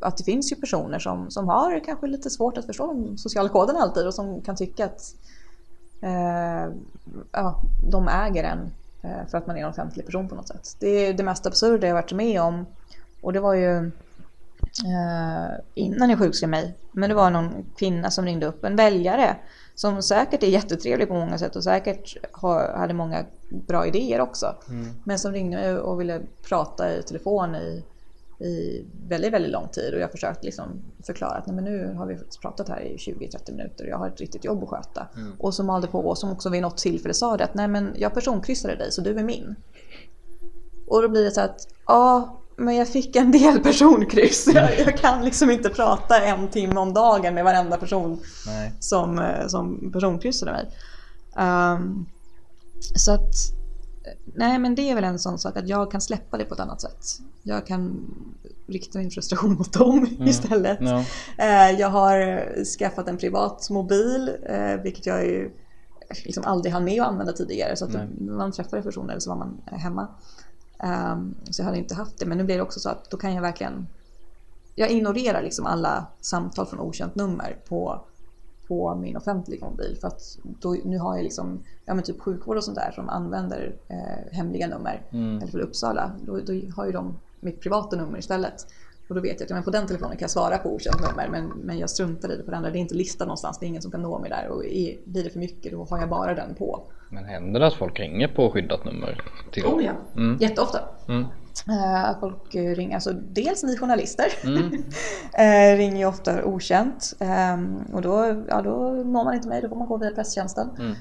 att 0.00 0.16
det 0.16 0.24
finns 0.24 0.52
ju 0.52 0.56
personer 0.56 0.98
som, 0.98 1.30
som 1.30 1.48
har 1.48 1.84
kanske 1.84 2.06
lite 2.06 2.30
svårt 2.30 2.58
att 2.58 2.66
förstå 2.66 2.86
de 2.86 3.18
sociala 3.18 3.48
koderna 3.48 3.78
alltid 3.78 4.06
och 4.06 4.14
som 4.14 4.42
kan 4.42 4.56
tycka 4.56 4.84
att 4.84 5.14
uh, 6.02 6.74
ja, 7.32 7.62
de 7.90 8.08
äger 8.08 8.44
en 8.44 8.70
för 9.30 9.38
att 9.38 9.46
man 9.46 9.56
är 9.56 9.60
en 9.60 9.68
offentlig 9.68 10.06
person 10.06 10.28
på 10.28 10.34
något 10.34 10.48
sätt. 10.48 10.76
Det 10.80 10.88
är 10.88 11.14
det 11.14 11.22
mest 11.22 11.46
absurda 11.46 11.86
jag 11.86 11.94
varit 11.94 12.12
med 12.12 12.42
om 12.42 12.66
och 13.20 13.32
det 13.32 13.40
var 13.40 13.54
ju 13.54 13.90
innan 15.74 16.10
jag 16.10 16.18
sjukskrev 16.18 16.50
mig. 16.50 16.74
Men 16.92 17.08
det 17.08 17.14
var 17.14 17.30
någon 17.30 17.66
kvinna 17.78 18.10
som 18.10 18.24
ringde 18.24 18.46
upp, 18.46 18.64
en 18.64 18.76
väljare 18.76 19.36
som 19.74 20.02
säkert 20.02 20.42
är 20.42 20.46
jättetrevlig 20.46 21.08
på 21.08 21.14
många 21.14 21.38
sätt 21.38 21.56
och 21.56 21.64
säkert 21.64 22.16
har, 22.32 22.72
hade 22.76 22.94
många 22.94 23.24
bra 23.50 23.86
idéer 23.86 24.20
också. 24.20 24.54
Men 25.04 25.18
som 25.18 25.32
ringde 25.32 25.80
och 25.80 26.00
ville 26.00 26.20
prata 26.48 26.94
i 26.94 27.02
telefon 27.02 27.54
i, 27.54 27.84
i 28.44 28.84
väldigt, 29.08 29.32
väldigt 29.32 29.52
lång 29.52 29.68
tid 29.68 29.94
och 29.94 30.00
jag 30.00 30.10
försökte 30.10 30.46
liksom 30.46 30.82
förklara 31.06 31.32
att 31.32 31.46
Nej, 31.46 31.56
men 31.56 31.64
nu 31.64 31.94
har 31.94 32.06
vi 32.06 32.18
pratat 32.42 32.68
här 32.68 32.80
i 32.80 32.96
20-30 32.96 33.52
minuter 33.52 33.84
och 33.84 33.90
jag 33.90 33.98
har 33.98 34.08
ett 34.08 34.20
riktigt 34.20 34.44
jobb 34.44 34.62
att 34.62 34.68
sköta. 34.68 35.08
Och 35.38 35.54
som 35.54 35.66
malde 35.66 35.86
på 35.86 35.98
och 35.98 36.18
som 36.18 36.32
också 36.32 36.50
vid 36.50 36.62
något 36.62 36.78
tillfälle 36.78 37.14
sa 37.14 37.36
det 37.36 37.44
att 37.44 37.54
nej 37.54 37.68
men 37.68 37.94
jag 37.96 38.14
personkryssade 38.14 38.76
dig 38.76 38.92
så 38.92 39.00
du 39.00 39.18
är 39.18 39.22
min. 39.22 39.56
Och 40.86 41.02
då 41.02 41.08
blir 41.08 41.24
det 41.24 41.30
så 41.30 41.40
att 41.40 41.68
ja 41.86 42.39
men 42.60 42.76
jag 42.76 42.88
fick 42.88 43.16
en 43.16 43.30
del 43.30 43.60
personkryss. 43.62 44.48
Jag, 44.54 44.78
jag 44.78 44.96
kan 44.98 45.24
liksom 45.24 45.50
inte 45.50 45.68
prata 45.68 46.20
en 46.20 46.48
timme 46.48 46.80
om 46.80 46.92
dagen 46.92 47.34
med 47.34 47.44
varenda 47.44 47.76
person 47.76 48.20
Nej. 48.46 48.72
som, 48.80 49.18
eh, 49.18 49.46
som 49.46 49.92
personkryssade 49.92 50.52
mig. 50.52 50.70
Ehm, 51.36 52.06
så 52.96 53.12
att, 53.12 53.34
eh, 54.04 54.12
nej 54.34 54.58
men 54.58 54.74
det 54.74 54.90
är 54.90 54.94
väl 54.94 55.04
en 55.04 55.18
sån 55.18 55.38
sak 55.38 55.56
att 55.56 55.68
jag 55.68 55.90
kan 55.90 56.00
släppa 56.00 56.38
det 56.38 56.44
på 56.44 56.54
ett 56.54 56.60
annat 56.60 56.80
sätt. 56.80 57.04
Jag 57.42 57.66
kan 57.66 58.14
rikta 58.66 58.98
min 58.98 59.10
frustration 59.10 59.54
mot 59.58 59.72
dem 59.72 60.06
istället. 60.20 60.78
Ja. 60.80 61.04
Eh, 61.38 61.70
jag 61.80 61.88
har 61.88 62.48
skaffat 62.78 63.08
en 63.08 63.16
privat 63.16 63.70
mobil, 63.70 64.36
vilket 64.82 65.06
jag 65.06 65.24
ju 65.24 65.50
liksom 66.24 66.44
aldrig 66.44 66.72
hann 66.72 66.84
med 66.84 67.02
att 67.02 67.08
använda 67.08 67.32
tidigare. 67.32 67.76
Så 67.76 67.84
att 67.84 67.92
Nej. 67.92 68.08
man 68.20 68.52
träffade 68.52 68.82
personer 68.82 69.18
så 69.18 69.30
var 69.30 69.36
man 69.36 69.60
hemma. 69.66 70.08
Ehm, 70.82 71.34
så 71.50 71.62
jag 71.62 71.66
hade 71.66 71.78
inte 71.78 71.94
haft 71.94 72.18
det. 72.18 72.26
Men 72.26 72.38
nu 72.38 72.44
blir 72.44 72.56
det 72.56 72.62
också 72.62 72.80
så 72.80 72.88
att 72.88 73.10
då 73.10 73.16
kan 73.16 73.34
jag 73.34 73.42
verkligen... 73.42 73.86
Jag 74.74 74.90
ignorerar 74.90 75.42
liksom 75.42 75.66
alla 75.66 76.06
samtal 76.20 76.66
från 76.66 76.80
okänt 76.80 77.14
nummer 77.14 77.56
på, 77.68 78.00
på 78.68 78.94
min 78.94 79.16
offentliga 79.16 79.66
mobil. 79.66 79.96
För 80.00 80.08
att 80.08 80.38
då, 80.42 80.76
nu 80.84 80.98
har 80.98 81.16
jag 81.16 81.22
liksom, 81.22 81.62
ja 81.84 81.94
men 81.94 82.04
typ 82.04 82.20
sjukvård 82.20 82.56
och 82.56 82.64
sånt 82.64 82.76
där 82.76 82.92
som 82.94 83.08
använder 83.08 83.76
eh, 83.88 84.32
hemliga 84.32 84.68
nummer. 84.68 85.02
Mm. 85.10 85.36
Eller 85.38 85.52
för 85.52 85.58
Uppsala. 85.58 86.12
Då, 86.26 86.40
då 86.40 86.52
har 86.76 86.86
ju 86.86 86.92
de 86.92 87.14
mitt 87.40 87.60
privata 87.60 87.96
nummer 87.96 88.18
istället. 88.18 88.66
Och 89.10 89.16
då 89.16 89.22
vet 89.22 89.40
jag 89.40 89.46
att 89.46 89.50
men 89.50 89.62
på 89.62 89.70
den 89.70 89.86
telefonen 89.86 90.16
kan 90.16 90.20
jag 90.24 90.30
svara 90.30 90.58
på 90.58 90.74
okänt 90.74 91.00
nummer 91.00 91.28
men, 91.30 91.48
men 91.48 91.78
jag 91.78 91.90
struntar 91.90 92.32
i 92.32 92.36
det 92.36 92.42
på 92.42 92.50
den 92.50 92.58
andra. 92.58 92.70
Det 92.70 92.78
är 92.78 92.80
inte 92.80 92.94
listat 92.94 93.26
någonstans, 93.26 93.58
det 93.58 93.66
är 93.66 93.68
ingen 93.68 93.82
som 93.82 93.90
kan 93.90 94.02
nå 94.02 94.18
mig 94.18 94.30
där. 94.30 94.48
Och 94.48 94.64
är, 94.64 94.96
blir 95.04 95.24
det 95.24 95.30
för 95.30 95.38
mycket 95.38 95.72
då 95.72 95.84
har 95.90 95.98
jag 95.98 96.08
bara 96.08 96.34
den 96.34 96.54
på. 96.54 96.82
Men 97.08 97.24
händer 97.24 97.60
det 97.60 97.66
att 97.66 97.74
folk 97.74 98.00
ringer 98.00 98.28
på 98.28 98.50
skyddat 98.50 98.84
nummer? 98.84 99.22
Till... 99.52 99.64
Oh 99.64 99.84
ja, 99.84 99.92
Mm. 100.16 100.38
jätteofta. 100.40 100.80
Mm. 101.08 101.24
Att 102.04 102.20
folk 102.20 102.54
eh, 102.54 102.74
ringer, 102.74 102.94
alltså 102.94 103.12
dels 103.12 103.62
ni 103.62 103.76
journalister 103.76 104.26
Mm. 104.44 104.72
eh, 105.72 105.76
ringer 105.76 105.98
ju 105.98 106.04
ofta 106.06 106.44
okänt 106.44 107.12
Ehm, 107.20 107.76
och 107.92 108.02
då, 108.02 108.44
ja, 108.48 108.62
då 108.62 108.90
når 108.90 109.24
man 109.24 109.34
inte 109.34 109.48
mig, 109.48 109.62
då 109.62 109.68
får 109.68 109.76
man 109.76 109.88
gå 109.88 109.96
via 109.96 110.10
presstjänsten. 110.10 110.68
Mm. 110.78 110.92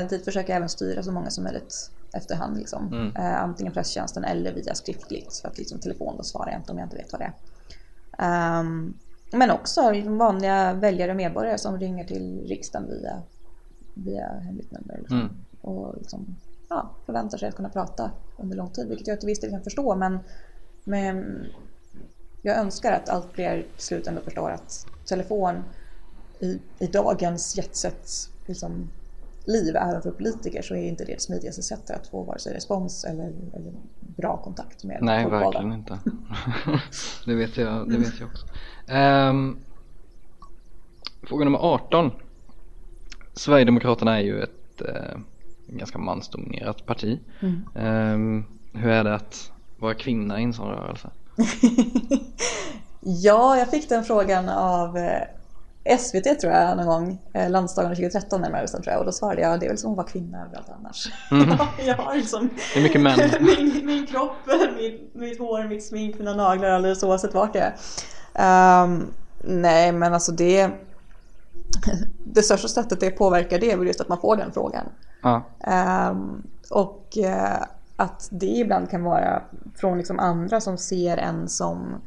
Eh, 0.00 0.08
dit 0.08 0.24
försöker 0.24 0.48
jag 0.52 0.56
även 0.56 0.68
styra 0.68 1.02
så 1.02 1.12
många 1.12 1.30
som 1.30 1.44
möjligt 1.44 1.90
efterhand. 2.12 2.56
Liksom. 2.56 2.86
Mm. 2.92 3.16
Eh, 3.16 3.42
antingen 3.42 3.72
presstjänsten 3.72 4.24
eller 4.24 4.52
via 4.52 4.74
skriftligt. 4.74 5.36
För 5.36 5.48
att 5.48 5.58
liksom, 5.58 5.80
telefon 5.80 6.16
då 6.16 6.22
svarar 6.22 6.50
jag 6.50 6.60
inte 6.60 6.72
om 6.72 6.78
jag 6.78 6.86
inte 6.86 6.96
vet 6.96 7.12
vad 7.12 7.20
det 7.20 7.24
är. 7.24 7.34
Ehm, 8.18 8.94
men 9.32 9.50
också 9.50 9.90
liksom, 9.90 10.18
vanliga 10.18 10.72
väljare 10.72 11.10
och 11.10 11.16
medborgare 11.16 11.58
som 11.58 11.78
ringer 11.78 12.04
till 12.04 12.44
riksdagen 12.48 12.88
via, 12.88 13.22
via 13.94 14.28
hemligt 14.28 14.70
nummer. 14.70 14.98
Liksom. 14.98 15.20
Mm. 15.20 15.30
Och 15.60 15.94
liksom, 15.98 16.36
ja, 16.68 16.90
förväntar 17.06 17.38
sig 17.38 17.48
att 17.48 17.56
kunna 17.56 17.68
prata 17.68 18.10
under 18.36 18.56
lång 18.56 18.70
tid. 18.70 18.88
Vilket 18.88 19.06
jag 19.06 19.20
till 19.20 19.26
viss 19.26 19.40
del 19.40 19.50
kan 19.50 19.62
förstå. 19.62 19.94
Men, 19.96 20.18
men 20.84 21.46
jag 22.42 22.56
önskar 22.56 22.92
att 22.92 23.08
allt 23.08 23.32
fler 23.32 23.66
till 23.76 23.86
slut 23.86 24.06
ändå 24.06 24.20
förstår 24.20 24.50
att 24.50 24.86
telefon 25.04 25.62
i, 26.40 26.60
i 26.78 26.86
dagens 26.86 27.56
jetset 27.56 28.08
liksom, 28.46 28.90
liv, 29.48 29.76
även 29.76 30.02
för 30.02 30.10
politiker, 30.10 30.62
så 30.62 30.74
är 30.74 30.88
inte 30.88 31.04
det 31.04 31.12
det 31.12 31.22
smidigaste 31.22 31.62
sättet 31.62 31.96
att 31.96 32.06
få 32.06 32.22
vare 32.22 32.38
sig 32.38 32.54
respons 32.54 33.04
eller, 33.04 33.32
eller 33.54 33.72
bra 34.00 34.36
kontakt 34.36 34.84
med 34.84 34.98
Nej, 35.02 35.22
folkvalda. 35.22 35.46
verkligen 35.46 35.72
inte. 35.72 35.98
det, 37.26 37.34
vet 37.34 37.56
jag, 37.56 37.90
det 37.90 37.98
vet 37.98 38.20
jag 38.20 38.28
också. 38.28 38.46
Ehm, 38.88 39.58
fråga 41.22 41.44
nummer 41.44 41.58
18. 41.58 42.10
Sverigedemokraterna 43.34 44.18
är 44.18 44.22
ju 44.22 44.42
ett 44.42 44.80
eh, 44.80 45.18
ganska 45.66 45.98
mansdominerat 45.98 46.86
parti. 46.86 47.18
Mm. 47.40 47.68
Ehm, 47.74 48.44
hur 48.72 48.90
är 48.90 49.04
det 49.04 49.14
att 49.14 49.52
vara 49.78 49.94
kvinna 49.94 50.40
i 50.40 50.44
en 50.44 50.54
sån 50.54 50.68
rörelse? 50.68 51.10
Ja, 53.00 53.58
jag 53.58 53.70
fick 53.70 53.88
den 53.88 54.04
frågan 54.04 54.48
av 54.48 54.96
eh, 54.96 55.22
SVT 55.98 56.40
tror 56.40 56.52
jag 56.52 56.76
någon 56.76 56.86
gång, 56.86 57.18
eh, 57.32 57.50
landsdagen 57.50 57.90
2013 57.90 58.40
närmare 58.40 58.62
bestämt 58.62 58.84
tror 58.84 58.92
jag. 58.92 59.00
Och 59.00 59.06
då 59.06 59.12
svarade 59.12 59.40
jag, 59.40 59.60
det 59.60 59.66
är 59.66 59.68
väl 59.68 59.78
som 59.78 59.90
att 59.90 59.96
vara 59.96 60.06
kvinna 60.06 60.44
överallt 60.44 60.68
annars. 60.78 61.12
jag 61.86 61.94
har 61.94 62.14
liksom 62.14 62.48
Mm. 62.48 62.60
Det 62.74 62.78
är 62.78 62.82
mycket 62.82 63.00
män. 63.00 63.18
min, 63.40 63.86
min 63.86 64.06
kropp, 64.06 64.36
mitt, 64.76 65.14
mitt 65.14 65.38
hår, 65.38 65.68
mitt 65.68 65.86
smink, 65.86 66.18
mina 66.18 66.34
naglar 66.34 66.70
alldeles 66.70 67.02
oavsett 67.02 67.34
vart 67.34 67.54
jag 67.54 67.64
är. 67.64 67.74
Ehm, 68.34 69.06
nej, 69.44 69.92
men 69.92 70.14
alltså 70.14 70.32
det... 70.32 70.70
Det 72.24 72.42
största 72.42 72.68
sättet 72.68 73.00
det 73.00 73.10
påverkar 73.10 73.58
det 73.58 73.72
är 73.72 73.76
väl 73.76 73.86
just 73.86 74.00
att 74.00 74.08
man 74.08 74.20
får 74.20 74.36
den 74.36 74.52
frågan. 74.52 74.84
Ja. 75.22 75.42
Ehm, 75.60 76.42
och 76.70 77.18
eh, 77.18 77.62
att 77.96 78.28
det 78.30 78.46
ibland 78.46 78.90
kan 78.90 79.02
vara 79.02 79.42
från 79.76 79.98
liksom 79.98 80.18
andra 80.18 80.60
som 80.60 80.78
ser 80.78 81.16
en 81.16 81.48
som, 81.48 82.02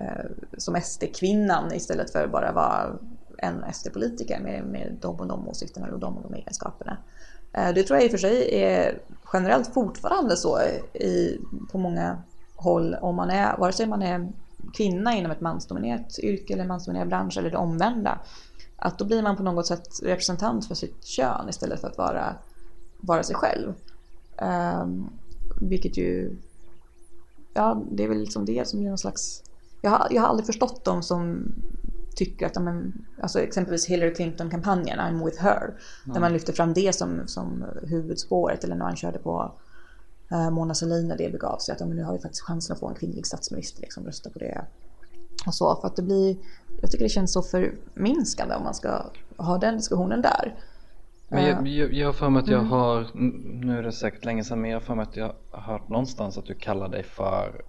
Eh, 0.00 0.24
som 0.58 0.80
SD-kvinnan 0.80 1.74
istället 1.74 2.12
för 2.12 2.24
att 2.24 2.32
bara 2.32 2.52
vara 2.52 2.98
en 3.38 3.64
SD-politiker 3.72 4.40
med, 4.40 4.64
med 4.64 4.96
de 5.00 5.20
och 5.20 5.26
de 5.26 5.48
åsikterna 5.48 5.88
och 5.92 5.98
de 5.98 6.16
och 6.16 6.22
de 6.22 6.34
egenskaperna. 6.34 6.96
Eh, 7.52 7.74
det 7.74 7.82
tror 7.82 7.96
jag 7.96 8.04
i 8.04 8.08
och 8.08 8.10
för 8.10 8.18
sig 8.18 8.62
är 8.62 8.98
generellt 9.32 9.74
fortfarande 9.74 10.36
så 10.36 10.60
i, 10.94 11.40
på 11.72 11.78
många 11.78 12.22
håll 12.56 12.94
om 12.94 13.16
man 13.16 13.30
är, 13.30 13.56
vare 13.56 13.72
sig 13.72 13.86
man 13.86 14.02
är 14.02 14.28
kvinna 14.74 15.14
inom 15.14 15.32
ett 15.32 15.40
mansdominerat 15.40 16.18
yrke 16.18 16.54
eller 16.54 16.64
mansdominerad 16.64 17.08
bransch 17.08 17.38
eller 17.38 17.50
det 17.50 17.56
omvända. 17.56 18.18
Att 18.76 18.98
då 18.98 19.04
blir 19.04 19.22
man 19.22 19.36
på 19.36 19.42
något 19.42 19.66
sätt 19.66 19.88
representant 20.02 20.66
för 20.66 20.74
sitt 20.74 21.04
kön 21.04 21.48
istället 21.48 21.80
för 21.80 21.88
att 21.88 21.98
vara, 21.98 22.34
vara 23.00 23.22
sig 23.22 23.36
själv. 23.36 23.74
Um, 24.82 25.10
vilket 25.60 25.96
ju, 25.96 26.36
ja 27.54 27.82
det 27.90 28.04
är 28.04 28.08
väl 28.08 28.18
liksom 28.18 28.44
det 28.44 28.68
som 28.68 28.78
blir 28.78 28.88
någon 28.88 28.98
slags, 28.98 29.42
jag 29.80 29.90
har, 29.90 30.06
jag 30.10 30.22
har 30.22 30.28
aldrig 30.28 30.46
förstått 30.46 30.84
dem 30.84 31.02
som 31.02 31.52
tycker 32.16 32.46
att, 32.46 32.62
men, 32.62 32.92
alltså 33.22 33.40
exempelvis 33.40 33.86
Hillary 33.86 34.14
Clinton-kampanjen, 34.14 34.98
I'm 34.98 35.24
with 35.24 35.42
her, 35.42 35.74
där 36.04 36.20
man 36.20 36.32
lyfter 36.32 36.52
fram 36.52 36.72
det 36.72 36.94
som, 36.94 37.22
som 37.26 37.64
huvudspåret 37.82 38.64
eller 38.64 38.74
när 38.76 38.84
man 38.84 38.96
körde 38.96 39.18
på 39.18 39.52
eh, 40.30 40.50
Mona 40.50 40.74
Sahlin 40.74 41.08
när 41.08 41.16
det 41.16 41.32
begav 41.32 41.58
sig, 41.58 41.72
att 41.74 41.80
men 41.80 41.96
nu 41.96 42.02
har 42.02 42.12
vi 42.12 42.18
faktiskt 42.18 42.42
chansen 42.42 42.74
att 42.74 42.80
få 42.80 42.88
en 42.88 42.94
kvinnlig 42.94 43.26
statsminister, 43.26 43.80
liksom, 43.80 44.04
rösta 44.06 44.30
på 44.30 44.38
det. 44.38 44.64
Och 45.46 45.54
så, 45.54 45.76
för 45.80 45.88
att 45.88 45.96
det 45.96 46.02
blir, 46.02 46.36
jag 46.80 46.90
tycker 46.90 47.04
det 47.04 47.08
känns 47.08 47.32
så 47.32 47.42
förminskande 47.42 48.54
om 48.54 48.62
man 48.64 48.74
ska 48.74 49.04
ha 49.36 49.58
den 49.58 49.76
diskussionen 49.76 50.22
där. 50.22 50.54
Men 51.28 51.44
jag, 51.44 51.68
jag, 51.68 51.92
jag 51.94 52.08
har 52.08 52.12
för 52.12 52.28
mig 52.30 52.42
att 52.42 52.48
Mm. 52.48 52.60
jag 52.60 52.66
har, 52.68 53.00
n- 53.00 53.60
nu 53.64 53.78
är 53.78 53.82
det 53.82 53.92
säkert 53.92 54.24
länge 54.24 54.44
sedan, 54.44 54.60
men 54.60 54.70
jag 54.70 54.76
har 54.76 54.84
för 54.84 54.94
mig 54.94 55.02
att 55.02 55.16
jag 55.16 55.32
har 55.50 55.72
hört 55.72 55.88
någonstans 55.88 56.38
att 56.38 56.46
du 56.46 56.54
kallar 56.54 56.88
dig 56.88 57.02
för 57.02 57.62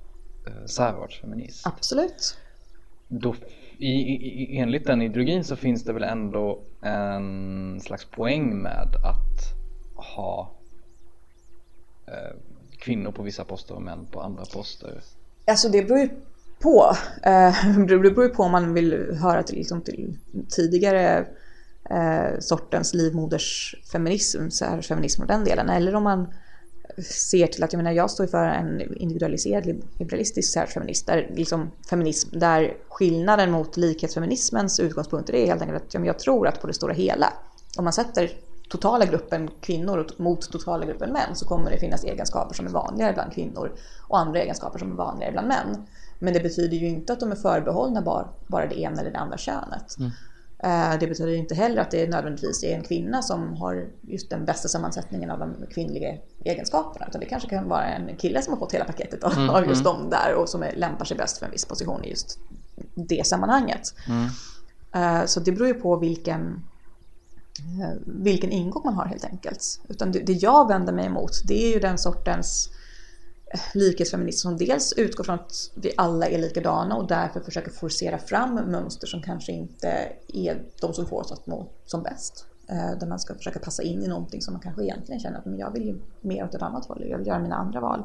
eh, 0.48 0.66
särartsfeminist. 0.66 1.68
Absolut. 1.68 2.38
Då, 3.08 3.36
i, 3.78 3.88
i, 3.92 4.14
i- 4.44 4.58
enligt 4.58 4.86
den 4.88 5.02
ideologin 5.02 5.44
så 5.44 5.56
finns 5.56 5.84
det 5.84 5.94
väl 5.94 6.04
ändå 6.04 6.64
en 6.82 7.80
slags 7.82 8.06
poäng 8.06 8.58
med 8.62 8.96
att 9.04 9.56
ha 10.16 10.52
eh, 12.08 12.38
kvinnor 12.80 13.12
på 13.12 13.24
vissa 13.24 13.44
poster 13.46 13.76
och 13.76 13.82
män 13.82 14.06
på 14.12 14.22
andra 14.22 14.44
poster? 14.54 15.02
Alltså 15.48 15.70
det 15.70 15.82
beror 15.84 16.00
ju 16.00 16.10
på. 16.62 16.96
Eh, 17.24 17.78
det 17.88 17.98
beror 18.00 18.24
ju 18.24 18.30
på 18.30 18.44
om 18.44 18.52
man 18.52 18.74
vill 18.74 19.18
höra 19.22 19.44
till, 19.44 19.56
liksom, 19.56 19.82
till 19.82 20.18
tidigare 20.50 21.28
eh, 21.90 22.40
sortens 22.40 22.94
livmodersfeminism, 22.94 24.50
så 24.50 24.66
här, 24.66 24.82
feminism 24.82 25.22
och 25.22 25.28
den 25.28 25.44
delen. 25.44 25.70
Eller 25.70 25.96
om 25.96 26.04
man 26.04 26.34
ser 27.04 27.48
till 27.48 27.64
att, 27.64 27.74
jag 27.74 27.78
menar 27.78 27.92
jag 27.92 28.12
står 28.12 28.28
för 28.28 28.46
en 28.46 28.96
individualiserad 28.96 29.66
liberalistisk 30.00 30.54
särfeminist, 30.54 31.08
där, 31.08 31.32
liksom, 31.36 31.72
feminism, 31.90 32.40
där 32.40 32.78
skillnaden 32.90 33.52
mot 33.52 33.78
likhetsfeminismens 33.78 34.80
utgångspunkter 34.80 35.36
är 35.36 35.46
helt 35.46 35.62
enkelt 35.62 35.96
att 35.96 36.06
jag 36.06 36.20
tror 36.20 36.48
att 36.48 36.62
på 36.62 36.68
det 36.68 36.74
stora 36.74 36.94
hela, 36.94 37.34
om 37.78 37.84
man 37.84 37.94
sätter 37.94 38.32
totala 38.70 39.06
gruppen 39.06 39.50
kvinnor 39.62 40.08
mot 40.18 40.52
totala 40.52 40.86
gruppen 40.86 41.14
män 41.14 41.36
så 41.36 41.46
kommer 41.46 41.72
det 41.72 41.80
finnas 41.80 42.04
egenskaper 42.04 42.56
som 42.56 42.66
är 42.66 42.70
vanligare 42.70 43.14
bland 43.14 43.34
kvinnor 43.34 43.72
och 44.08 44.20
andra 44.20 44.42
egenskaper 44.42 44.80
som 44.80 44.92
är 44.92 44.96
vanligare 44.96 45.32
bland 45.32 45.48
män. 45.48 45.88
Men 46.20 46.34
det 46.34 46.40
betyder 46.40 46.78
ju 46.78 46.88
inte 46.88 47.14
att 47.14 47.20
de 47.20 47.32
är 47.32 47.36
förbehållna 47.36 48.02
bara, 48.02 48.28
bara 48.48 48.66
det 48.68 48.80
ena 48.80 49.02
eller 49.02 49.12
det 49.12 49.20
andra 49.20 49.38
könet. 49.38 49.98
Mm. 50.00 50.12
Eh, 50.64 51.00
det 51.00 51.08
betyder 51.08 51.34
inte 51.34 51.56
heller 51.56 51.82
att 51.82 51.92
det 51.92 52.10
nödvändigtvis 52.10 52.64
är 52.64 52.76
en 52.76 52.84
kvinna 52.84 53.22
som 53.22 53.58
har 53.58 53.88
just 54.02 54.30
den 54.30 54.46
bästa 54.46 54.68
sammansättningen 54.68 55.32
av 55.32 55.40
de 55.40 55.56
kvinnliga 55.74 56.18
egenskaperna. 56.46 57.06
Utan 57.10 57.22
det 57.22 57.28
kanske 57.28 57.50
kan 57.50 57.70
vara 57.70 57.86
en 57.86 58.18
kille 58.18 58.42
som 58.42 58.54
har 58.54 58.60
fått 58.60 58.74
hela 58.74 58.86
paketet 58.86 59.24
av, 59.24 59.34
mm, 59.34 59.70
just 59.70 59.86
mm. 59.86 59.94
dem 59.94 60.10
där 60.10 60.36
och 60.36 60.50
som 60.50 60.64
är, 60.64 60.76
lämpar 60.76 61.06
sig 61.06 61.18
bäst 61.18 61.38
för 61.38 61.46
en 61.46 61.52
viss 61.52 61.66
position 61.66 62.04
i 62.04 62.10
just 62.10 62.40
det 62.96 63.28
sammanhanget. 63.28 63.94
Mm. 64.08 64.30
Eh, 64.94 65.26
så 65.26 65.40
det 65.40 65.52
beror 65.52 65.68
ju 65.68 65.74
på 65.74 65.98
vilken, 65.98 66.64
eh, 67.82 67.98
vilken 68.06 68.52
ingång 68.52 68.82
man 68.86 68.94
har 68.94 69.06
helt 69.06 69.26
enkelt. 69.26 69.82
Utan 69.90 70.12
det 70.12 70.34
jag 70.34 70.68
vänder 70.68 70.94
mig 70.94 71.06
emot 71.06 71.32
det 71.48 71.68
är 71.68 71.74
ju 71.74 71.80
den 71.80 71.98
sortens 71.98 72.70
likhetsfeminism 73.74 74.50
som 74.50 74.58
dels 74.58 74.94
utgår 74.94 75.24
från 75.24 75.36
att 75.36 75.72
vi 75.76 75.94
alla 75.98 76.28
är 76.28 76.38
likadana 76.38 76.96
och 76.96 77.08
därför 77.08 77.40
försöker 77.40 77.72
forcera 77.72 78.18
fram 78.18 78.56
mönster 78.56 79.08
som 79.08 79.22
kanske 79.22 79.52
inte 79.52 80.12
är 80.28 80.62
de 80.82 80.94
som 80.94 81.06
får 81.06 81.20
oss 81.20 81.32
att 81.32 81.48
må 81.48 81.68
som 81.86 82.04
bäst. 82.04 82.46
Eh, 82.68 83.00
där 83.00 83.08
man 83.08 83.20
ska 83.20 83.36
försöka 83.36 83.60
passa 83.60 83.84
in 83.84 84.04
i 84.04 84.08
någonting 84.08 84.42
som 84.42 84.54
man 84.54 84.62
kanske 84.62 84.84
egentligen 84.84 85.20
känner 85.20 85.40
att 85.40 85.46
men 85.46 85.58
jag 85.58 85.72
vill 85.72 85.86
ju 85.86 86.02
mer 86.22 86.44
åt 86.44 86.56
ett 86.56 86.62
annat 86.62 86.86
håll, 86.86 87.06
jag 87.10 87.18
vill 87.18 87.28
göra 87.28 87.40
mina 87.40 87.56
andra 87.56 87.80
val. 87.80 88.04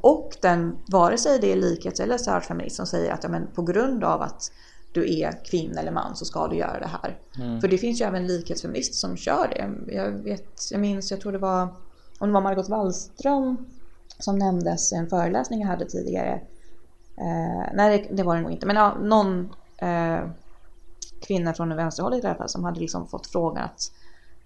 Och 0.00 0.36
den, 0.42 0.78
vare 0.88 1.18
sig 1.18 1.38
det 1.38 1.52
är 1.52 1.56
likhets 1.56 2.00
eller 2.00 2.18
särfeminism 2.18 2.76
som 2.76 2.86
säger 2.86 3.12
att 3.12 3.22
ja, 3.22 3.28
men 3.28 3.46
på 3.46 3.62
grund 3.62 4.04
av 4.04 4.22
att 4.22 4.52
du 4.92 5.18
är 5.20 5.44
kvinna 5.44 5.80
eller 5.80 5.92
man 5.92 6.16
så 6.16 6.24
ska 6.24 6.48
du 6.48 6.56
göra 6.56 6.78
det 6.80 6.90
här. 7.02 7.18
Mm. 7.38 7.60
För 7.60 7.68
det 7.68 7.78
finns 7.78 8.00
ju 8.00 8.04
även 8.04 8.26
likhetsfeminister 8.26 8.94
som 8.94 9.16
kör 9.16 9.48
det. 9.48 9.94
Jag, 9.94 10.10
vet, 10.10 10.70
jag 10.70 10.80
minns, 10.80 11.10
jag 11.10 11.20
tror 11.20 11.32
det 11.32 11.38
var, 11.38 11.62
om 12.18 12.28
det 12.28 12.32
var 12.32 12.40
Margot 12.40 12.68
Wallström 12.68 13.56
som 14.18 14.38
nämndes 14.38 14.92
i 14.92 14.96
en 14.96 15.08
föreläsning 15.08 15.60
jag 15.60 15.68
hade 15.68 15.86
tidigare. 15.86 16.40
Eh, 17.16 17.74
nej, 17.74 18.10
det, 18.12 18.22
var 18.22 18.36
det 18.36 18.42
nog 18.42 18.52
inte, 18.52 18.66
men 18.66 18.76
ja, 18.76 18.96
någon 19.00 19.54
eh, 19.78 20.28
kvinna 21.20 21.54
från 21.54 21.76
vänsterhållet 21.76 22.24
i 22.24 22.26
alla 22.26 22.36
fall 22.36 22.48
som 22.48 22.64
hade 22.64 22.80
liksom 22.80 23.08
fått 23.08 23.26
frågan 23.26 23.64
att 23.64 23.92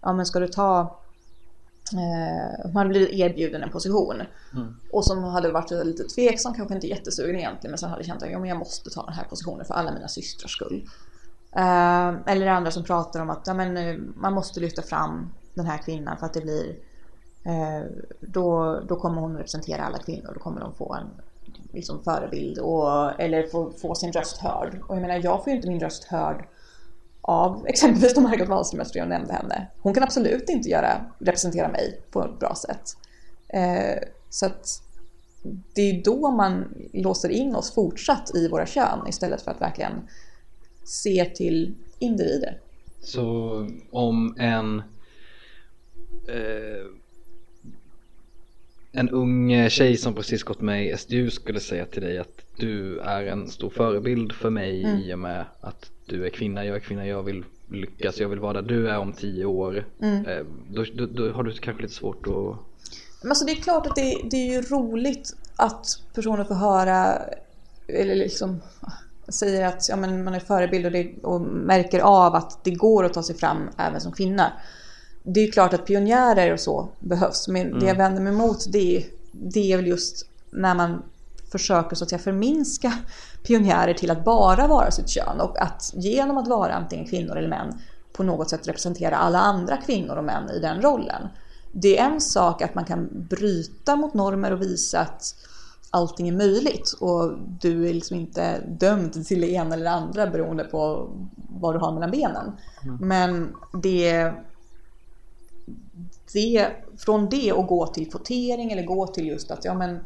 ja, 0.00 0.12
men 0.12 0.26
ska 0.26 0.40
du 0.40 0.48
ta 0.48 0.98
eh, 1.92 2.72
hade 2.74 2.88
blivit 2.88 3.10
erbjuden 3.12 3.62
en 3.62 3.70
position 3.70 4.22
mm. 4.54 4.76
och 4.92 5.04
som 5.04 5.24
hade 5.24 5.52
varit 5.52 5.70
lite 5.70 6.04
tveksam, 6.04 6.54
kanske 6.54 6.74
inte 6.74 6.86
jättesugen 6.86 7.36
egentligen, 7.36 7.70
men 7.70 7.78
sen 7.78 7.90
hade 7.90 8.04
känt 8.04 8.22
att 8.22 8.30
ja, 8.30 8.38
men 8.38 8.48
jag 8.48 8.58
måste 8.58 8.90
ta 8.90 9.04
den 9.04 9.14
här 9.14 9.24
positionen 9.24 9.64
för 9.64 9.74
alla 9.74 9.92
mina 9.92 10.08
systrars 10.08 10.52
skull. 10.52 10.88
Eh, 11.56 12.08
eller 12.26 12.46
andra 12.46 12.70
som 12.70 12.84
pratar 12.84 13.20
om 13.20 13.30
att 13.30 13.46
ja, 13.46 13.54
men, 13.54 14.12
man 14.16 14.32
måste 14.32 14.60
lyfta 14.60 14.82
fram 14.82 15.32
den 15.54 15.66
här 15.66 15.78
kvinnan 15.78 16.18
för 16.18 16.26
att 16.26 16.34
det 16.34 16.40
blir 16.40 16.76
Eh, 17.48 17.86
då, 18.20 18.80
då 18.88 18.96
kommer 18.96 19.20
hon 19.20 19.36
representera 19.36 19.84
alla 19.84 19.98
kvinnor. 19.98 20.30
Då 20.34 20.40
kommer 20.40 20.60
de 20.60 20.74
få 20.74 20.94
en 20.94 21.06
liksom, 21.72 22.02
förebild 22.02 22.58
och, 22.58 23.20
eller 23.20 23.46
få, 23.46 23.70
få 23.70 23.94
sin 23.94 24.12
röst 24.12 24.36
hörd. 24.36 24.80
Och 24.88 24.96
jag 24.96 25.02
menar, 25.02 25.20
jag 25.24 25.44
får 25.44 25.50
ju 25.50 25.56
inte 25.56 25.68
min 25.68 25.80
röst 25.80 26.04
hörd 26.04 26.44
av 27.20 27.66
exempelvis 27.68 28.14
de 28.14 28.22
Margot 28.22 28.48
Wallström 28.48 28.80
eftersom 28.80 28.98
jag 28.98 29.08
nämnde 29.08 29.32
henne. 29.32 29.66
Hon 29.80 29.94
kan 29.94 30.02
absolut 30.02 30.48
inte 30.48 30.68
göra, 30.68 31.04
representera 31.18 31.68
mig 31.68 32.00
på 32.10 32.24
ett 32.24 32.38
bra 32.38 32.54
sätt. 32.54 32.96
Eh, 33.48 33.98
så 34.30 34.46
att 34.46 34.82
det 35.74 35.82
är 35.82 36.02
då 36.04 36.30
man 36.30 36.74
låser 36.92 37.28
in 37.28 37.54
oss 37.54 37.74
fortsatt 37.74 38.34
i 38.34 38.48
våra 38.48 38.66
kön 38.66 39.08
istället 39.08 39.42
för 39.42 39.50
att 39.50 39.60
verkligen 39.60 39.92
se 40.84 41.24
till 41.24 41.74
individer. 41.98 42.60
Så 43.00 43.68
om 43.90 44.34
en 44.38 44.78
eh, 46.28 46.86
en 48.92 49.10
ung 49.10 49.52
eh, 49.52 49.68
tjej 49.68 49.96
som 49.96 50.14
precis 50.14 50.42
gått 50.42 50.60
med 50.60 50.86
i 50.86 50.96
SDU 50.96 51.30
skulle 51.30 51.60
säga 51.60 51.86
till 51.86 52.02
dig 52.02 52.18
att 52.18 52.42
du 52.56 53.00
är 53.00 53.26
en 53.26 53.48
stor 53.48 53.70
förebild 53.70 54.32
för 54.32 54.50
mig 54.50 54.84
mm. 54.84 54.98
i 54.98 55.14
och 55.14 55.18
med 55.18 55.44
att 55.60 55.90
du 56.06 56.26
är 56.26 56.30
kvinna, 56.30 56.64
jag 56.64 56.76
är 56.76 56.80
kvinna, 56.80 57.06
jag 57.06 57.22
vill 57.22 57.44
lyckas, 57.70 58.20
jag 58.20 58.28
vill 58.28 58.38
vara 58.38 58.52
där 58.52 58.62
du 58.62 58.88
är 58.88 58.98
om 58.98 59.12
tio 59.12 59.44
år. 59.44 59.84
Mm. 60.02 60.26
Eh, 60.26 60.44
då, 60.70 60.84
då, 60.94 61.06
då, 61.06 61.32
har 61.32 61.42
du 61.42 61.52
kanske 61.52 61.82
lite 61.82 61.94
svårt 61.94 62.26
att... 62.26 62.56
Men 63.22 63.30
alltså 63.30 63.44
det 63.44 63.52
är 63.52 63.56
klart 63.56 63.86
att 63.86 63.96
det, 63.96 64.18
det 64.30 64.36
är 64.36 64.52
ju 64.52 64.62
roligt 64.62 65.36
att 65.56 65.86
personer 66.14 66.44
får 66.44 66.54
höra 66.54 67.18
eller 67.86 68.14
liksom 68.14 68.60
säger 69.28 69.66
att 69.66 69.88
ja, 69.88 69.96
men 69.96 70.24
man 70.24 70.34
är 70.34 70.40
förebild 70.40 70.86
och, 70.86 70.92
det, 70.92 71.14
och 71.22 71.40
märker 71.40 72.00
av 72.00 72.34
att 72.34 72.64
det 72.64 72.70
går 72.70 73.04
att 73.04 73.14
ta 73.14 73.22
sig 73.22 73.36
fram 73.36 73.70
även 73.76 74.00
som 74.00 74.12
kvinna 74.12 74.52
det 75.22 75.40
är 75.40 75.52
klart 75.52 75.74
att 75.74 75.86
pionjärer 75.86 76.52
och 76.52 76.60
så 76.60 76.88
behövs. 77.00 77.48
Men 77.48 77.66
mm. 77.66 77.78
det 77.78 77.86
jag 77.86 77.94
mm. 77.94 78.04
vänder 78.04 78.22
mig 78.22 78.32
emot 78.32 78.72
det, 78.72 79.06
det 79.32 79.72
är 79.72 79.76
väl 79.76 79.86
just 79.86 80.26
när 80.50 80.74
man 80.74 81.02
försöker 81.52 81.96
så 81.96 82.04
att 82.04 82.10
säga 82.10 82.18
förminska 82.18 82.92
pionjärer 83.42 83.94
till 83.94 84.10
att 84.10 84.24
bara 84.24 84.66
vara 84.66 84.90
sitt 84.90 85.08
kön 85.08 85.40
och 85.40 85.62
att 85.62 85.92
genom 85.94 86.38
att 86.38 86.48
vara 86.48 86.74
antingen 86.74 87.06
kvinnor 87.06 87.36
eller 87.36 87.48
män 87.48 87.78
på 88.12 88.22
något 88.22 88.50
sätt 88.50 88.68
representera 88.68 89.16
alla 89.16 89.38
andra 89.38 89.76
kvinnor 89.76 90.16
och 90.16 90.24
män 90.24 90.50
i 90.50 90.58
den 90.58 90.82
rollen. 90.82 91.28
Det 91.72 91.98
är 91.98 92.04
en 92.04 92.20
sak 92.20 92.62
att 92.62 92.74
man 92.74 92.84
kan 92.84 93.08
bryta 93.12 93.96
mot 93.96 94.14
normer 94.14 94.52
och 94.52 94.62
visa 94.62 95.00
att 95.00 95.34
allting 95.90 96.28
är 96.28 96.32
möjligt 96.32 96.92
och 97.00 97.32
du 97.60 97.88
är 97.88 97.94
liksom 97.94 98.16
inte 98.16 98.60
dömd 98.60 99.26
till 99.26 99.40
det 99.40 99.50
ena 99.50 99.74
eller 99.74 99.84
det 99.84 99.90
andra 99.90 100.26
beroende 100.26 100.64
på 100.64 101.10
vad 101.48 101.74
du 101.74 101.78
har 101.78 101.92
mellan 101.92 102.10
benen. 102.10 102.52
Mm. 102.84 103.08
Men 103.08 103.54
det 103.82 104.32
det, 106.32 106.70
från 106.98 107.28
det 107.28 107.52
och 107.52 107.66
gå 107.66 107.86
till 107.86 108.10
kvotering 108.10 108.72
eller 108.72 108.82
gå 108.82 109.06
till 109.06 109.26
just 109.26 109.50
att 109.50 109.64
ja, 109.64 109.74
men, 109.74 109.98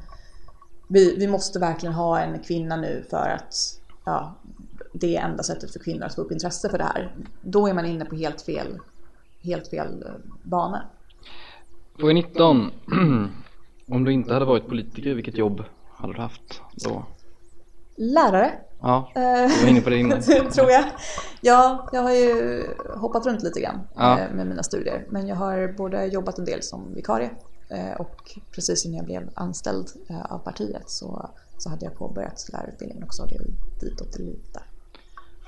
vi, 0.89 1.17
vi 1.17 1.27
måste 1.27 1.59
verkligen 1.59 1.95
ha 1.95 2.21
en 2.21 2.39
kvinna 2.39 2.77
nu 2.77 3.05
för 3.11 3.29
att 3.29 3.81
ja, 4.05 4.35
det 4.93 5.17
är 5.17 5.23
enda 5.23 5.43
sättet 5.43 5.73
för 5.73 5.79
kvinnor 5.79 6.05
att 6.05 6.15
få 6.15 6.21
upp 6.21 6.33
intresse 6.33 6.69
för 6.69 6.79
det 6.79 6.85
här. 6.85 7.17
Då 7.41 7.67
är 7.67 7.75
man 7.75 7.87
inne 7.87 8.05
på 8.05 8.17
helt 8.17 8.43
fel, 8.43 8.79
helt 9.43 9.69
fel 9.69 10.03
eh, 10.07 10.13
bana. 10.43 10.83
Fråga 11.99 12.13
19. 12.15 12.71
Om 13.89 14.05
du 14.05 14.13
inte 14.13 14.33
hade 14.33 14.45
varit 14.45 14.67
politiker, 14.67 15.15
vilket 15.15 15.39
jobb 15.39 15.65
hade 15.91 16.13
du 16.13 16.21
haft 16.21 16.61
då? 16.75 17.05
Lärare. 17.97 18.53
Ja, 18.83 19.11
du 19.15 19.21
var 19.63 19.69
inne 19.69 19.81
på 19.81 19.91
det 19.91 19.99
innan. 19.99 20.23
tror 20.53 20.71
jag. 20.71 20.85
Ja, 21.41 21.89
jag 21.93 22.03
har 22.03 22.13
ju 22.13 22.65
hoppat 22.97 23.27
runt 23.27 23.43
lite 23.43 23.61
grann 23.61 23.81
ja. 23.95 24.19
Eh, 24.19 24.35
med 24.35 24.47
mina 24.47 24.63
studier. 24.63 25.07
Men 25.09 25.27
jag 25.27 25.37
har 25.37 25.75
både 25.77 26.07
jobbat 26.07 26.39
en 26.39 26.45
del 26.45 26.63
som 26.63 26.95
vikarie 26.95 27.31
eh, 27.69 28.01
och 28.01 28.39
precis 28.55 28.87
innan 28.87 28.97
jag 28.97 29.05
blev 29.07 29.31
anställd 29.35 29.89
eh, 30.09 30.33
av 30.33 30.39
partiet 30.39 30.91
så, 30.91 31.31
så 31.59 31.71
hade 31.71 31.85
jag 31.85 31.99
påbörjat 31.99 32.49
lärarutbildningen 32.53 33.05
också. 33.05 33.27
Det 33.27 33.35
är 33.35 33.45
ditåt 33.81 34.13
det 34.13 34.23
lutar. 34.23 34.63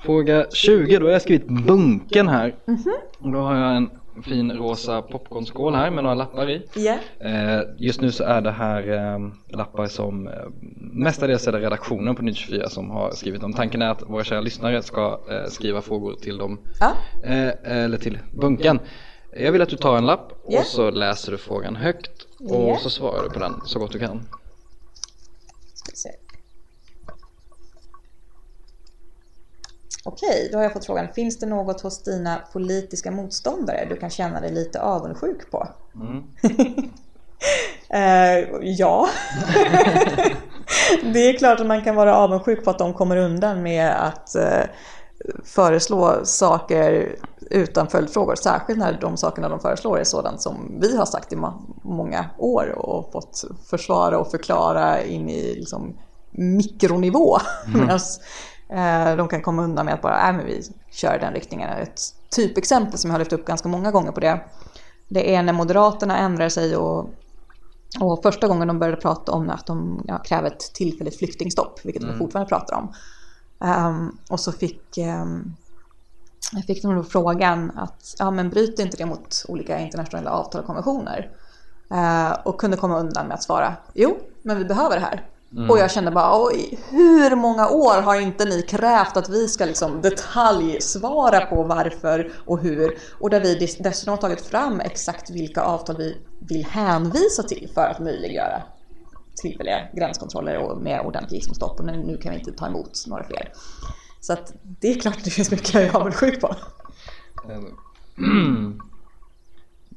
Fråga 0.05 0.45
20, 0.51 0.99
då 0.99 1.05
har 1.05 1.11
jag 1.11 1.21
skrivit 1.21 1.47
bunken 1.47 2.27
här. 2.27 2.55
Mm 2.67 2.81
-hmm. 2.81 3.31
Då 3.31 3.39
har 3.39 3.55
jag 3.55 3.75
en 3.75 3.89
fin 4.23 4.51
rosa 4.51 5.01
popcornskål 5.01 5.75
här 5.75 5.91
med 5.91 6.03
några 6.03 6.15
lappar 6.15 6.49
i. 6.49 6.67
Yeah. 6.75 7.61
Just 7.77 8.01
nu 8.01 8.11
så 8.11 8.23
är 8.23 8.41
det 8.41 8.51
här 8.51 8.91
eh, 8.91 9.19
lappar 9.57 9.87
som 9.87 10.27
eh, 10.27 10.33
mestadels 10.93 11.47
är 11.47 11.51
det 11.51 11.59
redaktionen 11.59 12.15
på 12.15 12.21
Ny 12.21 12.33
24 12.33 12.69
som 12.69 12.89
har 12.89 13.11
skrivit 13.11 13.41
dem. 13.41 13.53
Tanken 13.53 13.81
är 13.81 13.89
att 13.89 14.09
våra 14.09 14.23
kära 14.23 14.41
lyssnare 14.41 14.81
ska 14.81 15.19
eh, 15.29 15.49
skriva 15.49 15.81
frågor 15.81 16.15
till 16.15 16.37
dem, 16.37 16.59
ah. 16.79 16.91
eller 17.63 17.97
till 17.97 18.19
bunken. 18.33 18.79
Jag 19.37 19.51
vill 19.51 19.61
att 19.61 19.69
du 19.69 19.77
tar 19.77 19.97
en 19.97 20.05
lapp 20.05 20.31
yeah. 20.49 20.61
och 20.61 20.67
så 20.67 20.91
läser 20.91 21.31
du 21.31 21.37
frågan 21.37 21.75
högt 21.75 22.27
och 22.39 22.67
yeah. 22.67 22.79
så 22.79 22.89
svarar 22.89 23.23
du 23.23 23.29
på 23.29 23.39
den 23.39 23.53
så 23.65 23.79
gott 23.79 23.91
du 23.91 23.99
kan. 23.99 24.27
Ska 25.73 25.91
vi 25.91 25.97
se. 25.97 26.09
Okej, 30.07 30.49
då 30.51 30.57
har 30.57 30.63
jag 30.63 30.73
fått 30.73 30.85
frågan. 30.85 31.07
Finns 31.13 31.39
det 31.39 31.45
något 31.45 31.81
hos 31.81 32.03
dina 32.03 32.41
politiska 32.53 33.11
motståndare 33.11 33.85
du 33.89 33.95
kan 33.95 34.09
känna 34.09 34.41
dig 34.41 34.51
lite 34.51 34.81
avundsjuk 34.81 35.51
på? 35.51 35.67
Mm. 35.95 36.17
uh, 37.93 38.59
ja. 38.61 39.07
det 41.13 41.19
är 41.19 41.37
klart 41.37 41.59
att 41.59 41.67
man 41.67 41.83
kan 41.83 41.95
vara 41.95 42.15
avundsjuk 42.15 42.63
på 42.63 42.69
att 42.69 42.79
de 42.79 42.93
kommer 42.93 43.17
undan 43.17 43.63
med 43.63 44.05
att 44.07 44.35
uh, 44.37 44.63
föreslå 45.43 46.19
saker 46.23 47.15
utan 47.49 47.87
följdfrågor. 47.87 48.35
Särskilt 48.35 48.79
när 48.79 48.97
de 49.01 49.17
sakerna 49.17 49.49
de 49.49 49.59
föreslår 49.59 49.99
är 49.99 50.03
sådant 50.03 50.41
som 50.41 50.77
vi 50.81 50.97
har 50.97 51.05
sagt 51.05 51.33
i 51.33 51.37
många 51.83 52.25
år 52.37 52.75
och 52.77 53.11
fått 53.11 53.43
försvara 53.69 54.19
och 54.19 54.31
förklara 54.31 55.03
in 55.03 55.29
i 55.29 55.55
liksom 55.55 55.97
mikronivå. 56.31 57.37
Mm. 57.67 57.79
Medan 57.79 57.95
eh, 57.95 58.01
de 59.17 59.27
kan 59.27 59.41
komma 59.41 59.63
undan 59.63 59.85
med 59.85 59.93
att 59.93 60.01
bara, 60.01 60.29
äh, 60.29 60.35
men 60.35 60.45
vi 60.45 60.61
kör 60.91 61.19
den 61.19 61.33
riktningen. 61.33 61.69
Ett 61.69 62.01
typexempel 62.35 62.99
som 62.99 63.09
jag 63.09 63.13
har 63.13 63.19
lyft 63.19 63.33
upp 63.33 63.45
ganska 63.45 63.69
många 63.69 63.91
gånger 63.91 64.11
på 64.11 64.19
det, 64.19 64.39
det 65.07 65.35
är 65.35 65.43
när 65.43 65.53
Moderaterna 65.53 66.17
ändrar 66.17 66.49
sig 66.49 66.75
och 66.75 67.09
och 67.99 68.23
första 68.23 68.47
gången 68.47 68.67
de 68.67 68.79
började 68.79 69.01
prata 69.01 69.31
om 69.31 69.49
att 69.49 69.65
de 69.65 70.03
ja, 70.07 70.17
kräver 70.17 70.47
ett 70.47 70.73
tillfälligt 70.73 71.17
flyktingstopp, 71.17 71.79
vilket 71.83 72.03
mm. 72.03 72.13
de 72.13 72.19
fortfarande 72.19 72.49
pratar 72.49 72.75
om. 72.75 72.93
Um, 73.59 74.17
och 74.29 74.39
så 74.39 74.51
fick, 74.51 74.97
um, 74.97 75.55
fick 76.67 76.81
de 76.81 76.95
då 76.95 77.03
frågan 77.03 77.71
att 77.75 78.15
ja, 78.19 78.31
men 78.31 78.49
bryter 78.49 78.83
inte 78.83 78.97
det 78.97 79.05
mot 79.05 79.45
olika 79.47 79.79
internationella 79.79 80.31
avtal 80.31 80.61
och 80.61 80.67
konventioner? 80.67 81.31
Uh, 81.91 82.31
och 82.47 82.59
kunde 82.59 82.77
komma 82.77 82.99
undan 82.99 83.27
med 83.27 83.35
att 83.35 83.43
svara 83.43 83.73
jo, 83.93 84.17
men 84.41 84.57
vi 84.57 84.65
behöver 84.65 84.95
det 84.95 85.01
här. 85.01 85.23
Mm. 85.55 85.69
Och 85.69 85.79
jag 85.79 85.91
kände 85.91 86.11
bara, 86.11 86.45
oj, 86.45 86.79
hur 86.89 87.35
många 87.35 87.69
år 87.69 88.01
har 88.01 88.21
inte 88.21 88.45
ni 88.45 88.61
krävt 88.61 89.17
att 89.17 89.29
vi 89.29 89.47
ska 89.47 89.65
liksom 89.65 90.01
detaljsvara 90.01 91.45
på 91.45 91.63
varför 91.63 92.31
och 92.45 92.59
hur? 92.59 92.97
Och 93.19 93.29
där 93.29 93.41
vi 93.41 93.55
dessutom 93.79 94.11
har 94.11 94.17
tagit 94.17 94.41
fram 94.41 94.79
exakt 94.79 95.29
vilka 95.29 95.61
avtal 95.61 95.97
vi 95.97 96.17
vill 96.39 96.65
hänvisa 96.65 97.43
till 97.43 97.69
för 97.73 97.87
att 97.87 97.99
möjliggöra 97.99 98.63
tillfälliga 99.35 99.87
gränskontroller 99.93 100.57
och 100.57 100.81
med 100.81 101.01
ordentlig 101.01 101.43
stopp 101.43 101.79
och 101.79 101.85
nu 101.85 102.17
kan 102.17 102.31
vi 102.31 102.39
inte 102.39 102.51
ta 102.51 102.67
emot 102.67 103.03
några 103.07 103.23
fler. 103.23 103.51
Så 104.21 104.33
att 104.33 104.53
det 104.61 104.91
är 104.91 104.99
klart 104.99 105.23
det 105.23 105.29
finns 105.29 105.51
mycket 105.51 105.73
jag 105.73 105.83
är 105.83 105.95
avundsjuk 105.95 106.41
på. 106.41 106.47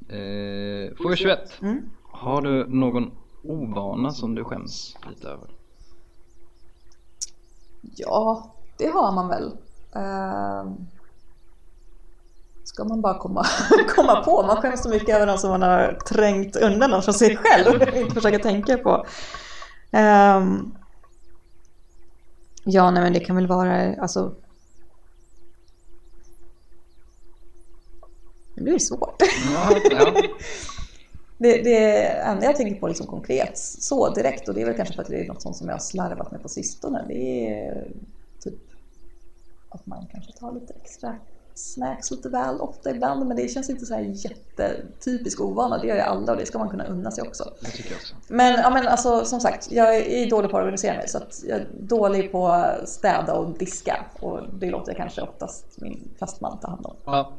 eh, 0.08 0.96
fråga 0.96 1.16
21. 1.16 1.38
Mm. 1.62 1.90
Har 2.02 2.42
du 2.42 2.66
någon 2.68 3.12
ovana 3.48 4.10
som 4.10 4.34
du 4.34 4.44
skäms 4.44 4.96
lite 5.08 5.28
över? 5.28 5.50
Ja, 7.96 8.54
det 8.78 8.86
har 8.86 9.12
man 9.12 9.28
väl. 9.28 9.44
Uh, 9.96 10.72
ska 12.64 12.84
man 12.84 13.00
bara 13.00 13.18
komma, 13.18 13.46
komma 13.96 14.24
på. 14.24 14.42
Man 14.42 14.56
skäms 14.56 14.82
så 14.82 14.88
mycket 14.88 15.16
över 15.16 15.26
någon 15.26 15.38
som 15.38 15.50
man 15.50 15.62
har 15.62 15.98
trängt 16.08 16.56
undan 16.56 16.90
dem 16.90 17.02
från 17.02 17.14
sig 17.14 17.36
själv 17.36 17.82
och 17.82 17.96
inte 17.96 18.14
försöka 18.14 18.38
tänka 18.38 18.78
på. 18.78 19.06
Um, 19.92 20.76
ja, 22.64 22.90
nej 22.90 23.02
men 23.02 23.12
det 23.12 23.20
kan 23.20 23.36
väl 23.36 23.46
vara, 23.46 23.94
alltså. 24.00 24.34
Det 28.54 28.62
blir 28.62 28.78
svårt. 28.78 29.22
Ja, 29.52 29.78
ja. 29.90 30.12
Det, 31.38 31.62
det 31.62 32.06
enda 32.06 32.44
jag 32.44 32.56
tänker 32.56 32.80
på 32.80 32.88
liksom 32.88 33.06
konkret 33.06 33.58
så 33.58 34.14
direkt 34.14 34.48
och 34.48 34.54
det 34.54 34.62
är 34.62 34.66
väl 34.66 34.76
kanske 34.76 34.94
för 34.94 35.02
att 35.02 35.08
det 35.08 35.20
är 35.20 35.28
något 35.28 35.42
sånt 35.42 35.56
som 35.56 35.68
jag 35.68 35.74
har 35.74 35.80
slarvat 35.80 36.32
med 36.32 36.42
på 36.42 36.48
sistone. 36.48 37.04
Det 37.08 37.48
är 37.48 37.92
typ 38.44 38.60
att 39.68 39.86
man 39.86 40.06
kanske 40.12 40.32
tar 40.32 40.52
lite 40.52 40.74
extra 40.74 41.16
snacks 41.58 42.10
lite 42.10 42.28
väl 42.28 42.60
ofta 42.60 42.90
ibland 42.90 43.26
men 43.26 43.36
det 43.36 43.48
känns 43.48 43.70
inte 43.70 43.86
så 43.86 43.94
här 43.94 44.00
jättetypisk 44.00 45.40
ovana. 45.40 45.78
Det 45.78 45.86
gör 45.86 45.94
ju 45.94 46.00
alla 46.00 46.32
och 46.32 46.38
det 46.38 46.46
ska 46.46 46.58
man 46.58 46.68
kunna 46.68 46.86
unna 46.86 47.10
sig 47.10 47.28
också. 47.28 47.52
Det 47.60 47.70
tycker 47.70 47.90
jag 47.90 47.96
också. 47.96 48.14
Men, 48.28 48.60
ja, 48.60 48.70
men 48.70 48.88
alltså, 48.88 49.24
som 49.24 49.40
sagt, 49.40 49.72
jag 49.72 49.96
är 49.96 50.30
dålig 50.30 50.50
på 50.50 50.56
att 50.56 50.62
organisera 50.62 50.96
mig 50.96 51.08
så 51.08 51.18
att 51.18 51.42
jag 51.48 51.58
är 51.58 51.66
dålig 51.80 52.32
på 52.32 52.48
att 52.48 52.88
städa 52.88 53.32
och 53.32 53.58
diska 53.58 54.04
och 54.20 54.40
det 54.52 54.70
låter 54.70 54.94
kanske 54.94 55.20
oftast 55.20 55.80
min 55.80 56.08
fastman 56.18 56.58
ta 56.60 56.68
hand 56.68 56.86
om. 56.86 56.96
Ja, 57.04 57.32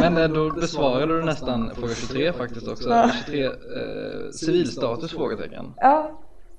men 0.00 0.16
eh, 0.16 0.28
då 0.28 0.50
besvarade 0.50 1.18
du 1.18 1.24
nästan 1.24 1.70
fråga 1.74 1.94
23 1.94 2.32
faktiskt 2.32 2.68
också. 2.68 2.88
Ja. 2.88 3.10
23, 3.26 3.44
eh, 3.44 3.52
civilstatus? 4.32 5.10
Frågetecken. 5.10 5.74
Ja, 5.76 6.10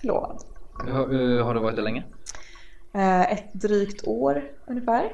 förlovad. 0.01 0.43
Har, 0.73 1.37
eh, 1.37 1.45
har 1.45 1.53
du 1.53 1.59
varit 1.59 1.75
det 1.75 1.81
länge? 1.81 2.03
Eh, 2.93 3.31
ett 3.31 3.53
drygt 3.53 4.07
år 4.07 4.43
ungefär 4.65 5.11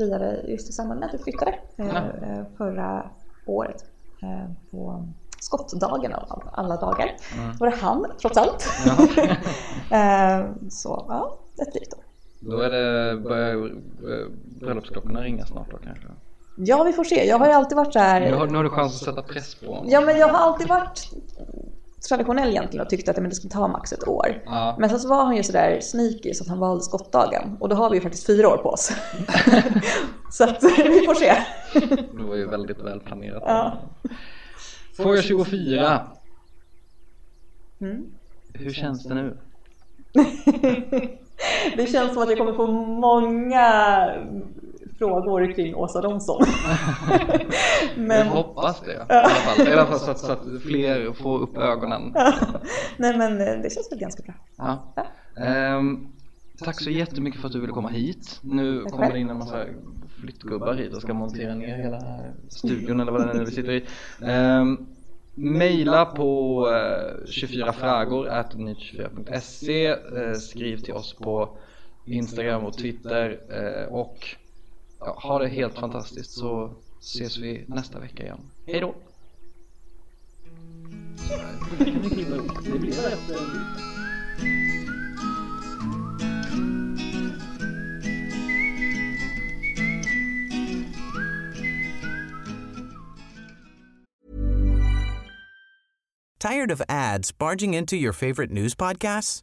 friade 0.00 0.44
just 0.48 0.70
i 0.70 0.72
samband 0.72 1.00
med 1.00 1.08
att 1.08 1.14
vi 1.14 1.18
flyttade 1.18 1.54
mm. 1.76 2.44
förra 2.56 3.10
året 3.46 3.84
eh, 4.22 4.50
på 4.70 5.08
skottdagen 5.40 6.14
av 6.14 6.42
alla 6.52 6.76
dagar. 6.76 7.16
Mm. 7.38 7.56
var 7.56 7.70
det 7.70 7.76
han 7.76 8.06
trots 8.20 8.36
allt. 8.36 8.62
så 10.72 11.04
ja, 11.08 11.38
ett 11.62 11.72
drygt 11.72 11.94
år. 11.94 12.00
Då 12.40 12.60
är 12.60 12.70
det, 12.70 13.16
börjar 13.16 13.72
bröllopsklockorna 14.60 15.22
ringa 15.22 15.46
snart 15.46 15.70
då 15.70 15.76
kanske? 15.76 16.06
Ja, 16.56 16.82
vi 16.82 16.92
får 16.92 17.04
se. 17.04 17.28
Jag 17.28 17.38
har 17.38 17.46
ju 17.46 17.52
alltid 17.52 17.76
varit 17.76 17.92
så 17.92 17.98
här... 17.98 18.20
Nu 18.20 18.34
har, 18.34 18.46
nu 18.46 18.56
har 18.56 18.64
du 18.64 18.70
chans 18.70 18.94
att 18.94 19.04
sätta 19.04 19.22
press 19.22 19.54
på 19.54 19.66
honom. 19.66 19.90
Ja, 19.90 20.00
men 20.00 20.18
jag 20.18 20.28
har 20.28 20.38
alltid 20.38 20.68
varit 20.68 21.10
traditionell 22.08 22.48
egentligen 22.48 22.84
och 22.84 22.90
tyckte 22.90 23.10
att 23.10 23.16
det 23.16 23.34
skulle 23.34 23.50
ta 23.50 23.68
max 23.68 23.92
ett 23.92 24.08
år. 24.08 24.42
Ja. 24.44 24.76
Men 24.78 24.90
sen 24.90 25.00
så 25.00 25.08
var 25.08 25.24
han 25.24 25.36
ju 25.36 25.42
sådär 25.42 25.80
sneaky 25.80 26.34
så 26.34 26.44
att 26.44 26.48
han 26.48 26.58
valde 26.58 26.84
skottdagen 26.84 27.56
och 27.60 27.68
då 27.68 27.76
har 27.76 27.90
vi 27.90 27.96
ju 27.96 28.00
faktiskt 28.00 28.26
fyra 28.26 28.48
år 28.48 28.56
på 28.56 28.68
oss. 28.68 28.92
så 30.30 30.44
att 30.44 30.62
vi 30.78 31.06
får 31.06 31.14
se. 31.14 31.34
det 32.18 32.24
var 32.24 32.36
ju 32.36 32.46
väldigt 32.46 32.78
väl 32.78 33.00
planerat. 33.00 33.42
Ja. 33.46 33.78
Fråga 34.96 35.22
24. 35.22 36.06
Mm. 37.80 38.06
Hur 38.54 38.72
känns 38.72 39.04
det 39.04 39.14
nu? 39.14 39.36
det 41.76 41.86
känns 41.86 42.12
som 42.12 42.22
att 42.22 42.28
jag 42.28 42.38
kommer 42.38 42.52
få 42.52 42.66
många 42.66 44.06
frågor 45.00 45.52
kring 45.54 45.74
Åsa 45.74 46.00
Romson. 46.00 46.44
Men... 47.96 48.26
Jag 48.26 48.34
hoppas 48.34 48.80
det 48.80 48.92
i 48.92 48.96
alla 49.08 49.28
fall. 49.28 49.68
I 49.68 49.72
alla 49.72 49.86
fall 49.86 49.98
så, 49.98 50.10
att, 50.10 50.18
så 50.18 50.32
att 50.32 50.62
fler 50.62 51.12
får 51.12 51.38
upp 51.38 51.56
ögonen. 51.56 52.14
Nej 52.96 53.18
men 53.18 53.40
eh, 53.40 53.62
det 53.62 53.72
känns 53.72 53.92
väl 53.92 53.98
ganska 53.98 54.22
bra. 54.22 54.34
Ja. 54.56 54.94
Ja. 55.34 55.76
Um, 55.76 56.12
tack 56.64 56.80
så 56.80 56.90
jättemycket 56.90 57.40
för 57.40 57.46
att 57.46 57.52
du 57.52 57.60
ville 57.60 57.72
komma 57.72 57.88
hit. 57.88 58.40
Nu 58.42 58.82
tack 58.82 58.92
kommer 58.92 59.12
det 59.12 59.18
in 59.18 59.30
en 59.30 59.38
massa 59.38 59.64
flyttgubbar 60.20 60.74
hit 60.74 60.94
och 60.94 61.02
ska 61.02 61.14
montera 61.14 61.54
ner 61.54 61.76
hela 61.76 62.00
studion 62.48 63.00
eller 63.00 63.12
vad 63.12 63.26
det 63.26 63.32
är 63.32 63.44
vi 63.44 63.50
sitter 63.50 63.72
i. 63.72 63.84
Um, 64.60 64.86
Maila 65.34 66.04
på 66.04 66.60
uh, 66.68 67.26
24 67.26 67.72
frågor 67.72 68.26
24se 68.26 69.96
uh, 70.18 70.34
Skriv 70.34 70.76
till 70.76 70.94
oss 70.94 71.14
på 71.14 71.56
Instagram 72.04 72.64
och 72.64 72.78
Twitter 72.78 73.40
och 73.90 74.36
ja, 75.00 75.16
ha 75.18 75.38
det 75.38 75.48
helt 75.48 75.74
fantastiskt 75.74 76.30
så 76.30 76.70
ses 77.00 77.38
vi 77.38 77.64
nästa 77.68 78.00
vecka 78.00 78.22
igen. 78.22 78.40
Hej 78.66 78.80
då! 78.80 78.94
Det 82.64 82.78
blir 82.78 82.92
rätt 82.92 83.18
Tired 96.38 96.70
of 96.70 96.80
ads 96.88 97.32
barging 97.32 97.74
into 97.74 97.96
your 97.96 98.12
favorite 98.12 98.50
news 98.50 98.74
podcasts? 98.74 99.42